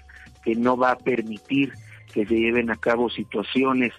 que 0.42 0.54
no 0.54 0.78
va 0.78 0.92
a 0.92 0.98
permitir 0.98 1.74
que 2.14 2.24
se 2.24 2.34
lleven 2.34 2.70
a 2.70 2.76
cabo 2.76 3.10
situaciones 3.10 3.92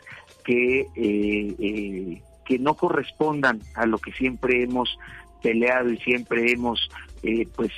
que, 0.44 0.88
eh, 0.96 2.22
que 2.46 2.58
no 2.58 2.74
correspondan 2.74 3.62
a 3.76 3.86
lo 3.86 4.00
que 4.00 4.12
siempre 4.14 4.64
hemos 4.64 4.98
peleado 5.44 5.92
y 5.92 5.98
siempre 5.98 6.52
hemos 6.52 6.90
pues 7.56 7.72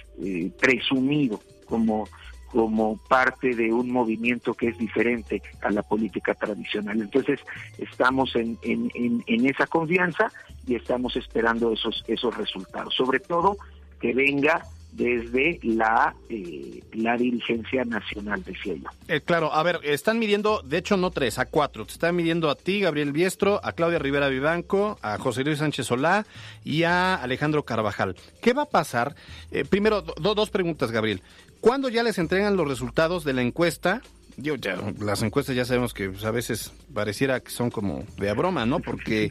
presumido 0.60 1.42
como, 1.70 2.08
como 2.52 2.98
parte 3.08 3.56
de 3.56 3.72
un 3.72 3.92
movimiento 3.92 4.54
que 4.54 4.70
es 4.70 4.78
diferente 4.78 5.42
a 5.62 5.70
la 5.70 5.84
política 5.84 6.34
tradicional. 6.34 7.00
Entonces, 7.00 7.40
estamos 7.78 8.36
en, 8.36 8.58
en, 8.64 9.24
en, 9.26 9.46
esa 9.46 9.68
confianza 9.68 10.32
y 10.68 10.76
estamos 10.76 11.16
esperando 11.16 11.72
esos, 11.72 12.04
esos 12.08 12.36
resultados. 12.36 12.96
Sobre 12.96 13.20
todo, 13.20 13.58
que 14.02 14.14
venga 14.14 14.66
desde 14.92 15.60
la, 15.64 16.16
eh, 16.30 16.84
la 16.94 17.16
dirigencia 17.16 17.86
nacional, 17.86 18.44
decía 18.44 18.76
yo. 18.76 18.90
Eh, 19.08 19.22
claro, 19.22 19.54
a 19.54 19.64
ver, 19.64 19.80
están 19.84 20.20
midiendo, 20.20 20.62
de 20.64 20.78
hecho 20.78 20.98
no 20.98 21.12
tres, 21.12 21.40
a 21.40 21.46
cuatro. 21.46 21.86
Te 21.86 21.94
están 21.94 22.16
midiendo 22.16 22.50
a 22.50 22.56
ti, 22.56 22.82
Gabriel 22.82 23.12
Biestro, 23.12 23.60
a 23.64 23.74
Claudia 23.74 24.00
Rivera 24.00 24.30
Vivanco, 24.30 24.98
a 25.02 25.18
José 25.18 25.44
Luis 25.44 25.60
Sánchez 25.60 25.88
Solá 25.88 26.26
y 26.66 26.84
a 26.84 27.16
Alejandro 27.16 27.64
Carvajal. 27.64 28.16
¿Qué 28.42 28.54
va 28.54 28.64
a 28.64 28.70
pasar? 28.70 29.16
Eh, 29.52 29.64
primero, 29.64 30.02
dos 30.02 30.50
preguntas, 30.50 30.92
Gabriel. 30.92 31.22
¿Cuándo 31.62 31.90
ya 31.90 32.04
les 32.04 32.18
entregan 32.18 32.56
los 32.56 32.68
resultados 32.68 33.24
de 33.24 33.34
la 33.34 33.42
encuesta? 33.42 34.02
Yo, 34.38 34.56
ya, 34.56 34.78
las 35.02 35.22
encuestas 35.22 35.56
ya 35.56 35.66
sabemos 35.66 35.94
que 35.94 36.10
pues, 36.10 36.24
a 36.24 36.32
veces 36.32 36.72
pareciera 36.94 37.42
que 37.42 37.52
son 37.52 37.70
como 37.70 38.06
de 38.18 38.30
a 38.30 38.34
broma, 38.34 38.66
¿no? 38.66 38.80
Porque 38.80 39.30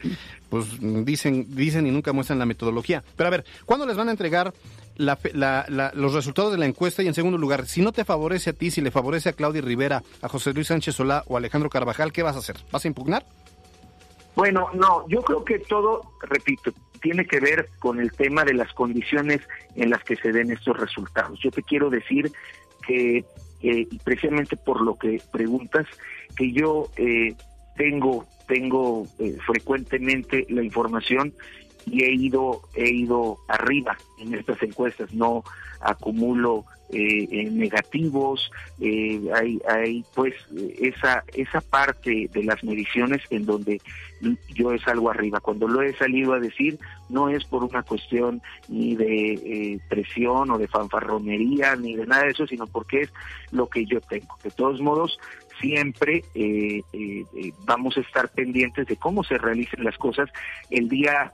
pues 0.49 0.67
dicen, 0.79 1.47
dicen 1.55 1.87
y 1.87 1.91
nunca 1.91 2.13
muestran 2.13 2.37
la 2.37 2.45
metodología. 2.45 3.03
Pero 3.15 3.27
a 3.27 3.31
ver, 3.31 3.45
¿cuándo 3.65 3.87
les 3.87 3.97
van 3.97 4.09
a 4.09 4.11
entregar 4.11 4.53
los 4.99 6.13
resultados 6.13 6.51
de 6.51 6.57
la 6.57 6.65
encuesta? 6.65 7.01
Y 7.01 7.07
en 7.07 7.13
segundo 7.13 7.37
lugar, 7.37 7.65
si 7.65 7.81
no 7.81 7.91
te 7.91 8.05
favorece 8.05 8.51
a 8.51 8.53
ti, 8.53 8.69
si 8.69 8.81
le 8.81 8.91
favorece 8.91 9.29
a 9.29 9.33
Claudia 9.33 9.61
Rivera, 9.61 10.03
a 10.21 10.27
José 10.29 10.53
Luis 10.53 10.67
Sánchez 10.67 10.95
Solá 10.95 11.23
o 11.27 11.35
a 11.35 11.39
Alejandro 11.39 11.69
Carvajal, 11.69 12.11
¿qué 12.11 12.23
vas 12.23 12.35
a 12.35 12.39
hacer? 12.39 12.57
¿Vas 12.71 12.85
a 12.85 12.87
impugnar? 12.87 13.25
Bueno, 14.35 14.69
no, 14.73 15.07
yo 15.07 15.21
creo 15.21 15.43
que 15.43 15.59
todo, 15.59 16.13
repito, 16.21 16.71
tiene 17.01 17.25
que 17.25 17.39
ver 17.39 17.69
con 17.79 17.99
el 17.99 18.11
tema 18.11 18.43
de 18.43 18.53
las 18.53 18.73
condiciones 18.73 19.41
en 19.75 19.89
las 19.89 20.03
que 20.03 20.15
se 20.15 20.31
den 20.31 20.51
estos 20.51 20.77
resultados. 20.77 21.39
Yo 21.41 21.51
te 21.51 21.63
quiero 21.63 21.89
decir 21.89 22.31
que, 22.85 23.25
eh, 23.61 23.87
precisamente 24.03 24.55
por 24.57 24.81
lo 24.81 24.95
que 24.97 25.21
preguntas, 25.31 25.87
que 26.35 26.51
yo 26.51 26.89
eh, 26.97 27.35
tengo, 27.75 28.27
tengo 28.47 29.07
eh, 29.19 29.37
frecuentemente 29.45 30.45
la 30.49 30.63
información 30.63 31.33
y 31.91 32.03
he 32.03 32.11
ido, 32.13 32.61
he 32.73 32.89
ido 32.89 33.39
arriba 33.47 33.97
en 34.19 34.33
estas 34.33 34.61
encuestas, 34.63 35.13
no 35.13 35.43
acumulo 35.81 36.65
eh, 36.91 37.49
negativos, 37.51 38.51
eh, 38.79 39.21
hay, 39.35 39.61
hay 39.69 40.03
pues 40.15 40.33
esa, 40.79 41.23
esa 41.33 41.61
parte 41.61 42.29
de 42.33 42.43
las 42.43 42.63
mediciones 42.63 43.21
en 43.29 43.45
donde 43.45 43.79
yo 44.55 44.77
salgo 44.79 45.09
arriba. 45.09 45.39
Cuando 45.39 45.67
lo 45.67 45.81
he 45.81 45.95
salido 45.95 46.33
a 46.33 46.39
decir, 46.39 46.79
no 47.09 47.29
es 47.29 47.45
por 47.45 47.63
una 47.63 47.83
cuestión 47.83 48.41
ni 48.67 48.95
de 48.95 49.33
eh, 49.33 49.79
presión 49.87 50.49
o 50.51 50.57
de 50.57 50.67
fanfarronería, 50.67 51.75
ni 51.75 51.95
de 51.95 52.05
nada 52.07 52.23
de 52.23 52.31
eso, 52.31 52.47
sino 52.47 52.67
porque 52.67 53.01
es 53.01 53.13
lo 53.51 53.67
que 53.67 53.85
yo 53.85 54.01
tengo. 54.01 54.35
De 54.43 54.51
todos 54.51 54.81
modos, 54.81 55.19
siempre 55.59 56.23
eh, 56.35 56.81
eh, 56.93 57.25
vamos 57.65 57.97
a 57.97 58.01
estar 58.01 58.29
pendientes 58.29 58.87
de 58.87 58.97
cómo 58.97 59.23
se 59.23 59.37
realicen 59.37 59.83
las 59.83 59.97
cosas. 59.97 60.29
El 60.69 60.89
día 60.89 61.33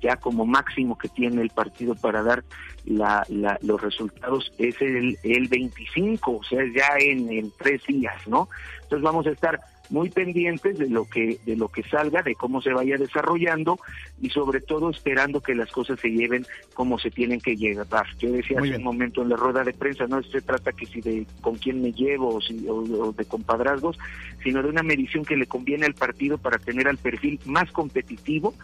ya 0.00 0.16
como 0.16 0.44
máximo 0.44 0.98
que 0.98 1.08
tiene 1.08 1.42
el 1.42 1.50
partido 1.50 1.94
para 1.94 2.22
dar 2.22 2.44
la, 2.84 3.26
los 3.62 3.80
resultados 3.80 4.52
es 4.58 4.80
el, 4.82 5.16
el 5.22 5.48
25, 5.48 6.36
o 6.36 6.44
sea, 6.44 6.62
ya 6.74 6.96
en 6.98 7.50
tres 7.58 7.82
días, 7.86 8.16
¿no? 8.26 8.48
Entonces 8.82 9.02
vamos 9.02 9.26
a 9.26 9.30
estar 9.30 9.60
muy 9.90 10.10
pendientes 10.10 10.78
de 10.78 10.88
lo 10.88 11.04
que 11.04 11.38
de 11.44 11.56
lo 11.56 11.68
que 11.68 11.82
salga, 11.84 12.22
de 12.22 12.34
cómo 12.34 12.62
se 12.62 12.72
vaya 12.72 12.96
desarrollando 12.96 13.78
y 14.20 14.30
sobre 14.30 14.60
todo 14.60 14.90
esperando 14.90 15.40
que 15.40 15.54
las 15.54 15.70
cosas 15.70 16.00
se 16.00 16.08
lleven 16.08 16.46
como 16.74 16.98
se 16.98 17.10
tienen 17.10 17.40
que 17.40 17.56
llevar. 17.56 18.06
Yo 18.18 18.32
decía 18.32 18.58
hace 18.60 18.76
un 18.76 18.82
momento 18.82 19.22
en 19.22 19.28
la 19.28 19.36
rueda 19.36 19.64
de 19.64 19.72
prensa, 19.72 20.06
no 20.06 20.22
se 20.22 20.40
trata 20.40 20.72
que 20.72 20.86
si 20.86 21.00
de 21.00 21.26
con 21.40 21.56
quién 21.56 21.82
me 21.82 21.92
llevo 21.92 22.36
o, 22.36 22.40
si, 22.40 22.66
o, 22.68 23.12
de 23.12 23.24
compadrazgos, 23.24 23.98
sino 24.42 24.62
de 24.62 24.68
una 24.68 24.82
medición 24.82 25.24
que 25.24 25.36
le 25.36 25.46
conviene 25.46 25.86
al 25.86 25.94
partido 25.94 26.38
para 26.38 26.58
tener 26.58 26.88
al 26.88 26.98
perfil 26.98 27.38
más 27.44 27.70
competitivo 27.72 28.54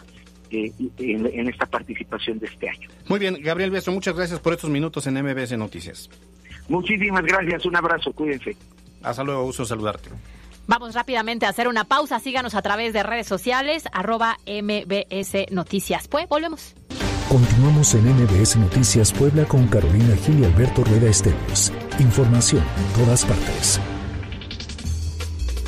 eh, 0.51 0.73
en, 0.99 1.27
en, 1.27 1.49
esta 1.49 1.66
participación 1.66 2.39
de 2.39 2.47
este 2.47 2.68
año. 2.68 2.89
Muy 3.09 3.21
bien, 3.21 3.39
Gabriel 3.41 3.71
Beso, 3.71 3.93
muchas 3.93 4.16
gracias 4.16 4.41
por 4.41 4.53
estos 4.53 4.71
minutos 4.71 5.07
en 5.07 5.14
MBS 5.23 5.57
Noticias. 5.57 6.11
Muchísimas 6.68 7.25
gracias, 7.25 7.66
un 7.66 7.77
abrazo, 7.77 8.12
cuídense. 8.12 8.57
Hasta 9.03 9.25
luego, 9.25 9.45
gusto 9.45 9.64
saludarte. 9.64 10.11
Vamos 10.71 10.95
rápidamente 10.95 11.47
a 11.47 11.49
hacer 11.49 11.66
una 11.66 11.83
pausa. 11.83 12.21
Síganos 12.21 12.55
a 12.55 12.62
través 12.62 12.93
de 12.93 13.03
redes 13.03 13.27
sociales, 13.27 13.83
arroba 13.91 14.39
MBS 14.47 15.51
Noticias. 15.51 16.07
Pues 16.07 16.29
volvemos. 16.29 16.77
Continuamos 17.29 17.93
en 17.95 18.05
MBS 18.05 18.55
Noticias 18.55 19.12
Puebla 19.12 19.47
con 19.47 19.66
Carolina 19.66 20.14
Gil 20.14 20.39
y 20.39 20.45
Alberto 20.45 20.85
Rueda 20.85 21.11
Esteves. 21.11 21.73
Información 21.99 22.62
en 22.62 23.03
todas 23.03 23.25
partes. 23.25 23.81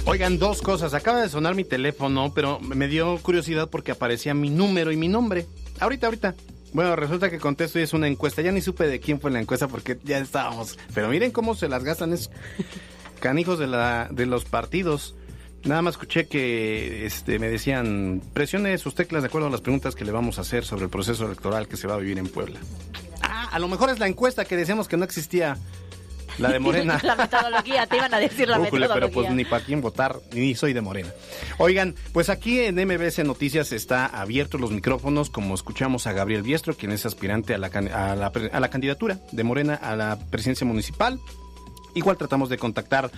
Oigan, 0.04 0.38
dos 0.38 0.62
cosas. 0.62 0.94
Acaba 0.94 1.20
de 1.20 1.28
sonar 1.28 1.56
mi 1.56 1.64
teléfono, 1.64 2.32
pero 2.32 2.60
me 2.60 2.86
dio 2.86 3.18
curiosidad 3.22 3.68
porque 3.68 3.90
aparecía 3.90 4.34
mi 4.34 4.50
número 4.50 4.92
y 4.92 4.96
mi 4.96 5.08
nombre. 5.08 5.48
Ahorita, 5.80 6.06
ahorita. 6.06 6.36
Bueno, 6.74 6.94
resulta 6.94 7.28
que 7.28 7.40
contesto 7.40 7.80
y 7.80 7.82
es 7.82 7.92
una 7.92 8.06
encuesta. 8.06 8.40
Ya 8.40 8.52
ni 8.52 8.60
supe 8.60 8.86
de 8.86 9.00
quién 9.00 9.20
fue 9.20 9.32
la 9.32 9.40
encuesta 9.40 9.66
porque 9.66 9.98
ya 10.04 10.18
estábamos. 10.18 10.78
Pero 10.94 11.08
miren 11.08 11.32
cómo 11.32 11.56
se 11.56 11.68
las 11.68 11.82
gastan. 11.82 12.12
Es 12.12 12.30
canijos 13.22 13.58
de, 13.58 13.68
la, 13.68 14.08
de 14.10 14.26
los 14.26 14.44
partidos. 14.44 15.14
Nada 15.64 15.80
más 15.80 15.94
escuché 15.94 16.26
que 16.26 17.06
este, 17.06 17.38
me 17.38 17.48
decían, 17.48 18.20
presione 18.34 18.76
sus 18.78 18.96
teclas 18.96 19.22
de 19.22 19.28
acuerdo 19.28 19.46
a 19.46 19.50
las 19.50 19.60
preguntas 19.60 19.94
que 19.94 20.04
le 20.04 20.10
vamos 20.10 20.38
a 20.38 20.40
hacer 20.40 20.64
sobre 20.64 20.84
el 20.84 20.90
proceso 20.90 21.24
electoral 21.24 21.68
que 21.68 21.76
se 21.76 21.86
va 21.86 21.94
a 21.94 21.98
vivir 21.98 22.18
en 22.18 22.26
Puebla. 22.26 22.58
Ah, 23.22 23.48
a 23.52 23.58
lo 23.60 23.68
mejor 23.68 23.90
es 23.90 24.00
la 24.00 24.08
encuesta 24.08 24.44
que 24.44 24.56
decíamos 24.56 24.88
que 24.88 24.96
no 24.96 25.04
existía, 25.04 25.56
la 26.38 26.50
de 26.50 26.58
Morena. 26.58 26.98
la 27.04 27.14
metodología, 27.14 27.86
te 27.86 27.96
iban 27.96 28.12
a 28.12 28.18
decir 28.18 28.48
la 28.48 28.58
metodología. 28.58 28.94
Pero 28.94 29.10
pues 29.12 29.30
ni 29.30 29.44
para 29.44 29.64
quién 29.64 29.80
votar, 29.80 30.18
ni 30.32 30.56
soy 30.56 30.72
de 30.72 30.80
Morena. 30.80 31.10
Oigan, 31.58 31.94
pues 32.12 32.28
aquí 32.28 32.58
en 32.58 32.74
MBS 32.74 33.24
Noticias 33.24 33.70
está 33.70 34.06
abiertos 34.06 34.60
los 34.60 34.72
micrófonos, 34.72 35.30
como 35.30 35.54
escuchamos 35.54 36.08
a 36.08 36.12
Gabriel 36.12 36.42
Biestro, 36.42 36.74
quien 36.74 36.90
es 36.90 37.06
aspirante 37.06 37.54
a 37.54 37.58
la, 37.58 37.68
a 37.68 38.16
la, 38.16 38.32
a 38.52 38.60
la 38.60 38.68
candidatura 38.68 39.20
de 39.30 39.44
Morena 39.44 39.74
a 39.74 39.94
la 39.94 40.18
presidencia 40.30 40.66
municipal. 40.66 41.20
Igual 41.94 42.16
tratamos 42.16 42.48
de 42.48 42.58
contactar 42.58 43.10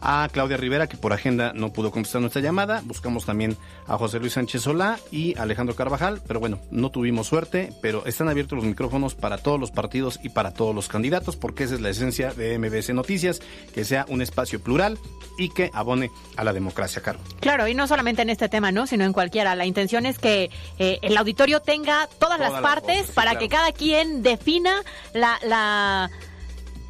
a 0.00 0.28
Claudia 0.32 0.56
Rivera, 0.56 0.86
que 0.86 0.96
por 0.96 1.12
agenda 1.12 1.52
no 1.54 1.72
pudo 1.72 1.90
contestar 1.90 2.20
nuestra 2.20 2.42
llamada. 2.42 2.82
Buscamos 2.84 3.24
también 3.24 3.56
a 3.86 3.96
José 3.96 4.18
Luis 4.18 4.34
Sánchez 4.34 4.62
Solá 4.62 4.98
y 5.10 5.36
Alejandro 5.38 5.74
Carvajal, 5.74 6.20
pero 6.26 6.40
bueno, 6.40 6.60
no 6.70 6.90
tuvimos 6.90 7.26
suerte, 7.26 7.72
pero 7.82 8.04
están 8.06 8.28
abiertos 8.28 8.56
los 8.56 8.64
micrófonos 8.64 9.14
para 9.14 9.38
todos 9.38 9.58
los 9.58 9.70
partidos 9.70 10.20
y 10.22 10.30
para 10.30 10.52
todos 10.52 10.74
los 10.74 10.88
candidatos, 10.88 11.36
porque 11.36 11.64
esa 11.64 11.74
es 11.74 11.80
la 11.80 11.90
esencia 11.90 12.32
de 12.32 12.58
MBC 12.58 12.90
Noticias, 12.90 13.40
que 13.74 13.84
sea 13.84 14.06
un 14.08 14.22
espacio 14.22 14.60
plural 14.60 14.98
y 15.38 15.50
que 15.50 15.70
abone 15.72 16.10
a 16.36 16.44
la 16.44 16.52
democracia, 16.52 17.02
Caro. 17.02 17.18
Claro, 17.40 17.68
y 17.68 17.74
no 17.74 17.86
solamente 17.86 18.22
en 18.22 18.30
este 18.30 18.48
tema, 18.48 18.72
¿no? 18.72 18.86
Sino 18.86 19.04
en 19.04 19.12
cualquiera. 19.12 19.54
La 19.54 19.66
intención 19.66 20.06
es 20.06 20.18
que 20.18 20.50
eh, 20.78 20.98
el 21.02 21.16
auditorio 21.16 21.60
tenga 21.60 22.08
todas, 22.18 22.38
las 22.38 22.60
partes 22.60 23.10
para 23.12 23.38
que 23.38 23.48
cada 23.48 23.72
quien 23.72 24.22
defina 24.22 24.82
la... 25.14 25.38
la 25.42 26.10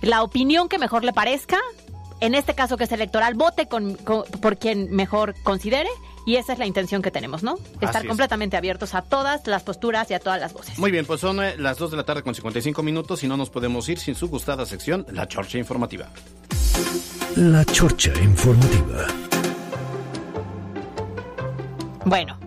la 0.06 0.22
opinión 0.22 0.68
que 0.68 0.78
mejor 0.78 1.04
le 1.04 1.12
parezca, 1.12 1.58
en 2.20 2.34
este 2.34 2.54
caso 2.54 2.76
que 2.76 2.84
es 2.84 2.92
electoral, 2.92 3.34
vote 3.34 3.66
con, 3.66 3.96
por 3.96 4.56
quien 4.56 4.94
mejor 4.94 5.34
considere 5.42 5.90
y 6.24 6.36
esa 6.36 6.52
es 6.52 6.58
la 6.58 6.66
intención 6.66 7.02
que 7.02 7.10
tenemos, 7.10 7.42
¿no? 7.42 7.56
Estar 7.80 8.06
completamente 8.06 8.56
abiertos 8.56 8.94
a 8.94 9.02
todas 9.02 9.46
las 9.46 9.62
posturas 9.62 10.10
y 10.10 10.14
a 10.14 10.18
todas 10.18 10.40
las 10.40 10.52
voces. 10.52 10.78
Muy 10.78 10.90
bien, 10.90 11.06
pues 11.06 11.20
son 11.20 11.42
eh, 11.42 11.56
las 11.58 11.78
2 11.78 11.90
de 11.90 11.96
la 11.96 12.04
tarde 12.04 12.22
con 12.22 12.34
55 12.34 12.82
minutos 12.82 13.22
y 13.22 13.28
no 13.28 13.36
nos 13.36 13.50
podemos 13.50 13.88
ir 13.88 13.98
sin 13.98 14.14
su 14.14 14.28
gustada 14.28 14.64
sección, 14.64 15.06
La 15.10 15.28
Chorcha 15.28 15.58
Informativa. 15.58 16.08
La 17.36 17.64
Chorcha 17.64 18.12
Informativa. 18.22 19.06
Bueno, 22.04 22.38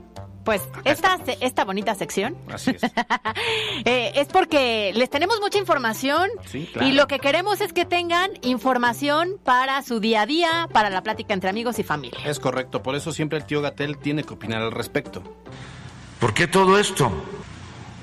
pues 0.49 0.63
esta, 0.83 1.23
se- 1.23 1.37
esta 1.41 1.63
bonita 1.63 1.93
sección 1.93 2.35
Así 2.51 2.71
es. 2.71 2.81
eh, 3.85 4.13
es 4.15 4.27
porque 4.29 4.91
les 4.95 5.07
tenemos 5.07 5.39
mucha 5.41 5.59
información 5.59 6.27
Sí, 6.47 6.67
claro. 6.73 6.87
y 6.87 6.91
lo 6.93 7.07
que 7.07 7.19
queremos 7.19 7.61
es 7.61 7.71
que 7.71 7.85
tengan 7.85 8.31
información 8.41 9.37
para 9.43 9.83
su 9.83 9.99
día 9.99 10.21
a 10.21 10.25
día, 10.25 10.67
para 10.73 10.89
la 10.89 11.03
plática 11.03 11.35
entre 11.35 11.51
amigos 11.51 11.77
y 11.77 11.83
familia. 11.83 12.19
Es 12.25 12.39
correcto, 12.39 12.81
por 12.81 12.95
eso 12.95 13.11
siempre 13.11 13.37
el 13.37 13.45
tío 13.45 13.61
Gatel 13.61 13.99
tiene 13.99 14.23
que 14.23 14.33
opinar 14.33 14.63
al 14.63 14.71
respecto. 14.71 15.21
¿Por 16.19 16.33
qué 16.33 16.47
todo 16.47 16.79
esto? 16.79 17.11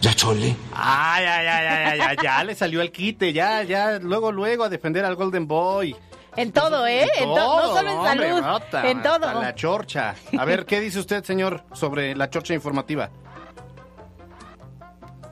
Ya 0.00 0.14
chole. 0.14 0.54
Ay, 0.72 1.24
ay, 1.24 1.46
ay, 1.48 1.66
ay, 1.66 1.84
ay, 1.94 2.00
ay, 2.10 2.16
ya 2.22 2.44
le 2.44 2.54
salió 2.54 2.80
el 2.80 2.92
quite, 2.92 3.32
ya, 3.32 3.64
ya, 3.64 3.98
luego, 3.98 4.30
luego 4.30 4.62
a 4.62 4.68
defender 4.68 5.04
al 5.04 5.16
Golden 5.16 5.48
Boy. 5.48 5.96
En 6.36 6.52
todo, 6.52 6.86
¿eh? 6.86 7.06
En 7.18 7.24
to- 7.24 7.34
no 7.36 7.62
solo 7.74 7.90
en 7.90 7.96
hombre, 7.96 8.28
salud, 8.30 8.84
en 8.84 9.02
todo. 9.02 9.18
la 9.40 9.54
chorcha. 9.54 10.14
A 10.38 10.44
ver, 10.44 10.66
¿qué 10.66 10.80
dice 10.80 10.98
usted, 10.98 11.24
señor, 11.24 11.64
sobre 11.72 12.14
la 12.14 12.28
chorcha 12.30 12.52
informativa? 12.54 13.08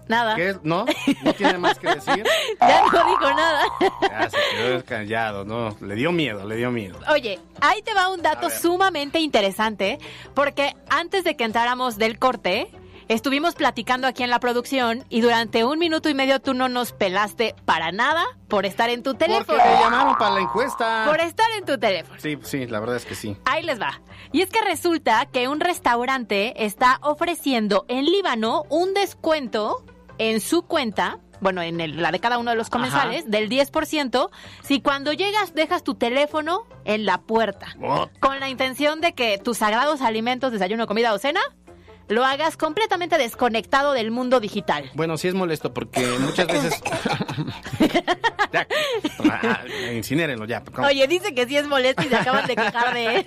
Nada. 0.07 0.37
¿Qué? 0.37 0.55
¿No? 0.63 0.85
¿No 1.23 1.33
tiene 1.33 1.57
más 1.59 1.79
que 1.79 1.89
decir? 1.95 2.25
Ya 2.61 2.83
no 2.83 2.91
dijo 3.09 3.35
nada. 3.35 3.63
Ya 4.03 4.31
se 4.31 4.37
quedó 4.57 4.85
callado, 4.85 5.45
no, 5.45 5.75
le 5.81 5.95
dio 5.95 6.13
miedo, 6.13 6.47
le 6.47 6.57
dio 6.57 6.71
miedo. 6.71 6.99
Oye, 7.11 7.39
ahí 7.61 7.81
te 7.83 7.95
va 7.95 8.09
un 8.11 8.21
dato 8.23 8.51
sumamente 8.51 9.19
interesante, 9.19 9.99
porque 10.35 10.75
antes 10.91 11.25
de 11.25 11.37
que 11.37 11.45
entráramos 11.45 11.97
del 11.97 12.19
corte, 12.19 12.69
estuvimos 13.09 13.55
platicando 13.55 14.07
aquí 14.07 14.23
en 14.23 14.31
la 14.31 14.41
producción 14.41 15.05
y 15.09 15.21
durante 15.21 15.65
un 15.65 15.79
minuto 15.79 16.09
y 16.09 16.15
medio 16.15 16.41
tú 16.41 16.55
no 16.55 16.69
nos 16.69 16.93
pelaste 16.93 17.55
para 17.65 17.93
nada 17.93 18.25
por 18.49 18.67
estar 18.67 18.91
en 18.91 19.03
tu 19.03 19.15
teléfono. 19.15 19.59
Porque 19.59 19.63
me 19.69 19.81
llamaron 19.81 20.15
para 20.17 20.35
la 20.35 20.41
encuesta. 20.41 21.05
Por 21.07 21.21
estar 21.21 21.47
en 21.59 21.65
tu 21.65 21.79
teléfono. 21.79 22.19
Sí, 22.21 22.39
sí, 22.43 22.67
la 22.67 22.81
verdad 22.81 22.97
es 22.97 23.05
que 23.05 23.15
sí. 23.15 23.37
Ahí 23.45 23.63
les 23.63 23.81
va. 23.81 24.01
Y 24.33 24.43
es 24.43 24.51
que 24.51 24.61
resulta 24.63 25.27
que 25.27 25.49
un 25.49 25.61
restaurante 25.61 26.65
está 26.65 26.99
ofreciendo 27.03 27.85
en 27.89 28.05
Líbano 28.07 28.65
un 28.69 28.95
descuento 28.95 29.85
en 30.19 30.41
su 30.41 30.63
cuenta, 30.63 31.19
bueno, 31.41 31.61
en 31.63 31.81
el- 31.81 32.01
la 32.01 32.13
de 32.13 32.21
cada 32.21 32.39
uno 32.39 32.51
de 32.53 32.57
los 32.57 32.71
comensales, 32.71 33.29
del 33.31 33.49
10%, 33.49 34.31
si 34.63 34.81
cuando 34.81 35.13
llegas 35.13 35.55
dejas 35.55 35.83
tu 35.83 35.95
teléfono 35.97 36.63
en 36.85 37.05
la 37.05 37.19
puerta, 37.19 37.67
con 38.21 38.39
la 38.41 38.49
intención 38.49 39.01
de 39.01 39.13
que 39.15 39.39
tus 39.39 39.59
sagrados 39.59 40.01
alimentos, 40.03 40.53
desayuno, 40.53 40.87
comida 40.87 41.13
o 41.13 41.19
cena, 41.19 41.41
lo 42.09 42.25
hagas 42.25 42.57
completamente 42.57 43.19
desconectado 43.19 43.93
del 43.93 44.11
mundo 44.11 44.41
digital. 44.41 44.91
Bueno, 44.95 45.17
sí 45.17 45.29
es 45.29 45.35
molesto 45.35 45.73
porque 45.73 46.07
muchas 46.21 46.47
veces... 46.47 46.83
ya, 48.53 48.67
ah, 49.31 49.61
incinérenlo 49.93 50.45
ya. 50.47 50.63
¿cómo? 50.63 50.87
Oye, 50.87 51.07
dice 51.09 51.35
que 51.35 51.47
sí 51.47 51.57
es 51.57 51.67
molesto 51.67 52.03
y 52.03 52.09
se 52.09 52.17
acaban 52.17 52.47
de 52.47 52.57
quejar 52.57 52.95
de 52.95 53.17
él. 53.17 53.27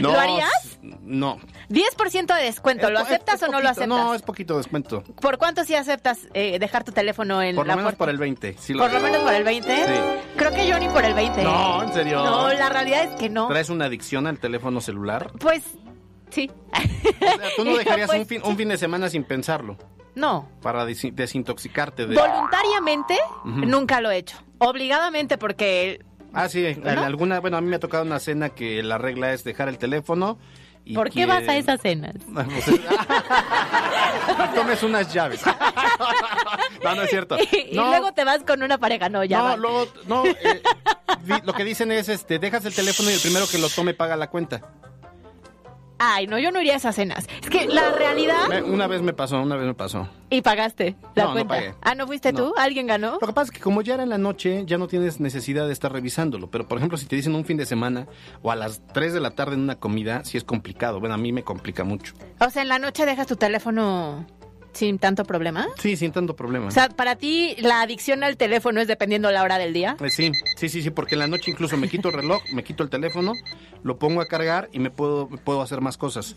No, 0.00 0.12
¿Lo 0.12 0.20
harías? 0.20 0.78
No. 1.02 1.38
10% 1.68 2.36
de 2.36 2.42
descuento, 2.44 2.90
¿lo 2.90 2.98
Es 2.98 3.06
aceptas 3.06 3.42
es 3.42 3.48
o 3.48 3.52
no 3.52 3.60
lo 3.60 3.68
aceptas? 3.68 3.88
No, 3.88 4.14
es 4.14 4.22
poquito 4.22 4.56
descuento. 4.56 5.02
¿Por 5.20 5.38
cuánto 5.38 5.64
sí 5.64 5.74
aceptas 5.74 6.28
eh, 6.34 6.58
dejar 6.58 6.84
tu 6.84 6.92
teléfono 6.92 7.42
en 7.42 7.56
Por 7.56 7.66
la 7.66 7.74
lo 7.74 7.78
menos 7.78 7.94
por 7.94 8.08
el 8.08 8.18
20. 8.18 8.56
sí 8.58 8.74
Por 8.74 8.92
lo 8.92 9.00
menos 9.00 9.22
por 9.22 9.32
el 9.32 9.44
20. 9.44 9.76
Sí. 9.76 9.92
Creo 10.36 10.50
que 10.52 10.66
yo 10.66 10.78
ni 10.78 10.88
por 10.88 11.04
el 11.04 11.14
20. 11.14 11.42
No, 11.42 11.82
¿en 11.82 11.92
serio? 11.92 12.24
No, 12.24 12.52
la 12.52 12.68
realidad 12.68 13.04
es 13.04 13.14
que 13.16 13.28
no. 13.28 13.48
¿Traes 13.48 13.70
una 13.70 13.86
adicción 13.86 14.26
al 14.26 14.38
teléfono 14.38 14.80
celular? 14.80 15.30
Pues 15.38 15.62
sí. 16.32 16.50
O 16.72 17.24
sea, 17.38 17.48
tú 17.56 17.64
no 17.64 17.76
dejarías 17.76 18.08
Pues, 18.08 18.20
un, 18.20 18.26
fin, 18.26 18.40
un 18.44 18.56
fin 18.56 18.68
de 18.68 18.76
semana 18.78 19.08
sin 19.08 19.22
pensarlo 19.24 19.76
No. 20.16 20.48
para 20.60 20.84
desi- 20.84 21.12
desintoxicarte 21.12 22.06
de... 22.06 22.16
Voluntariamente 22.16 23.16
nunca 23.44 24.00
lo 24.00 24.10
he 24.10 24.16
hecho. 24.18 24.36
Obligadamente 24.58 25.38
porque 25.38 26.04
Ah, 26.34 26.48
sí, 26.48 26.64
alguna, 26.86 27.40
bueno, 27.40 27.58
a 27.58 27.60
mí 27.60 27.68
me 27.68 27.76
ha 27.76 27.80
tocado 27.80 28.04
una 28.04 28.18
cena 28.18 28.48
que 28.50 28.82
la 28.82 28.96
regla 28.98 29.32
es 29.34 29.44
dejar 29.44 29.68
el 29.68 29.76
teléfono 29.78 30.38
y 30.84 30.94
¿Por 30.94 31.10
qué 31.10 31.26
vas 31.26 31.46
a 31.46 31.56
esas 31.56 31.80
cenas? 31.80 32.14
Pues, 32.34 32.68
y 34.52 34.54
tomes 34.54 34.82
unas 34.82 35.12
llaves. 35.12 35.40
no, 36.82 36.94
no 36.94 37.02
es 37.02 37.10
cierto. 37.10 37.36
y 37.38 37.74
No, 37.76 37.88
luego 37.88 38.12
te 38.12 38.24
vas 38.24 38.42
con 38.44 38.62
una 38.62 38.78
pareja, 38.78 39.08
no, 39.08 39.22
ya 39.24 39.38
no, 39.38 39.56
luego, 39.56 39.86
no, 40.06 40.24
eh, 40.26 40.62
lo 41.44 41.52
que 41.52 41.64
dicen 41.64 41.92
es, 41.92 42.08
este, 42.08 42.38
dejas 42.38 42.64
el 42.64 42.74
teléfono 42.74 43.10
y 43.10 43.14
el 43.14 43.20
primero 43.20 43.46
que 43.50 43.58
lo 43.58 43.68
tome 43.68 43.94
paga 43.94 44.16
la 44.16 44.28
cuenta. 44.30 44.60
Ay, 46.04 46.26
no, 46.26 46.36
yo 46.38 46.50
no 46.50 46.60
iría 46.60 46.74
a 46.74 46.76
esas 46.78 46.96
cenas. 46.96 47.28
Es 47.42 47.48
que 47.48 47.66
la 47.68 47.90
realidad 47.92 48.48
Me- 48.48 48.60
una 48.62 48.88
vez 48.88 49.02
me 49.02 49.12
pasó, 49.12 49.40
una 49.40 49.54
vez 49.54 49.66
me 49.66 49.74
pasó. 49.74 50.08
y 50.30 50.42
pagaste 50.42 50.96
la 51.14 51.22
No, 51.24 51.28
no 51.28 51.34
cuenta. 51.34 51.54
pagué. 51.54 51.74
ah, 51.80 51.94
¿no 51.94 52.06
fuiste 52.08 52.32
tú? 52.32 52.52
¿Alguien 52.56 52.88
ganó? 52.88 53.18
Lo 53.20 53.26
que 53.28 53.32
pasa 53.32 53.44
es 53.44 53.50
que 53.52 53.60
como 53.60 53.82
ya 53.82 53.94
era 53.94 54.02
en 54.02 54.08
la 54.08 54.18
noche, 54.18 54.64
ya 54.66 54.78
no 54.78 54.88
tienes 54.88 55.20
necesidad 55.20 55.66
de 55.68 55.72
estar 55.72 55.92
revisándolo. 55.92 56.50
Pero, 56.50 56.66
por 56.66 56.78
ejemplo, 56.78 56.98
si 56.98 57.06
te 57.06 57.14
dicen 57.14 57.34
un 57.36 57.44
fin 57.44 57.56
de 57.56 57.66
semana 57.66 58.08
o 58.42 58.50
a 58.50 58.56
las 58.56 58.82
3 58.92 59.12
de 59.12 59.20
la 59.20 59.30
tarde 59.30 59.54
en 59.54 59.60
una 59.60 59.76
comida, 59.78 60.24
sí 60.24 60.36
es 60.36 60.42
complicado. 60.44 60.98
Bueno, 60.98 61.14
a 61.14 61.18
mí 61.18 61.30
me 61.32 61.44
complica 61.44 61.84
mucho. 61.84 62.14
O 62.40 62.50
sea, 62.50 62.62
en 62.62 62.68
la 62.68 62.80
noche 62.80 63.06
dejas 63.06 63.26
tu 63.28 63.36
teléfono 63.36 64.26
sin 64.72 64.98
tanto 64.98 65.24
problema. 65.24 65.68
Sí, 65.78 65.96
sin 65.96 66.12
tanto 66.12 66.34
problema. 66.34 66.66
O 66.66 66.70
sea, 66.70 66.88
para 66.88 67.16
ti 67.16 67.54
la 67.58 67.82
adicción 67.82 68.24
al 68.24 68.36
teléfono 68.36 68.80
es 68.80 68.88
dependiendo 68.88 69.30
la 69.30 69.42
hora 69.42 69.58
del 69.58 69.72
día. 69.72 69.96
Eh, 70.00 70.10
sí, 70.10 70.32
sí, 70.56 70.68
sí, 70.68 70.82
sí, 70.82 70.90
porque 70.90 71.14
en 71.14 71.20
la 71.20 71.26
noche 71.26 71.50
incluso 71.50 71.76
me 71.76 71.88
quito 71.88 72.08
el 72.08 72.14
reloj, 72.14 72.42
me 72.52 72.64
quito 72.64 72.82
el 72.82 72.90
teléfono, 72.90 73.34
lo 73.82 73.98
pongo 73.98 74.20
a 74.20 74.26
cargar 74.26 74.68
y 74.72 74.78
me 74.78 74.90
puedo, 74.90 75.28
puedo 75.28 75.62
hacer 75.62 75.80
más 75.80 75.96
cosas. 75.96 76.36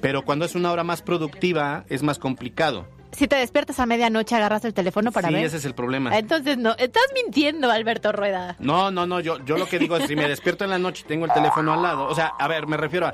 Pero 0.00 0.22
cuando 0.24 0.44
es 0.44 0.54
una 0.54 0.72
hora 0.72 0.84
más 0.84 1.02
productiva, 1.02 1.84
es 1.88 2.02
más 2.02 2.18
complicado. 2.18 2.86
Si 3.12 3.26
te 3.26 3.36
despiertas 3.36 3.80
a 3.80 3.86
medianoche, 3.86 4.34
agarras 4.34 4.64
el 4.66 4.74
teléfono 4.74 5.12
para 5.12 5.28
sí, 5.28 5.34
ver. 5.34 5.44
ese 5.44 5.56
es 5.56 5.64
el 5.64 5.74
problema. 5.74 6.16
Entonces, 6.16 6.58
no, 6.58 6.72
estás 6.72 7.04
mintiendo, 7.14 7.70
Alberto 7.70 8.12
Rueda. 8.12 8.56
No, 8.58 8.90
no, 8.90 9.06
no, 9.06 9.20
yo, 9.20 9.42
yo 9.44 9.56
lo 9.56 9.66
que 9.66 9.78
digo 9.78 9.96
es, 9.96 10.06
si 10.06 10.14
me 10.14 10.28
despierto 10.28 10.64
en 10.64 10.70
la 10.70 10.78
noche 10.78 11.02
y 11.04 11.08
tengo 11.08 11.24
el 11.24 11.32
teléfono 11.32 11.72
al 11.72 11.82
lado, 11.82 12.06
o 12.06 12.14
sea, 12.14 12.26
a 12.38 12.48
ver, 12.48 12.66
me 12.66 12.76
refiero 12.76 13.06
a, 13.06 13.12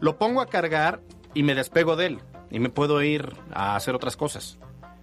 lo 0.00 0.18
pongo 0.18 0.42
a 0.42 0.46
cargar 0.46 1.00
y 1.32 1.42
me 1.42 1.54
despego 1.54 1.96
de 1.96 2.06
él 2.06 2.20
y 2.50 2.58
me 2.60 2.68
puedo 2.68 3.02
ir 3.02 3.32
a 3.52 3.76
hacer 3.76 3.94
otras 3.94 4.16
cosas. 4.16 4.58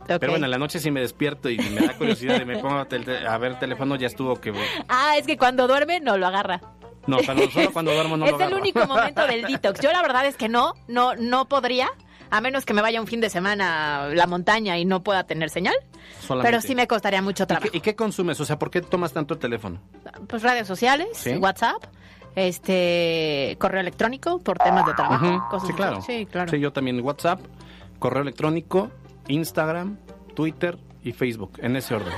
Pero 0.08 0.32
bueno, 0.32 0.46
en 0.46 0.52
la 0.52 0.58
noche 0.58 0.80
si 0.80 0.90
me 0.90 1.02
despierto 1.02 1.50
y 1.50 1.58
me 1.58 1.86
da 1.86 1.94
curiosidad 1.98 2.40
y 2.42 2.46
me 2.46 2.58
pongo 2.60 2.78
a, 2.78 2.86
tel- 2.88 3.28
a 3.28 3.38
ver 3.38 3.52
el 3.54 3.60
teléfono, 3.60 3.96
ya 3.98 4.08
estuvo 4.08 4.40
que... 4.40 4.54
Ah, 4.88 5.16
es 5.18 5.28
que 5.28 5.38
cuando 5.38 5.68
duerme 5.68 6.00
no 6.00 6.18
lo 6.18 6.28
agarra. 6.28 6.62
No, 7.08 7.20
solo 7.20 7.42
cuando 7.74 7.94
duermo 7.94 8.16
no 8.16 8.26
es 8.26 8.32
lo 8.32 8.38
el 8.38 8.44
agarro. 8.44 8.62
único 8.62 8.86
momento 8.88 9.28
del 9.28 9.44
detox. 9.44 9.82
Yo 9.82 9.92
la 9.92 10.02
verdad 10.02 10.26
es 10.26 10.38
que 10.38 10.48
no, 10.48 10.74
no, 10.88 11.14
no 11.16 11.50
podría, 11.50 11.90
a 12.30 12.40
menos 12.40 12.64
que 12.66 12.74
me 12.74 12.82
vaya 12.82 13.02
un 13.02 13.08
fin 13.08 13.20
de 13.20 13.30
semana 13.30 14.04
a 14.06 14.08
la 14.10 14.28
montaña 14.28 14.78
y 14.78 14.86
no 14.86 15.04
pueda 15.04 15.26
tener 15.26 15.50
señal. 15.50 15.76
Solamente. 16.22 16.52
Pero 16.52 16.62
sí 16.66 16.74
me 16.74 16.88
costaría 16.88 17.22
mucho 17.22 17.44
¿Y 17.44 17.48
trabajo. 17.48 17.70
qué, 17.70 17.78
y 17.78 17.82
qué 17.82 17.96
consumes? 17.96 18.40
O 18.40 18.46
sea, 18.46 18.58
¿por 18.58 18.72
qué 18.72 18.82
tomas 18.82 19.12
tanto 19.12 19.34
el 19.34 19.40
teléfono? 19.42 19.82
Pues 20.28 20.42
redes 20.42 20.68
sociales, 20.68 21.10
Sí. 21.14 21.32
WhatsApp, 21.36 21.84
este 22.38 23.58
correo 23.60 23.82
electrónico 23.82 24.40
por 24.40 24.58
temas 24.60 24.86
de 24.86 24.94
trabajo, 24.94 25.48
cosas 25.50 25.68
sí, 25.68 25.74
así. 25.74 25.76
claro. 25.78 26.02
Sí, 26.02 26.26
claro. 26.32 26.52
Sí, 26.52 26.60
yo 26.60 26.72
también 26.72 27.02
WhatsApp, 27.02 27.42
correo 28.00 28.22
electrónico, 28.22 28.92
Instagram, 29.28 29.98
Twitter 30.36 30.78
y 31.04 31.14
Facebook, 31.14 31.54
en 31.62 31.76
ese 31.76 31.96
orden. 31.96 32.14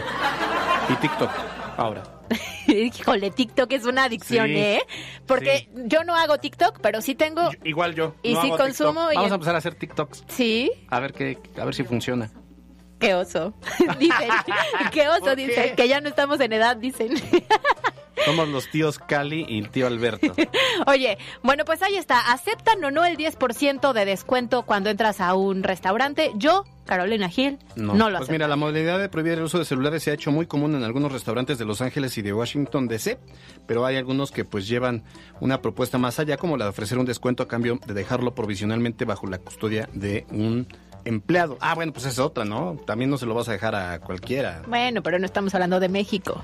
Y 0.89 0.93
TikTok, 0.95 1.29
ahora. 1.77 2.03
Híjole, 2.67 3.31
TikTok 3.31 3.71
es 3.71 3.85
una 3.85 4.03
adicción, 4.03 4.47
Sí, 4.47 4.55
¿eh? 4.57 4.81
Porque 5.25 5.69
yo 5.85 6.03
no 6.03 6.15
hago 6.15 6.37
TikTok, 6.37 6.79
pero 6.81 7.01
sí 7.01 7.15
tengo. 7.15 7.49
Igual 7.63 7.95
yo. 7.95 8.13
Y 8.21 8.33
no 8.33 8.41
sí 8.41 8.47
hago 8.47 8.57
consumo 8.57 9.11
y- 9.11 9.15
Vamos 9.15 9.31
a 9.31 9.35
empezar 9.35 9.55
a 9.55 9.57
hacer 9.59 9.75
TikToks. 9.75 10.25
Sí, 10.27 10.69
A 10.89 10.99
ver 10.99 11.13
qué, 11.13 11.39
a 11.59 11.65
ver 11.65 11.73
si 11.73 11.83
funciona. 11.83 12.29
qué 12.99 13.15
oso. 13.15 13.53
dicen, 13.99 14.29
qué 14.91 15.07
oso, 15.07 15.21
¿Por 15.21 15.35
dicen, 15.37 15.69
qué? 15.69 15.75
que 15.75 15.87
ya 15.87 16.01
no 16.01 16.09
estamos 16.09 16.39
en 16.41 16.51
edad, 16.53 16.75
dicen. 16.75 17.13
Somos 18.25 18.49
los 18.49 18.69
tíos 18.69 18.99
Cali 18.99 19.45
y 19.47 19.59
el 19.59 19.69
tío 19.69 19.87
Alberto. 19.87 20.33
Oye, 20.87 21.17
bueno, 21.43 21.65
pues 21.65 21.81
ahí 21.81 21.95
está. 21.95 22.31
¿Aceptan 22.31 22.83
o 22.83 22.91
no 22.91 23.05
el 23.05 23.17
10% 23.17 23.93
de 23.93 24.05
descuento 24.05 24.63
cuando 24.63 24.89
entras 24.89 25.21
a 25.21 25.35
un 25.35 25.63
restaurante? 25.63 26.31
Yo, 26.35 26.65
Carolina 26.85 27.29
Gil, 27.29 27.59
no, 27.75 28.09
lo 28.09 28.17
pues 28.17 28.29
mira, 28.29 28.47
la 28.47 28.55
modalidad 28.55 28.99
de 28.99 29.09
prohibir 29.09 29.33
el 29.33 29.43
uso 29.43 29.59
de 29.59 29.65
celulares 29.65 30.03
se 30.03 30.11
ha 30.11 30.13
hecho 30.13 30.31
muy 30.31 30.47
común 30.47 30.75
en 30.75 30.83
algunos 30.83 31.11
restaurantes 31.11 31.57
de 31.57 31.65
Los 31.65 31.81
Ángeles 31.81 32.17
y 32.17 32.21
de 32.21 32.33
Washington 32.33 32.87
DC, 32.87 33.19
pero 33.67 33.85
hay 33.85 33.95
algunos 33.95 34.31
que 34.31 34.45
pues 34.45 34.67
llevan 34.67 35.03
una 35.39 35.61
propuesta 35.61 35.97
más 35.97 36.19
allá, 36.19 36.37
como 36.37 36.57
la 36.57 36.65
de 36.65 36.69
ofrecer 36.71 36.97
un 36.97 37.05
descuento 37.05 37.43
a 37.43 37.47
cambio 37.47 37.79
de 37.85 37.93
dejarlo 37.93 38.33
provisionalmente 38.33 39.05
bajo 39.05 39.27
la 39.27 39.37
custodia 39.37 39.89
de 39.93 40.25
un 40.31 40.67
empleado. 41.09 41.57
Ah, 41.59 41.75
bueno, 41.75 41.91
pues 41.91 42.05
es 42.05 42.19
otra, 42.19 42.45
¿no? 42.45 42.77
También 42.85 43.09
no 43.09 43.17
se 43.17 43.25
lo 43.25 43.33
vas 43.33 43.49
a 43.49 43.51
dejar 43.51 43.75
a 43.75 43.99
cualquiera. 43.99 44.61
Bueno, 44.67 45.03
pero 45.03 45.19
no 45.19 45.25
estamos 45.25 45.53
hablando 45.53 45.79
de 45.79 45.89
México. 45.89 46.43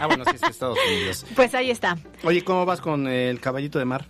Ah, 0.00 0.06
bueno, 0.06 0.24
sí, 0.24 0.32
es 0.34 0.40
que 0.42 0.50
Estados 0.50 0.78
Unidos. 0.88 1.24
Pues 1.36 1.54
ahí 1.54 1.70
está. 1.70 1.96
Oye, 2.24 2.42
¿cómo 2.42 2.64
vas 2.64 2.80
con 2.80 3.06
el 3.06 3.40
caballito 3.40 3.78
de 3.78 3.84
mar? 3.84 4.06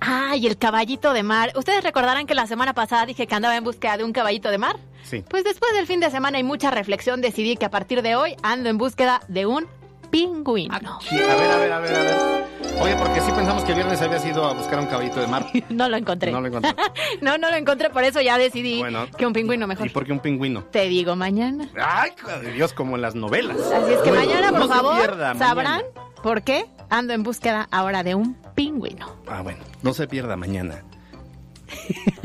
Ay, 0.00 0.46
el 0.46 0.58
caballito 0.58 1.12
de 1.12 1.22
mar. 1.22 1.52
¿Ustedes 1.54 1.84
recordarán 1.84 2.26
que 2.26 2.34
la 2.34 2.46
semana 2.46 2.74
pasada 2.74 3.06
dije 3.06 3.26
que 3.26 3.34
andaba 3.34 3.56
en 3.56 3.62
búsqueda 3.62 3.96
de 3.98 4.04
un 4.04 4.12
caballito 4.12 4.50
de 4.50 4.58
mar? 4.58 4.76
Sí. 5.04 5.22
Pues 5.28 5.44
después 5.44 5.72
del 5.74 5.86
fin 5.86 6.00
de 6.00 6.10
semana 6.10 6.38
y 6.38 6.42
mucha 6.42 6.70
reflexión 6.70 7.20
decidí 7.20 7.56
que 7.56 7.66
a 7.66 7.70
partir 7.70 8.02
de 8.02 8.16
hoy 8.16 8.34
ando 8.42 8.68
en 8.68 8.78
búsqueda 8.78 9.20
de 9.28 9.46
un 9.46 9.66
pingüino. 10.12 10.74
A 10.74 10.78
ver, 10.78 11.50
a 11.50 11.56
ver, 11.56 11.72
a 11.72 11.78
ver, 11.80 11.94
a 11.96 12.02
ver. 12.02 12.42
Oye, 12.80 12.94
porque 12.96 13.20
sí 13.20 13.32
pensamos 13.32 13.64
que 13.64 13.70
el 13.72 13.76
viernes 13.76 14.00
habías 14.02 14.24
ido 14.24 14.44
a 14.44 14.52
buscar 14.52 14.78
un 14.78 14.86
caballito 14.86 15.20
de 15.20 15.26
mar. 15.26 15.46
No 15.70 15.88
lo 15.88 15.96
encontré. 15.96 16.30
No 16.30 16.40
lo 16.40 16.48
encontré. 16.48 16.72
no, 17.22 17.38
no 17.38 17.50
lo 17.50 17.56
encontré, 17.56 17.90
por 17.90 18.04
eso 18.04 18.20
ya 18.20 18.36
decidí 18.38 18.78
Bueno. 18.78 19.06
que 19.16 19.26
un 19.26 19.32
pingüino 19.32 19.66
mejor. 19.66 19.86
¿Y 19.86 19.90
por 19.90 20.04
qué 20.04 20.12
un 20.12 20.20
pingüino? 20.20 20.64
Te 20.64 20.82
digo 20.88 21.16
mañana. 21.16 21.68
Ay, 21.80 22.12
Dios, 22.54 22.72
como 22.74 22.96
en 22.96 23.02
las 23.02 23.14
novelas. 23.14 23.56
Así 23.58 23.92
es 23.94 24.00
que 24.02 24.10
Bueno, 24.10 24.26
mañana, 24.26 24.50
por 24.50 24.58
no 24.60 24.68
favor, 24.68 24.96
pierda, 24.98 25.34
sabrán 25.34 25.82
mañana. 25.82 26.12
por 26.22 26.42
qué 26.42 26.66
ando 26.90 27.14
en 27.14 27.22
búsqueda 27.22 27.66
ahora 27.70 28.02
de 28.02 28.14
un 28.14 28.36
pingüino. 28.54 29.16
Ah, 29.26 29.40
bueno, 29.42 29.64
no 29.82 29.94
se 29.94 30.06
pierda 30.06 30.36
mañana 30.36 30.82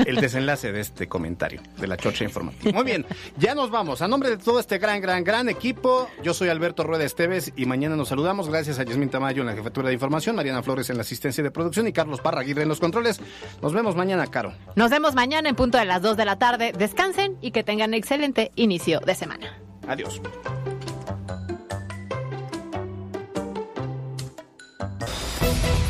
el 0.06 0.16
desenlace 0.16 0.72
de 0.72 0.80
este 0.80 1.08
comentario 1.08 1.60
de 1.78 1.86
la 1.86 1.96
Chocha 1.96 2.24
Informativa. 2.24 2.72
Muy 2.72 2.84
bien, 2.84 3.06
ya 3.36 3.54
nos 3.54 3.70
vamos. 3.70 4.02
A 4.02 4.08
nombre 4.08 4.30
de 4.30 4.36
todo 4.36 4.60
este 4.60 4.78
gran, 4.78 5.00
gran, 5.00 5.24
gran 5.24 5.48
equipo, 5.48 6.08
yo 6.22 6.34
soy 6.34 6.48
Alberto 6.48 6.84
Rueda 6.84 7.04
Esteves 7.04 7.52
y 7.56 7.66
mañana 7.66 7.96
nos 7.96 8.08
saludamos. 8.08 8.48
Gracias 8.48 8.78
a 8.78 8.84
Yasmin 8.84 9.10
Tamayo 9.10 9.42
en 9.42 9.46
la 9.46 9.54
jefatura 9.54 9.88
de 9.88 9.94
información, 9.94 10.36
Mariana 10.36 10.62
Flores 10.62 10.90
en 10.90 10.96
la 10.96 11.02
asistencia 11.02 11.42
de 11.42 11.50
producción 11.50 11.86
y 11.86 11.92
Carlos 11.92 12.20
Parraguirre 12.20 12.62
en 12.62 12.68
los 12.68 12.80
controles. 12.80 13.20
Nos 13.62 13.72
vemos 13.72 13.96
mañana, 13.96 14.26
Caro. 14.26 14.52
Nos 14.76 14.90
vemos 14.90 15.14
mañana 15.14 15.48
en 15.48 15.56
punto 15.56 15.78
de 15.78 15.84
las 15.84 16.02
2 16.02 16.16
de 16.16 16.24
la 16.24 16.38
tarde. 16.38 16.72
Descansen 16.76 17.36
y 17.40 17.50
que 17.50 17.64
tengan 17.64 17.94
excelente 17.94 18.52
inicio 18.56 19.00
de 19.00 19.14
semana. 19.14 19.58
Adiós. 19.86 20.20